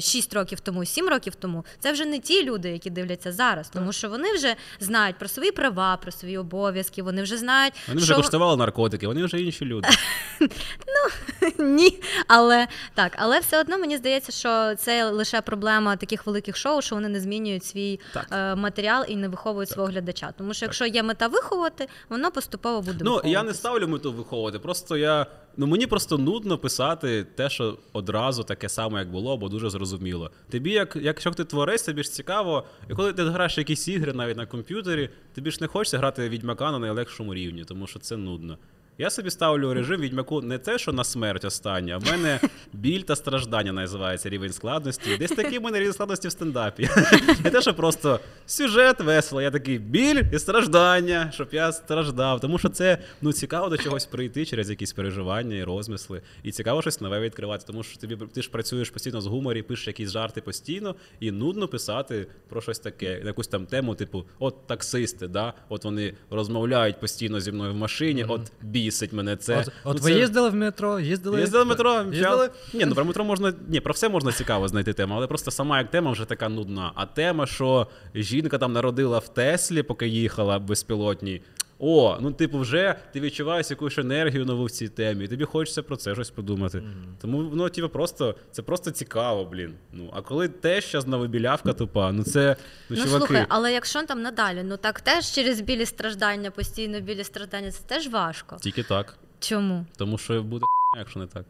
6 0.00 0.34
років 0.34 0.60
тому, 0.60 0.84
7 0.84 1.08
років 1.08 1.34
тому, 1.34 1.64
це 1.80 1.92
вже 1.92 2.04
не 2.04 2.18
ті 2.18 2.44
люди, 2.44 2.70
які 2.70 2.90
дивляться 2.90 3.32
зараз, 3.32 3.68
тому 3.68 3.92
що 3.92 4.08
вони 4.08 4.32
вже 4.34 4.54
знають 4.80 5.16
про 5.18 5.28
свої 5.28 5.52
права, 5.52 5.96
про 5.96 6.12
свої 6.12 6.38
обов'язки. 6.38 7.02
Вони 7.02 7.22
вже 7.22 7.36
знають, 7.36 7.74
Вони 7.88 8.00
вже 8.00 8.06
що... 8.06 8.16
коштували 8.16 8.56
наркотики, 8.56 8.75
вони 9.06 9.24
вже 9.24 9.40
інші 9.40 9.64
люди. 9.64 9.88
Ну 10.40 11.10
Ні, 11.58 11.98
але 12.28 12.66
так, 12.94 13.12
але 13.16 13.38
все 13.38 13.60
одно 13.60 13.78
мені 13.78 13.96
здається, 13.96 14.32
що 14.32 14.74
це 14.74 15.10
лише 15.10 15.40
проблема 15.40 15.96
таких 15.96 16.26
великих 16.26 16.56
шоу, 16.56 16.82
що 16.82 16.94
вони 16.94 17.08
не 17.08 17.20
змінюють 17.20 17.64
свій 17.64 18.00
е, 18.32 18.54
матеріал 18.54 19.04
і 19.08 19.16
не 19.16 19.28
виховують 19.28 19.68
свого 19.68 19.88
глядача. 19.88 20.32
Тому 20.38 20.54
що 20.54 20.64
якщо 20.64 20.86
є 20.86 21.02
мета 21.02 21.26
виховати, 21.26 21.88
воно 22.08 22.30
поступово 22.30 22.80
буде 22.80 22.98
Ну, 23.00 23.20
я 23.24 23.42
не 23.42 23.54
ставлю 23.54 23.88
мету 23.88 24.12
виховувати. 24.12 24.58
Просто 24.58 24.96
я 24.96 25.26
Ну 25.56 25.66
мені 25.66 25.86
просто 25.86 26.18
нудно 26.18 26.58
писати 26.58 27.26
те, 27.34 27.50
що 27.50 27.78
одразу 27.92 28.42
таке 28.42 28.68
саме, 28.68 28.98
як 28.98 29.10
було, 29.10 29.36
бо 29.36 29.48
дуже 29.48 29.70
зрозуміло. 29.70 30.30
Тобі, 30.50 30.70
як 30.70 30.96
якщо 31.00 31.30
ти 31.30 31.44
творець, 31.44 31.82
тобі 31.82 32.02
ж 32.02 32.12
цікаво, 32.12 32.64
і 32.90 32.94
коли 32.94 33.12
ти 33.12 33.24
граєш 33.24 33.58
якісь 33.58 33.88
ігри 33.88 34.12
навіть 34.12 34.36
на 34.36 34.46
комп'ютері, 34.46 35.10
тобі 35.34 35.50
ж 35.50 35.58
не 35.60 35.66
хочеться 35.66 35.98
грати 35.98 36.28
відьмака 36.28 36.72
на 36.72 36.78
найлегшому 36.78 37.34
рівні, 37.34 37.64
тому 37.64 37.86
що 37.86 37.98
це 37.98 38.16
нудно. 38.16 38.58
Я 38.98 39.10
собі 39.10 39.30
ставлю 39.30 39.74
режим 39.74 40.00
відьмаку 40.00 40.42
не 40.42 40.58
те, 40.58 40.78
що 40.78 40.92
на 40.92 41.04
смерть 41.04 41.44
останнє, 41.44 41.94
а 41.94 41.98
в 41.98 42.06
мене 42.06 42.40
біль 42.72 43.00
та 43.00 43.16
страждання 43.16 43.72
називається 43.72 44.28
рівень 44.28 44.52
складності. 44.52 45.16
Десь 45.16 45.30
такий 45.30 45.58
в 45.58 45.62
мене 45.62 45.80
рівень 45.80 45.92
складності 45.92 46.28
в 46.28 46.30
стендапі. 46.30 46.88
Не 47.44 47.50
те, 47.50 47.62
що 47.62 47.74
просто 47.74 48.20
сюжет 48.46 49.00
весело. 49.00 49.42
Я 49.42 49.50
такий 49.50 49.78
біль 49.78 50.22
і 50.32 50.38
страждання, 50.38 51.30
щоб 51.34 51.48
я 51.52 51.72
страждав. 51.72 52.40
Тому 52.40 52.58
що 52.58 52.68
це 52.68 52.98
ну 53.22 53.32
цікаво 53.32 53.68
до 53.68 53.76
чогось 53.76 54.06
прийти 54.06 54.44
через 54.44 54.70
якісь 54.70 54.92
переживання 54.92 55.56
і 55.56 55.64
розмисли. 55.64 56.22
І 56.42 56.52
цікаво 56.52 56.82
щось 56.82 57.00
нове 57.00 57.20
відкривати. 57.20 57.64
Тому 57.66 57.82
що 57.82 57.98
тобі 57.98 58.18
ти 58.34 58.42
ж 58.42 58.50
працюєш 58.50 58.90
постійно 58.90 59.20
з 59.20 59.26
гуморі, 59.26 59.62
пишеш 59.62 59.86
якісь 59.86 60.10
жарти 60.10 60.40
постійно, 60.40 60.94
і 61.20 61.30
нудно 61.30 61.68
писати 61.68 62.26
про 62.48 62.60
щось 62.60 62.78
таке, 62.78 63.22
якусь 63.24 63.48
там 63.48 63.66
тему, 63.66 63.94
типу, 63.94 64.24
от 64.38 64.66
таксисти, 64.66 65.28
да, 65.28 65.52
от 65.68 65.84
вони 65.84 66.14
розмовляють 66.30 67.00
постійно 67.00 67.40
зі 67.40 67.52
мною 67.52 67.72
в 67.72 67.76
машині, 67.76 68.24
от 68.28 68.52
бісить 68.86 69.12
мене 69.12 69.36
це. 69.36 69.56
От, 69.56 69.66
от 69.84 69.96
Ну, 69.96 70.02
ви 70.02 70.12
це- 70.12 70.18
їздили 70.18 70.50
в 70.50 70.54
метро, 70.54 71.00
їздили. 71.00 71.40
Їздили 71.40 71.64
в 71.64 71.66
метро, 71.66 72.04
їздили? 72.12 72.50
Ні, 72.74 72.84
ну 72.84 72.94
про 72.94 73.04
метро 73.04 73.24
можна. 73.24 73.52
Ні, 73.68 73.80
про 73.80 73.92
все 73.92 74.08
можна 74.08 74.32
цікаво 74.32 74.68
знайти 74.68 74.92
тему, 74.92 75.14
але 75.16 75.26
просто 75.26 75.50
сама 75.50 75.78
як 75.78 75.90
тема 75.90 76.10
вже 76.12 76.24
така 76.24 76.48
нудна. 76.48 76.92
А 76.94 77.06
тема, 77.06 77.46
що 77.46 77.86
жінка 78.14 78.58
там 78.58 78.72
народила 78.72 79.18
в 79.18 79.28
Теслі, 79.28 79.82
поки 79.82 80.08
їхала 80.08 80.58
безпілотній. 80.58 81.42
О, 81.78 82.18
ну 82.20 82.32
типу, 82.32 82.58
вже 82.58 82.94
ти 83.12 83.20
відчуваєш 83.20 83.70
якусь 83.70 83.98
енергію 83.98 84.44
нову 84.44 84.64
в 84.64 84.70
цій 84.70 84.88
темі, 84.88 85.24
і 85.24 85.28
тобі 85.28 85.44
хочеться 85.44 85.82
про 85.82 85.96
це 85.96 86.14
щось 86.14 86.30
подумати. 86.30 86.82
Тому 87.20 87.42
ну, 87.54 87.68
типу, 87.68 87.88
просто 87.88 88.34
це 88.50 88.62
просто 88.62 88.90
цікаво, 88.90 89.44
блін. 89.44 89.74
Ну 89.92 90.10
а 90.12 90.22
коли 90.22 90.48
те 90.48 90.80
ще 90.80 91.00
знову 91.00 91.26
білявка 91.26 91.72
тупа, 91.72 92.12
ну 92.12 92.22
це 92.22 92.56
ну, 92.90 92.96
Ну 92.96 93.04
чуваки. 93.04 93.26
слухай, 93.26 93.46
але 93.48 93.72
якщо 93.72 94.02
там 94.02 94.22
надалі, 94.22 94.62
ну 94.64 94.76
так 94.76 95.00
теж 95.00 95.30
через 95.30 95.60
білі 95.60 95.86
страждання, 95.86 96.50
постійно 96.50 97.00
білі 97.00 97.24
страждання, 97.24 97.70
це 97.70 97.84
теж 97.86 98.08
важко. 98.08 98.56
Тільки 98.60 98.82
так. 98.82 99.18
Чому? 99.40 99.86
Тому 99.96 100.18
що 100.18 100.42
буде 100.42 100.64
якщо 100.98 101.20
не 101.20 101.26
так. 101.26 101.44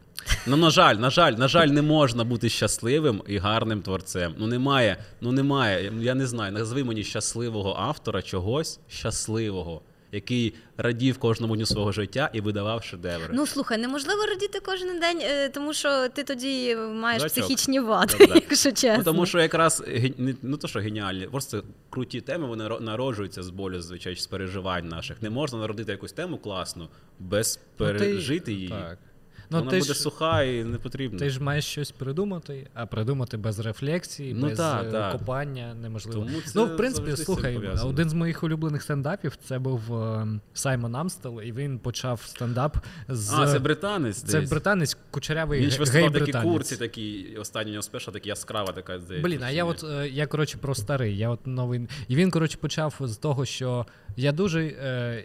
Ну, 0.47 0.57
на 0.57 0.69
жаль, 0.69 0.95
на 0.95 1.09
жаль, 1.09 1.33
на 1.33 1.47
жаль, 1.47 1.67
не 1.67 1.81
можна 1.81 2.23
бути 2.23 2.49
щасливим 2.49 3.23
і 3.27 3.37
гарним 3.37 3.81
творцем. 3.81 4.35
Ну 4.37 4.47
немає, 4.47 4.97
ну 5.21 5.31
немає. 5.31 5.93
Я 5.99 6.15
не 6.15 6.27
знаю. 6.27 6.51
Назви 6.53 6.83
мені 6.83 7.03
щасливого 7.03 7.75
автора 7.79 8.21
чогось 8.21 8.79
щасливого, 8.89 9.81
який 10.11 10.53
радів 10.77 11.17
кожному 11.17 11.55
дню 11.55 11.65
свого 11.65 11.91
життя 11.91 12.29
і 12.33 12.41
видавав 12.41 12.83
шедеври. 12.83 13.29
Ну 13.33 13.47
слухай, 13.47 13.77
неможливо 13.77 14.25
радіти 14.25 14.59
кожен 14.65 14.99
день, 14.99 15.19
е, 15.21 15.49
тому 15.49 15.73
що 15.73 16.09
ти 16.09 16.23
тоді 16.23 16.75
маєш 16.75 17.21
Дурачок. 17.21 17.43
психічні 17.43 17.79
вади, 17.79 18.15
Да-да. 18.19 18.33
якщо 18.49 18.71
чесно. 18.71 18.95
Ну, 18.97 19.03
тому 19.03 19.25
що 19.25 19.39
якраз 19.39 19.83
ну 20.41 20.57
то, 20.57 20.67
що 20.67 20.79
геніальні, 20.79 21.27
просто 21.27 21.63
круті 21.89 22.21
теми 22.21 22.47
вони 22.47 22.67
ро- 22.67 22.81
народжуються 22.81 23.43
з 23.43 23.49
болю, 23.49 23.81
звичайно, 23.81 24.19
з 24.19 24.27
переживань 24.27 24.87
наших. 24.87 25.21
Не 25.21 25.29
можна 25.29 25.59
народити 25.59 25.91
якусь 25.91 26.11
тему 26.13 26.37
класну 26.37 26.89
без 27.19 27.59
Ну, 27.79 27.85
ти- 27.87 27.93
пережити 27.93 28.53
її. 28.53 28.69
Так. 28.69 28.97
Ну, 29.49 29.57
Вона 29.59 29.71
ти 29.71 29.79
буде 29.79 29.93
ж, 29.93 29.99
суха 29.99 30.43
і 30.43 30.63
не 30.63 30.77
потрібна. 30.77 31.19
ти 31.19 31.29
ж 31.29 31.43
маєш 31.43 31.65
щось 31.65 31.91
придумати, 31.91 32.67
а 32.73 32.85
придумати 32.85 33.37
без 33.37 33.59
рефлексії, 33.59 34.33
Ну, 34.33 34.47
без 34.47 34.57
так, 34.57 34.93
е, 34.93 35.17
копання 35.17 35.75
неможливо. 35.81 36.25
Тому 36.25 36.41
це 36.41 36.51
ну, 36.55 36.65
в 36.65 36.77
принципі, 36.77 37.15
слухай, 37.15 37.57
один 37.85 38.09
з 38.09 38.13
моїх 38.13 38.43
улюблених 38.43 38.83
стендапів 38.83 39.35
це 39.35 39.59
був 39.59 40.03
е, 40.03 40.27
Саймон 40.53 40.95
Амстел, 40.95 41.41
і 41.41 41.51
він 41.51 41.79
почав 41.79 42.21
стендап 42.25 42.77
з. 43.07 43.33
А, 43.33 43.47
це 43.47 43.59
британець. 43.59 44.17
Це 44.17 44.27
здається. 44.27 44.55
британець, 44.55 44.97
кучерявий 45.11 45.61
Він 45.61 45.71
ж 45.71 45.79
виступав 45.79 46.13
такі 46.13 46.31
курці, 46.31 46.77
такі 46.77 47.37
останнього 47.39 47.81
спеша, 47.81 48.11
такі 48.11 48.29
яскрава 48.29 48.71
така 48.71 48.99
здається. 48.99 49.27
Блін, 49.27 49.43
а 49.43 49.51
я 49.51 49.65
от 49.65 49.83
е, 49.83 50.09
я 50.09 50.27
коротше 50.27 50.57
про 50.57 50.75
старий. 50.75 51.17
Я 51.17 51.29
от 51.29 51.47
новий. 51.47 51.87
І 52.07 52.15
він, 52.15 52.31
коротше, 52.31 52.57
почав 52.61 52.95
з 52.99 53.17
того, 53.17 53.45
що 53.45 53.85
я 54.17 54.31
дуже, 54.31 54.63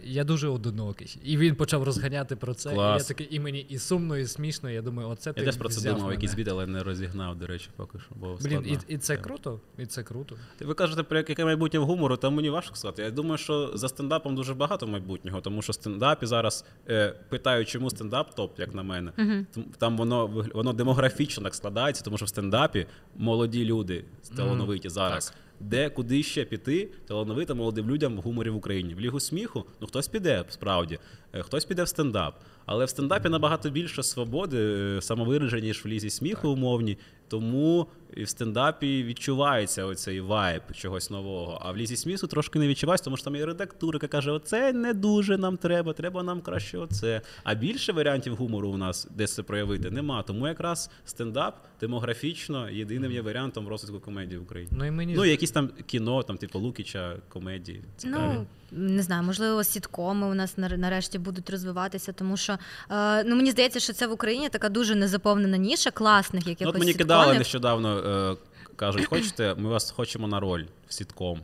я 0.05 0.23
дуже 0.23 0.47
одинокий. 0.47 1.17
І 1.23 1.37
він 1.37 1.55
почав 1.55 1.83
розганяти 1.83 2.35
про 2.35 2.53
це. 2.53 2.73
Клас. 2.73 3.01
І 3.01 3.03
я 3.03 3.07
такий, 3.07 3.35
і 3.35 3.39
мені 3.39 3.59
і 3.59 3.77
сумно, 3.77 4.12
і 4.17 4.27
смішно. 4.27 4.69
Я 4.69 4.81
думаю, 4.81 5.09
оце 5.09 5.33
ти 5.33 5.39
Я 5.41 5.45
теж 5.45 5.57
про 5.57 5.69
це 5.69 5.81
думав, 5.81 6.01
мене. 6.01 6.13
якийсь 6.13 6.33
біт, 6.33 6.47
але 6.47 6.67
не 6.67 6.83
розігнав, 6.83 7.35
до 7.35 7.47
речі, 7.47 7.69
поки 7.75 7.99
що. 7.99 8.09
Бо 8.15 8.37
Блін, 8.41 8.59
і, 8.59 8.63
складно. 8.63 8.77
і 8.87 8.97
це 8.97 9.17
круто, 9.17 9.59
і 9.77 9.85
це 9.85 10.03
круто. 10.03 10.35
Ви 10.61 10.73
кажете 10.73 11.03
про 11.03 11.17
яке 11.17 11.45
майбутнє 11.45 11.79
в 11.79 11.85
гумору, 11.85 12.17
там 12.17 12.33
мені 12.35 12.49
важко 12.49 12.75
сказати. 12.75 13.01
Я 13.01 13.11
думаю, 13.11 13.37
що 13.37 13.71
за 13.77 13.89
стендапом 13.89 14.35
дуже 14.35 14.53
багато 14.53 14.87
майбутнього, 14.87 15.41
тому 15.41 15.61
що 15.61 15.71
в 15.71 15.75
стендапі 15.75 16.25
зараз 16.25 16.65
е, 16.89 17.09
питають, 17.29 17.69
чому 17.69 17.89
стендап 17.89 18.35
топ, 18.35 18.59
як 18.59 18.73
на 18.73 18.83
мене. 18.83 19.11
Там- 19.53 19.63
Там 19.77 19.97
воно 19.97 20.27
воно 20.53 20.73
демографічно 20.73 21.43
так 21.43 21.55
складається, 21.55 22.03
тому 22.03 22.17
що 22.17 22.25
в 22.25 22.29
стендапі 22.29 22.85
молоді 23.15 23.65
люди 23.65 24.05
талановиті 24.35 24.89
зараз. 24.89 25.33
Де 25.69 25.89
куди 25.89 26.23
ще 26.23 26.45
піти 26.45 26.89
талановитим 27.07 27.57
молодим 27.57 27.89
людям 27.89 28.17
в 28.17 28.21
гуморі 28.21 28.49
в 28.49 28.55
Україні? 28.55 28.95
В 28.95 28.99
лігу 28.99 29.19
сміху? 29.19 29.65
Ну 29.81 29.87
хтось 29.87 30.07
піде 30.07 30.43
справді, 30.49 30.99
е, 31.33 31.41
хтось 31.41 31.65
піде 31.65 31.83
в 31.83 31.87
стендап. 31.87 32.39
Але 32.65 32.85
в 32.85 32.89
стендапі 32.89 33.29
набагато 33.29 33.69
більше 33.69 34.03
свободи, 34.03 34.57
е, 34.57 35.01
самовираження, 35.01 35.63
ніж 35.63 35.85
в 35.85 35.87
лізі 35.87 36.09
сміху 36.09 36.49
умовній. 36.49 36.97
Тому 37.33 37.87
і 38.15 38.23
в 38.23 38.29
стендапі 38.29 39.03
відчувається 39.03 39.85
оцей 39.85 40.21
вайб 40.21 40.61
чогось 40.73 41.09
нового. 41.09 41.61
А 41.61 41.71
в 41.71 41.77
лізі 41.77 41.95
сміху 41.95 42.27
трошки 42.27 42.59
не 42.59 42.67
відчувається, 42.67 43.03
тому 43.03 43.17
що 43.17 43.23
там 43.23 43.35
є 43.35 43.45
редактура, 43.45 43.95
яка 43.95 44.07
каже: 44.07 44.31
оце 44.31 44.73
не 44.73 44.93
дуже 44.93 45.37
нам 45.37 45.57
треба, 45.57 45.93
треба 45.93 46.23
нам 46.23 46.41
краще 46.41 46.77
оце. 46.77 47.21
А 47.43 47.53
більше 47.53 47.91
варіантів 47.91 48.35
гумору 48.35 48.69
у 48.69 48.77
нас 48.77 49.07
десь 49.15 49.33
це 49.33 49.43
проявити 49.43 49.91
нема. 49.91 50.23
Тому 50.23 50.47
якраз 50.47 50.89
стендап 51.05 51.55
демографічно 51.81 52.69
єдиним 52.69 53.11
є 53.11 53.21
варіантом 53.21 53.67
розвитку 53.67 53.99
комедії 53.99 54.39
в 54.39 54.43
Україні. 54.43 54.71
Ну 54.75 54.85
і 54.85 54.91
мені 54.91 55.13
Ну, 55.15 55.25
якісь 55.25 55.51
там 55.51 55.69
кіно, 55.85 56.23
там, 56.23 56.37
типу 56.37 56.59
Лукіча, 56.59 57.15
комедії. 57.29 57.81
Цікаві. 57.97 58.33
Ну, 58.33 58.45
не 58.75 59.01
знаю, 59.03 59.23
можливо, 59.23 59.63
сіткоми 59.63 60.27
у 60.27 60.33
нас 60.33 60.57
нарешті 60.57 61.19
будуть 61.19 61.49
розвиватися, 61.49 62.13
тому 62.13 62.37
що 62.37 62.57
е, 62.91 63.23
ну 63.23 63.35
мені 63.35 63.51
здається, 63.51 63.79
що 63.79 63.93
це 63.93 64.07
в 64.07 64.11
Україні 64.11 64.49
така 64.49 64.69
дуже 64.69 64.95
незаповнена 64.95 65.57
ніша 65.57 65.91
класних 65.91 66.43
Ну, 66.45 66.49
якихось 66.49 66.75
от 66.75 66.79
мені 66.79 66.91
сіткомів. 66.91 67.07
кидали 67.17 67.37
нещодавно, 67.37 67.97
е, 67.97 68.35
кажуть, 68.75 69.05
хочете, 69.05 69.55
ми 69.57 69.69
вас 69.69 69.91
хочемо 69.91 70.27
на 70.27 70.39
роль 70.39 70.63
в 70.87 70.93
сітком. 70.93 71.39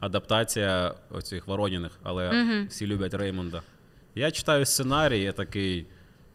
Адаптація 0.00 0.94
оцих 1.10 1.46
Вороніних, 1.46 1.92
але 2.02 2.30
всі 2.70 2.86
люблять 2.86 3.14
Реймонда. 3.14 3.62
Я 4.14 4.30
читаю 4.30 4.66
сценарій, 4.66 5.20
я 5.20 5.32
такий. 5.32 5.86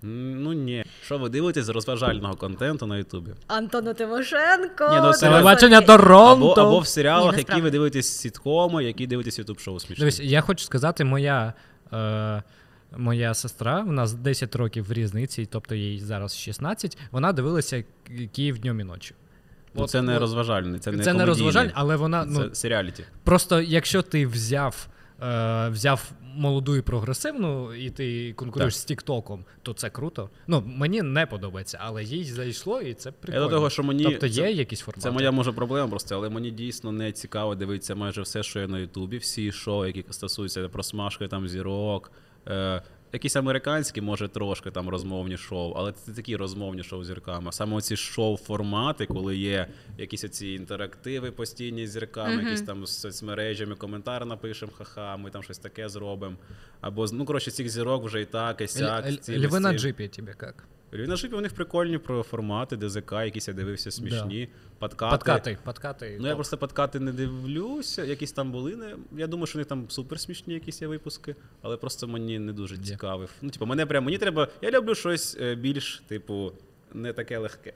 «М, 0.06 0.44
Ну 0.44 0.54
ні. 0.54 0.86
Що 1.06 1.18
ви 1.18 1.30
дивитесь 1.30 1.66
з 1.66 1.70
розважального 1.70 2.36
контенту 2.36 2.86
на 2.88 2.98
Ютубі? 2.98 3.32
Антона 3.48 3.94
Тимошенко. 3.94 4.90
Ні, 4.92 5.00
ну, 5.04 5.14
це- 5.14 5.26
телебачення 5.30 5.78
Або, 5.78 5.88
Торонто. 5.88 6.52
або 6.68 6.80
в 6.80 6.88
серіалах, 6.88 7.24
Ні, 7.34 7.38
які 7.38 7.40
насправді. 7.42 7.62
ви 7.62 7.72
дивитесь 7.72 8.08
сіткоми, 8.18 8.84
які 8.84 9.08
дивитесь 9.08 9.40
ютуб 9.40 9.60
шоу 9.60 9.80
смішні. 9.80 10.00
Дивись, 10.02 10.20
я 10.20 10.42
хочу 10.42 10.66
сказати, 10.66 11.04
моя. 11.04 11.54
Е, 11.94 12.44
Моя 12.98 13.34
сестра, 13.34 13.84
у 13.88 13.92
нас 13.92 14.14
10 14.14 14.56
років 14.56 14.86
в 14.88 14.94
різниці, 14.94 15.48
тобто 15.52 15.76
їй 15.76 16.00
зараз 16.00 16.38
16, 16.38 16.98
вона 17.12 17.34
дивилася 17.34 17.84
Ки- 18.08 18.30
Київ 18.34 18.60
днем 18.60 18.80
і 18.80 18.84
ночі. 18.84 19.16
ну, 19.74 19.84
От- 19.84 19.90
це 19.90 20.02
не 20.02 20.14
от- 20.16 20.20
розважальний, 20.22 20.80
це 20.80 20.92
не 20.92 20.98
Це 21.04 21.14
не 21.14 21.20
комедійний. 21.20 21.26
розважальня, 21.46 21.72
але 21.76 21.96
вона 21.96 22.26
ну, 22.26 22.44
Це 22.50 22.56
серіаліті. 22.56 23.04
Просто 23.24 23.62
якщо 23.62 24.02
ти 24.02 24.28
взяв, 24.28 24.88
е, 25.22 25.70
взяв 25.70 26.12
молоду 26.36 26.76
і 26.76 26.82
прогресивну, 26.82 27.74
і 27.74 27.90
ти 27.90 28.34
конкуруєш 28.34 28.74
Так. 28.74 28.82
з 28.82 28.86
Тіктоком, 28.86 29.46
то 29.62 29.74
це 29.74 29.90
круто. 29.90 30.30
Ну, 30.48 30.64
мені 30.66 31.02
не 31.02 31.26
подобається, 31.26 31.78
але 31.82 32.04
їй 32.04 32.24
зайшло, 32.24 32.82
і 32.82 32.94
це 32.94 33.12
прикольно. 33.12 33.44
Я 33.44 33.50
до 33.50 33.56
того, 33.56 33.70
що 33.70 33.84
мені 33.84 34.04
тобто 34.04 34.30
це- 34.30 34.42
є 34.42 34.52
якісь 34.52 34.80
формати. 34.80 35.02
Це 35.02 35.12
моя 35.12 35.32
може 35.32 35.52
проблема 35.52 35.88
просто, 35.88 36.16
але 36.16 36.30
мені 36.30 36.52
дійсно 36.52 36.92
не 36.92 37.12
цікаво 37.12 37.56
дивитися 37.56 37.96
майже 37.96 38.22
все, 38.22 38.44
що 38.44 38.60
є 38.60 38.68
на 38.68 38.80
Ютубі, 38.80 39.18
всі 39.18 39.52
шоу, 39.52 39.86
які 39.86 40.06
стосуються 40.10 40.70
просмажки 40.70 41.28
там 41.28 41.48
зірок. 41.48 42.12
Е, 42.48 42.82
Якісь 43.16 43.36
американські, 43.36 44.02
може, 44.02 44.28
трошки 44.28 44.72
там 44.72 44.90
розмовні 44.90 45.38
шоу, 45.38 45.74
але 45.76 45.92
це 45.92 46.12
такі 46.12 46.36
розмовні 46.36 46.84
шоу 46.84 47.04
з 47.04 47.08
зірками. 47.08 47.52
Саме 47.52 47.76
оці 47.76 47.96
шоу-формати, 47.96 49.06
коли 49.06 49.38
є 49.38 49.68
якісь 49.98 50.24
оці 50.24 50.48
інтерактиви 50.48 51.32
постійні 51.32 51.88
з 51.88 51.92
зірками, 51.92 52.44
якісь 52.44 52.62
там 52.62 52.86
з 52.86 53.00
соцмережами, 53.00 53.76
коментар 53.76 54.26
напишемо, 54.26 54.72
ха-ха, 54.78 55.18
ми 55.18 55.30
там 55.30 55.44
щось 55.44 55.58
таке 55.58 55.90
зробимо. 55.90 56.36
Або 56.82 57.06
ну 57.14 57.26
коротше, 57.26 57.52
цих 57.52 57.70
зірок 57.70 58.04
вже 58.04 58.22
і 58.22 58.26
так, 58.26 58.62
і 58.62 58.68
сяк. 58.68 59.22
Ці 59.22 59.40
Льви 59.40 59.60
на 59.60 59.74
джипі 59.74 60.08
тебе 60.08 60.36
як? 60.42 60.64
Львів 60.98 61.36
у 61.38 61.42
них 61.42 61.54
прикольні 61.54 61.98
про 61.98 62.24
формати, 62.24 62.78
ДЗК, 62.78 63.12
якісь 63.12 63.48
я 63.48 63.54
дивився 63.54 63.92
смішні, 63.92 64.50
подкати. 64.80 65.12
Подкати, 65.12 65.58
подкати. 65.64 66.18
Ну, 66.22 66.28
я 66.28 66.36
просто 66.36 66.58
подкати 66.58 67.00
не 67.00 67.12
дивлюся, 67.12 68.04
якісь 68.04 68.32
там 68.32 68.52
були. 68.52 68.76
Не... 68.76 68.96
Я 69.18 69.28
думаю, 69.28 69.48
що 69.48 69.58
вони 69.60 69.66
там 69.66 69.90
супер 69.90 70.20
смішні 70.20 70.54
якісь 70.54 70.82
є 70.82 70.88
випуски, 70.88 71.36
але 71.62 71.78
просто 71.78 72.08
мені 72.08 72.40
не 72.40 72.54
дуже 72.54 72.78
цікавив. 72.78 73.32
Ну, 73.42 73.50
типу, 73.50 73.66
мене 73.66 73.86
прям 73.86 74.04
мені 74.04 74.18
треба. 74.18 74.48
Я 74.62 74.72
люблю 74.72 74.96
щось 74.96 75.38
е, 75.42 75.56
більш, 75.56 76.04
типу, 76.08 76.52
не 76.96 77.14
таке 77.14 77.38
легке. 77.38 77.74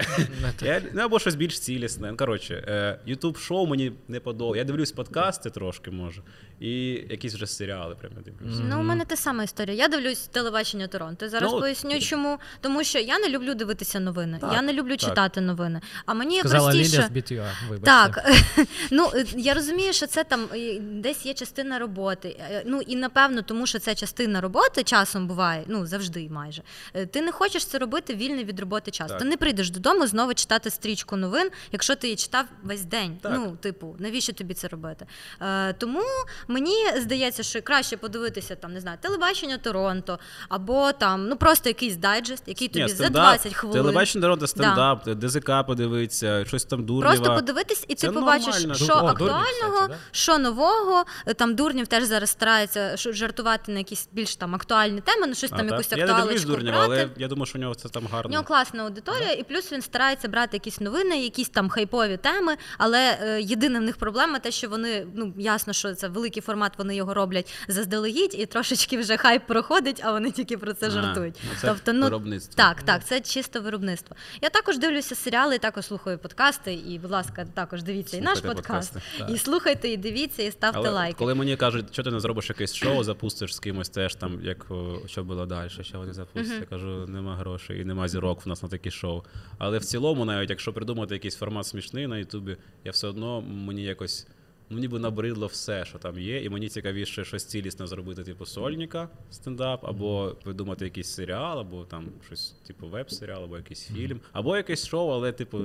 Я, 0.62 0.82
ну, 0.94 1.02
або 1.02 1.20
щось 1.20 1.36
більш 1.36 1.60
цілісне. 1.60 2.14
Коротше, 2.16 2.54
е, 2.68 3.00
Ютуб 3.06 3.38
шоу 3.38 3.68
мені 3.68 3.92
не 4.08 4.20
подобається. 4.20 4.58
Я 4.58 4.64
дивлюсь 4.64 4.92
подкасти 4.92 5.50
трошки, 5.50 5.92
може, 5.92 6.22
і 6.60 6.92
якісь 6.92 7.34
вже 7.34 7.48
серіали 7.48 7.96
прямо 7.96 8.16
дивлюся. 8.22 8.62
Ну, 8.70 8.80
у 8.80 8.84
мене 8.84 9.06
та 9.06 9.16
сама 9.16 9.44
історія. 9.44 9.78
Я 9.78 9.88
дивлюсь 9.88 10.28
телебачення 10.28 10.88
Торонто. 10.88 11.30
Зараз 11.30 11.52
Ну, 11.52 11.60
поясню, 11.60 12.00
чому. 12.00 12.38
Тому 12.62 12.84
що 12.84 13.00
я 13.00 13.20
не 13.20 13.30
люблю 13.30 13.54
дивитися 13.56 14.00
новини. 14.00 14.38
Так, 14.42 14.54
я 14.54 14.62
не 14.62 14.74
люблю 14.74 14.98
так. 14.98 15.10
читати 15.10 15.42
новини. 15.42 15.82
А 16.06 16.14
мені 16.14 16.40
Сказала 16.40 16.72
простіше. 16.72 16.98
Лілія 16.98 17.08
з 17.08 17.32
BTR, 17.32 17.70
вибачте. 17.70 17.86
Так, 17.86 18.32
ну 18.92 19.12
е, 19.16 19.26
я 19.38 19.54
розумію, 19.54 19.94
що 19.94 20.08
це 20.08 20.24
там 20.24 20.50
е, 20.54 20.80
десь 20.80 21.26
є 21.26 21.34
частина 21.34 21.80
роботи. 21.80 22.38
Е, 22.40 22.64
Ну 22.66 22.82
і 22.88 22.96
напевно, 22.96 23.42
тому 23.42 23.68
що 23.68 23.80
це 23.80 23.96
частина 23.96 24.42
роботи 24.42 24.84
часом 24.84 25.28
буває, 25.28 25.64
ну 25.68 25.86
завжди 25.86 26.30
майже. 26.30 26.62
Е, 26.94 27.06
Ти 27.06 27.22
не 27.22 27.32
хочеш 27.32 27.66
це 27.66 27.78
робити 27.78 28.16
вільний 28.16 28.46
від 28.46 28.60
роботи 28.60 28.92
час. 28.92 29.09
Так. 29.10 29.20
Ти 29.20 29.26
не 29.26 29.38
прийдеш 29.38 29.70
додому 29.70 30.08
знову 30.08 30.34
читати 30.34 30.70
стрічку 30.70 31.16
новин, 31.16 31.50
якщо 31.72 31.96
ти 31.96 32.08
її 32.08 32.18
читав 32.18 32.46
весь 32.64 32.82
день. 32.82 33.18
Так. 33.22 33.32
Ну, 33.36 33.58
типу, 33.62 33.96
навіщо 34.00 34.34
тобі 34.34 34.54
це 34.54 34.68
робити? 34.68 35.06
Е, 35.42 35.74
тому 35.74 36.02
мені 36.48 36.76
здається, 36.98 37.44
що 37.44 37.62
краще 37.62 37.98
подивитися 37.98 38.56
там, 38.56 38.74
не 38.74 38.82
знаю, 38.82 38.98
телебачення 39.02 39.58
Торонто, 39.58 40.20
або 40.50 40.92
там 40.92 41.28
ну 41.28 41.36
просто 41.38 41.70
якийсь 41.70 41.96
дайджест, 41.96 42.44
який 42.48 42.68
тобі 42.68 42.86
Ні, 42.86 42.90
за 42.90 43.10
20 43.10 43.54
хвилин. 43.54 43.82
Телебачення 43.82 44.22
народу 44.22 44.48
стендап, 44.48 45.10
ДЗК 45.10 45.52
подивитися, 45.68 46.46
щось 46.46 46.66
там 46.66 46.86
дурнєва. 46.86 47.16
Просто 47.16 47.36
подивитись, 47.36 47.86
і 47.88 47.96
ти 47.96 48.12
побачиш, 48.12 48.46
нормально. 48.46 48.76
що 48.76 48.94
О, 48.94 48.96
Дурнів, 48.96 49.10
актуального, 49.10 49.74
кстати, 49.76 49.94
да? 49.94 49.98
що 50.12 50.38
нового. 50.38 51.04
Там 51.36 51.56
Дурнів 51.56 51.88
теж 51.88 52.04
зараз 52.04 52.30
старається 52.30 52.98
жартувати 52.98 53.72
на 53.72 53.78
якісь 53.78 54.10
більш 54.12 54.36
там 54.36 54.56
актуальні 54.56 55.02
теми, 55.02 55.28
ну 55.28 55.36
щось 55.36 55.52
А, 55.54 55.58
там 55.58 55.68
так? 55.70 55.80
якусь 55.80 55.98
Я 55.98 56.06
не 56.06 56.14
дивлюсь 56.22 56.44
Дурнєва, 56.44 56.82
але 56.84 57.10
я 57.18 57.28
думаю, 57.28 57.46
що 57.46 57.58
у 57.58 57.62
нього 57.62 57.76
це 57.76 57.90
там 57.90 58.06
У 58.06 58.08
гарно. 58.08 58.32
нього 58.32 58.44
класна 58.44 58.89
аудиторія, 58.94 59.32
і 59.32 59.44
плюс 59.44 59.72
він 59.74 59.82
старається 59.82 60.28
брати 60.28 60.58
якісь 60.58 60.80
новини, 60.82 61.24
якісь 61.24 61.50
там 61.50 61.70
хайпові 61.70 62.18
теми. 62.18 62.56
Але 62.78 63.18
е, 63.22 63.42
єдина 63.42 63.80
в 63.80 63.82
них 63.84 63.98
проблема 63.98 64.40
те, 64.40 64.52
що 64.52 64.70
вони 64.70 65.08
ну 65.16 65.34
ясно, 65.38 65.74
що 65.74 65.94
це 65.94 66.08
великий 66.08 66.42
формат, 66.42 66.72
вони 66.78 66.96
його 66.96 67.14
роблять 67.14 67.54
заздалегідь, 67.68 68.36
і 68.40 68.46
трошечки 68.46 68.98
вже 68.98 69.18
хайп 69.18 69.48
проходить, 69.48 70.02
а 70.04 70.12
вони 70.12 70.32
тільки 70.32 70.58
про 70.58 70.74
це 70.74 70.88
А, 70.88 70.90
жартують. 70.90 71.36
ну, 71.44 71.50
це 71.62 71.68
тобто, 71.68 71.94
ну 71.94 72.02
виробництво. 72.04 72.54
так, 72.56 72.84
так, 72.84 73.06
це 73.06 73.22
чисто 73.22 73.62
виробництво. 73.62 74.16
Я 74.42 74.50
також 74.50 74.78
дивлюся 74.78 75.16
серіали, 75.16 75.58
також 75.58 75.86
слухаю 75.86 76.18
подкасти. 76.18 76.74
І, 76.74 77.00
будь 77.00 77.12
ласка, 77.12 77.46
також 77.54 77.84
дивіться 77.84 78.18
і 78.18 78.22
наш 78.22 78.40
подкаст. 78.40 78.94
подкасти. 78.94 79.34
І 79.34 79.38
слухайте, 79.38 79.90
і 79.90 79.98
дивіться, 79.98 80.44
і 80.44 80.52
ставте 80.52 80.80
Але 80.80 80.90
лайки. 80.90 81.16
коли 81.20 81.36
мені 81.36 81.56
кажуть, 81.56 81.86
що 81.92 82.04
ти 82.04 82.12
не 82.12 82.20
зробиш 82.20 82.50
якесь 82.50 82.76
шоу, 82.76 83.04
запустиш 83.04 83.56
з 83.56 83.60
кимось 83.60 83.90
теж 83.90 84.16
там, 84.16 84.40
як 84.44 84.66
що 85.06 85.24
було 85.24 85.46
далі, 85.46 85.70
що 85.82 85.98
вони 85.98 86.14
запустять. 86.14 86.60
Я 86.60 86.66
кажу, 86.66 87.06
нема 87.08 87.36
грошей 87.36 87.82
і 87.82 87.86
нема 87.86 88.08
зірок 88.08 88.46
в 88.46 88.50
нас 88.50 88.64
на 88.64 88.70
такі 88.70 88.79
шоу. 88.88 89.24
Але 89.58 89.78
в 89.78 89.86
цілому, 89.86 90.26
навіть 90.26 90.50
якщо 90.50 90.74
придумати 90.74 91.16
якийсь 91.16 91.36
формат 91.36 91.66
смішний 91.66 92.08
на 92.08 92.18
Ютубі, 92.18 92.58
я 92.86 92.92
все 92.92 93.08
одно 93.08 93.42
мені 93.42 93.84
якось. 93.84 94.28
Ну, 94.72 94.80
ніби 94.80 95.00
набридло 95.00 95.48
все, 95.48 95.86
що 95.86 95.98
там 95.98 96.20
є, 96.20 96.44
і 96.44 96.50
мені 96.50 96.70
цікавіше 96.70 97.26
щось 97.26 97.46
цілісне 97.46 97.88
зробити, 97.88 98.24
типу 98.24 98.46
сольника 98.46 99.10
стендап, 99.32 99.86
або 99.86 100.36
придумати 100.44 100.86
якийсь 100.86 101.08
серіал, 101.08 101.60
або 101.60 101.86
там 101.86 102.08
щось, 102.26 102.56
типу, 102.68 102.88
веб-серіал, 102.88 103.44
або 103.44 103.58
якийсь 103.58 103.88
фільм, 103.88 104.22
або 104.32 104.58
якесь 104.58 104.88
шоу, 104.88 105.10
але, 105.10 105.32
типу, 105.32 105.60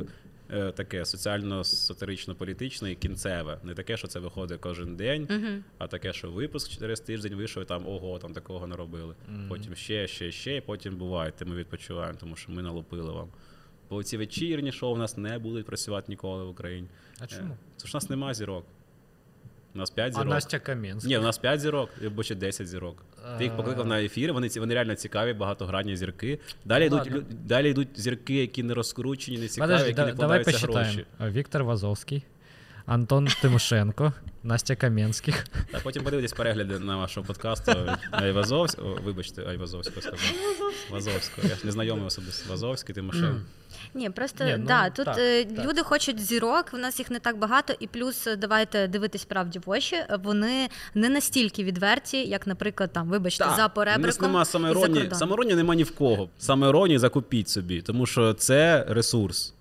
таке 0.76 1.04
соціально-сатирично-політичне 1.04 2.92
і 2.92 2.94
кінцеве. 2.94 3.58
Не 3.62 3.74
таке, 3.74 3.96
що 3.96 4.08
це 4.08 4.18
виходить 4.18 4.60
кожен 4.60 4.96
день, 4.96 5.28
а 5.78 5.86
таке, 5.86 6.12
що 6.12 6.30
випуск 6.30 6.70
через 6.78 7.00
тиждень 7.00 7.34
вийшов, 7.34 7.62
і 7.62 7.66
там 7.66 7.88
ого, 7.88 8.18
там 8.18 8.32
такого 8.32 8.66
не 8.66 8.76
робили. 8.76 9.14
Потім 9.48 9.74
ще, 9.74 10.06
ще, 10.06 10.30
ще, 10.30 10.56
і 10.56 10.60
потім 10.60 10.96
буває. 10.96 11.32
Ми 11.46 11.56
відпочиваємо, 11.56 12.18
тому 12.20 12.36
що 12.36 12.52
ми 12.52 12.62
налупили 12.62 13.12
вам. 13.12 13.28
Бо 13.90 14.02
ці 14.02 14.16
вечірні 14.16 14.72
шоу 14.72 14.94
у 14.94 14.98
нас 14.98 15.16
не 15.16 15.38
будуть 15.38 15.66
працювати 15.66 16.06
ніколи 16.08 16.44
в 16.44 16.48
Україні. 16.48 16.88
А 17.18 17.26
чому? 17.26 17.42
Е, 17.52 17.56
Тому 17.78 17.88
що 17.88 17.98
у 17.98 18.00
нас 18.00 18.10
нема 18.10 18.34
зірок. 18.34 18.64
У 19.74 19.78
нас 19.78 19.90
5 19.90 20.12
А 20.12 20.14
зірок. 20.14 20.28
Настя 20.28 20.58
Кам'янська. 20.58 21.08
Ні, 21.08 21.18
у 21.18 21.22
нас 21.22 21.38
5 21.38 21.60
зірок, 21.60 21.90
або 22.06 22.22
ще 22.22 22.34
10 22.34 22.66
зірок. 22.68 23.02
Ти 23.38 23.44
їх 23.44 23.56
покликав 23.56 23.86
на 23.86 24.02
ефір, 24.02 24.32
вони, 24.32 24.48
ці- 24.48 24.60
вони 24.60 24.74
реально 24.74 24.94
цікаві, 24.94 25.32
багатогранні 25.32 25.96
зірки. 25.96 26.38
Далі 26.64 26.86
йдуть, 26.86 27.00
далі 27.46 27.70
йдуть 27.70 27.88
зірки, 27.96 28.34
які 28.34 28.62
не 28.62 28.74
розкручені, 28.74 29.38
не 29.38 29.48
цікаві, 29.48 29.70
які 29.86 30.00
не 30.00 30.12
вкладаються 30.14 30.50
гроші. 30.84 31.06
Віктор 31.38 31.64
Вазовський, 31.64 32.22
Антон 32.86 33.28
Тимошенко, 33.42 34.12
Настя 34.42 34.76
Кам'янських. 34.76 35.46
Та 35.72 35.80
потім 35.80 36.04
подивитесь 36.04 36.32
перегляди 36.32 36.78
на 36.78 36.96
вашого 36.96 37.26
подкасту 37.26 37.72
Айвазовського. 38.10 38.98
Вибачте, 39.04 39.42
Айвазовського 39.48 40.00
сказав. 40.02 40.20
Вазовського. 40.90 41.48
Я 41.48 41.54
ж 41.54 41.60
не 41.64 41.72
знайомий 41.72 42.06
особисто. 42.06 42.50
Вазовський, 42.50 42.94
Тимошенко. 42.94 43.40
Ні, 43.94 44.10
просто 44.10 44.44
Ні, 44.44 44.56
ну, 44.58 44.66
да, 44.66 44.90
тут 44.90 45.04
так, 45.04 45.18
е, 45.18 45.44
так. 45.44 45.66
люди 45.66 45.82
хочуть 45.82 46.20
зірок, 46.20 46.72
в 46.72 46.76
нас 46.76 46.98
їх 46.98 47.10
не 47.10 47.18
так 47.18 47.38
багато, 47.38 47.74
і 47.80 47.86
плюс 47.86 48.26
е, 48.26 48.36
давайте 48.36 48.88
дивитись 48.88 49.24
правді 49.24 49.58
в 49.58 49.70
очі. 49.70 49.96
Вони 50.22 50.68
не 50.94 51.08
настільки 51.08 51.64
відверті, 51.64 52.16
як, 52.28 52.46
наприклад, 52.46 52.90
там, 52.92 53.08
вибачте, 53.08 53.44
за 53.44 53.54
У 53.54 53.56
нас 53.58 53.70
поребриком. 53.74 54.26
нема 54.26 54.44
самоіронії. 54.44 55.10
Самоіронії 55.12 55.56
нема 55.56 55.74
ні 55.74 55.82
в 55.82 55.94
кого. 55.94 56.28
Самоіронії 56.38 56.98
закупіть 56.98 57.48
собі, 57.48 57.82
тому 57.82 58.06
що 58.06 58.34
це 58.34 58.84
ресурс. 58.88 59.54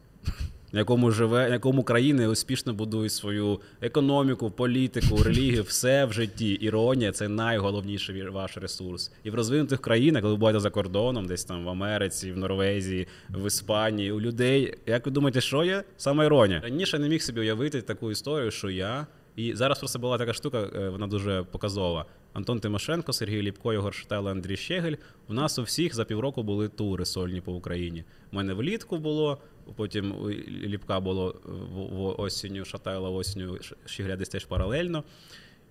На 0.74 0.80
якому 0.80 1.12
живе, 1.12 1.48
на 1.48 1.54
якому 1.54 1.84
країни 1.84 2.28
успішно 2.28 2.74
будують 2.74 3.12
свою 3.12 3.60
економіку, 3.82 4.52
політику, 4.52 5.24
релігію, 5.24 5.64
все 5.64 6.06
в 6.06 6.14
житті. 6.14 6.52
Іронія 6.52 7.12
це 7.12 7.28
найголовніший 7.28 8.30
ваш 8.30 8.58
ресурс. 8.58 9.12
І 9.24 9.30
в 9.30 9.36
розвинутих 9.36 9.82
країнах, 9.82 10.22
коли 10.22 10.34
ви 10.34 10.38
буваєте 10.38 10.60
за 10.60 10.70
кордоном, 10.70 11.26
десь 11.26 11.46
там 11.46 11.66
в 11.66 11.70
Америці, 11.70 12.32
в 12.32 12.38
Норвезії, 12.38 13.08
в 13.30 13.48
Іспанії, 13.48 14.12
у 14.12 14.22
людей, 14.22 14.78
як 14.86 15.06
ви 15.06 15.12
думаєте, 15.12 15.42
що 15.42 15.64
є? 15.64 15.84
Саме 15.98 16.26
іронія. 16.26 16.60
Раніше 16.60 17.00
не 17.00 17.10
міг 17.10 17.22
собі 17.22 17.40
уявити 17.40 17.82
таку 17.82 18.12
історію, 18.12 18.52
що 18.52 18.70
я. 18.70 19.08
І 19.36 19.56
зараз 19.56 19.80
просто 19.80 20.00
була 20.00 20.18
така 20.18 20.34
штука, 20.34 20.68
е, 20.76 20.90
вона 20.90 21.08
дуже 21.08 21.44
показова. 21.52 22.06
Антон 22.34 22.60
Тимошенко, 22.60 23.14
Сергій 23.14 23.42
Ліпко, 23.42 23.74
Ігор 23.74 23.94
Шатайло, 23.94 24.32
Андрій 24.32 24.58
Щегель. 24.58 24.96
У 25.28 25.34
нас 25.34 25.60
у 25.60 25.64
всіх 25.64 25.96
за 25.96 26.06
півроку 26.06 26.44
були 26.44 26.70
тури 26.70 27.06
сольні 27.06 27.42
по 27.42 27.54
Україні. 27.54 28.04
У 28.32 28.36
мене 28.36 28.54
влітку 28.54 28.98
було, 28.98 29.38
потім 29.76 30.12
у 30.12 30.30
Ліпка 30.48 31.00
було 31.00 31.42
в, 31.46 32.22
осінню, 32.22 32.66
Шатайла 32.66 33.10
осінню, 33.10 33.58
Щегля 33.86 34.16
десь 34.16 34.30
теж 34.30 34.46
паралельно. 34.46 35.04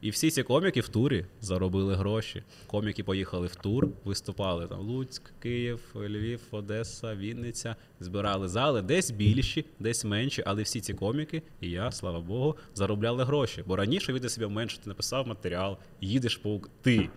І 0.03 0.11
всі 0.11 0.31
ці 0.31 0.43
коміки 0.43 0.81
в 0.81 0.89
турі 0.89 1.27
заробили 1.41 1.95
гроші. 1.95 2.43
Коміки 2.67 3.05
поїхали 3.05 3.47
в 3.47 3.55
тур, 3.55 3.89
виступали 4.05 4.67
там 4.67 4.81
Луцьк, 4.81 5.33
Київ, 5.43 5.81
Львів, 5.95 6.41
Одеса, 6.51 7.15
Вінниця. 7.15 7.77
Збирали 8.01 8.49
зали, 8.49 8.83
десь 8.83 9.11
більші, 9.11 9.65
десь 9.81 10.05
менші, 10.05 10.43
але 10.47 10.63
всі 10.63 10.81
ці 10.81 10.95
коміки, 10.95 11.43
і 11.61 11.71
я, 11.71 11.93
слава 11.93 12.21
Богу, 12.21 12.57
заробляли 12.75 13.25
гроші. 13.25 13.65
Бо 13.67 13.77
раніше 13.77 14.13
від 14.13 14.31
себе 14.31 14.49
менше 14.49 14.79
ти 14.79 14.89
написав 14.89 15.27
матеріал, 15.27 15.77
їдеш 16.01 16.37
по 16.37 16.61
ти. 16.83 17.09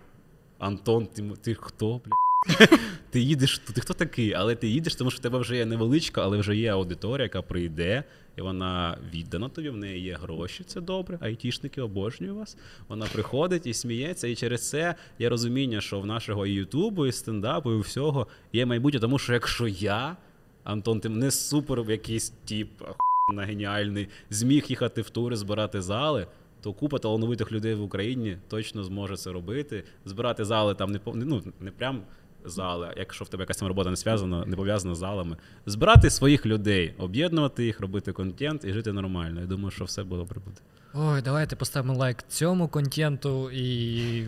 Антон, 0.60 1.08
ти, 1.08 1.24
ти 1.42 1.54
хто, 1.54 2.02
бля? 2.06 2.24
ти 3.10 3.20
їдеш, 3.20 3.60
ти 3.60 3.82
хто 3.82 3.93
такий? 3.93 4.34
Але 4.34 4.56
ти 4.56 4.68
їдеш, 4.68 4.96
тому 4.96 5.12
що 5.12 5.18
в 5.18 5.22
тебе 5.22 5.39
вже 5.39 5.58
є 5.58 5.66
невеличка, 5.66 6.24
але 6.24 6.38
вже 6.38 6.56
є 6.56 6.74
аудиторія, 6.74 7.24
яка 7.24 7.41
прийде, 7.41 8.04
і 8.38 8.41
вона 8.41 8.98
віддана 9.14 9.50
тобі, 9.50 9.70
в 9.70 9.78
неї 9.78 10.02
є 10.02 10.18
гроші, 10.22 10.64
це 10.64 10.82
добре. 10.82 11.18
Айтішники 11.22 11.82
обожнюю 11.82 12.36
вас. 12.36 12.58
Вона 12.88 13.06
приходить 13.06 13.68
і 13.68 13.74
сміється. 13.74 14.28
І 14.28 14.36
через 14.36 14.70
це 14.70 14.96
є 15.20 15.30
розуміння, 15.30 15.82
що 15.82 16.00
в 16.00 16.06
нашого 16.06 16.46
і 16.46 16.52
Ютубу, 16.52 17.06
і 17.06 17.12
стендапу, 17.12 17.74
і 17.74 17.80
всього 17.80 18.28
є 18.54 18.66
майбутнє, 18.66 19.00
тому 19.00 19.20
що 19.20 19.34
якщо 19.34 19.68
я, 19.68 20.18
Антон, 20.64 21.00
ти 21.00 21.10
не 21.10 21.32
супер 21.32 21.91
якийсь 21.91 22.30
тип, 22.30 22.70
ахуєнно 22.82 23.48
геніальний, 23.48 24.08
зміг 24.30 24.66
їхати 24.68 25.02
в 25.02 25.10
тури, 25.10 25.36
збирати 25.36 25.82
зали. 25.82 26.28
То 26.62 26.74
купа 26.74 27.00
талановитих 27.00 27.52
людей 27.52 27.74
в 27.74 27.82
Україні 27.82 28.38
точно 28.48 28.84
зможе 28.84 29.18
це 29.18 29.32
робити. 29.32 29.84
Збирати 30.06 30.46
зали 30.46 30.76
там 30.76 30.91
не 30.91 31.00
ну, 31.06 31.43
не 31.60 31.72
прям 31.72 32.02
зали, 32.46 32.93
якщо 32.98 33.26
в 33.26 33.30
тебе 33.30 33.41
якась 33.41 33.58
там 33.58 33.68
робота 33.68 33.89
не 33.89 33.96
зв'язана, 33.96 34.46
не 34.46 34.56
пов'язана 34.56 34.96
з 34.96 34.98
залами. 34.98 35.38
Збирати 35.66 36.10
своїх 36.10 36.46
людей, 36.46 36.93
об'єднувати 36.98 37.66
їх, 37.66 37.80
робити 37.80 38.12
контент 38.12 38.66
і 38.66 38.74
жити 38.74 38.93
нормально. 38.93 39.41
Я 39.41 39.48
думаю, 39.48 39.72
що 39.72 39.86
все 39.86 40.04
було 40.04 40.22
добре 40.22 40.41
буде. 40.46 40.62
Ой, 40.98 41.22
давайте 41.22 41.56
поставимо 41.56 41.93
лайк 41.93 42.24
цьому 42.28 42.68
контенту 42.68 43.52
і 43.52 44.28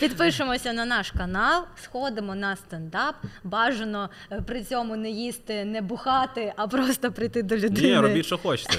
Підпишемося 0.00 0.72
на 0.72 0.84
наш 0.84 1.10
канал, 1.10 1.64
сходимо 1.82 2.34
на 2.34 2.56
стендап. 2.56 3.14
Бажано 3.44 4.10
е, 4.32 4.42
при 4.42 4.64
цьому 4.64 4.96
не 4.96 5.10
їсти, 5.10 5.64
не 5.64 5.82
бухати, 5.82 6.52
а 6.56 6.66
просто 6.66 7.12
прийти 7.12 7.42
до 7.42 7.56
людини. 7.56 7.88
Ні, 7.88 7.98
робіть, 7.98 8.26
що 8.26 8.38
хочете. 8.38 8.78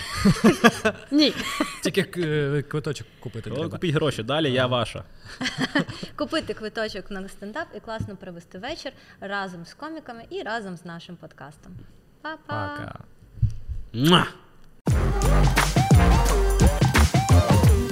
Ні. 1.11 1.33
тільки 1.83 2.21
е, 2.21 2.61
квиточок 2.61 3.07
купити 3.19 3.49
треба. 3.49 3.69
купіть 3.69 3.95
гроші, 3.95 4.23
далі 4.23 4.51
я 4.51 4.67
ваша. 4.67 5.03
Купити 6.15 6.53
квиточок 6.53 7.11
на 7.11 7.29
стендап 7.29 7.67
і 7.75 7.79
класно 7.79 8.15
провести 8.15 8.57
вечір 8.57 8.91
разом 9.19 9.65
з 9.65 9.73
коміками 9.73 10.23
і 10.29 10.41
разом 10.41 10.77
з 10.77 10.85
нашим 10.85 11.15
подкастом. 11.15 11.71
Па-па! 12.21 12.77
Пока. 12.77 12.99
Муа! 13.93 14.25
Thank 17.31 17.69
you. 17.69 17.90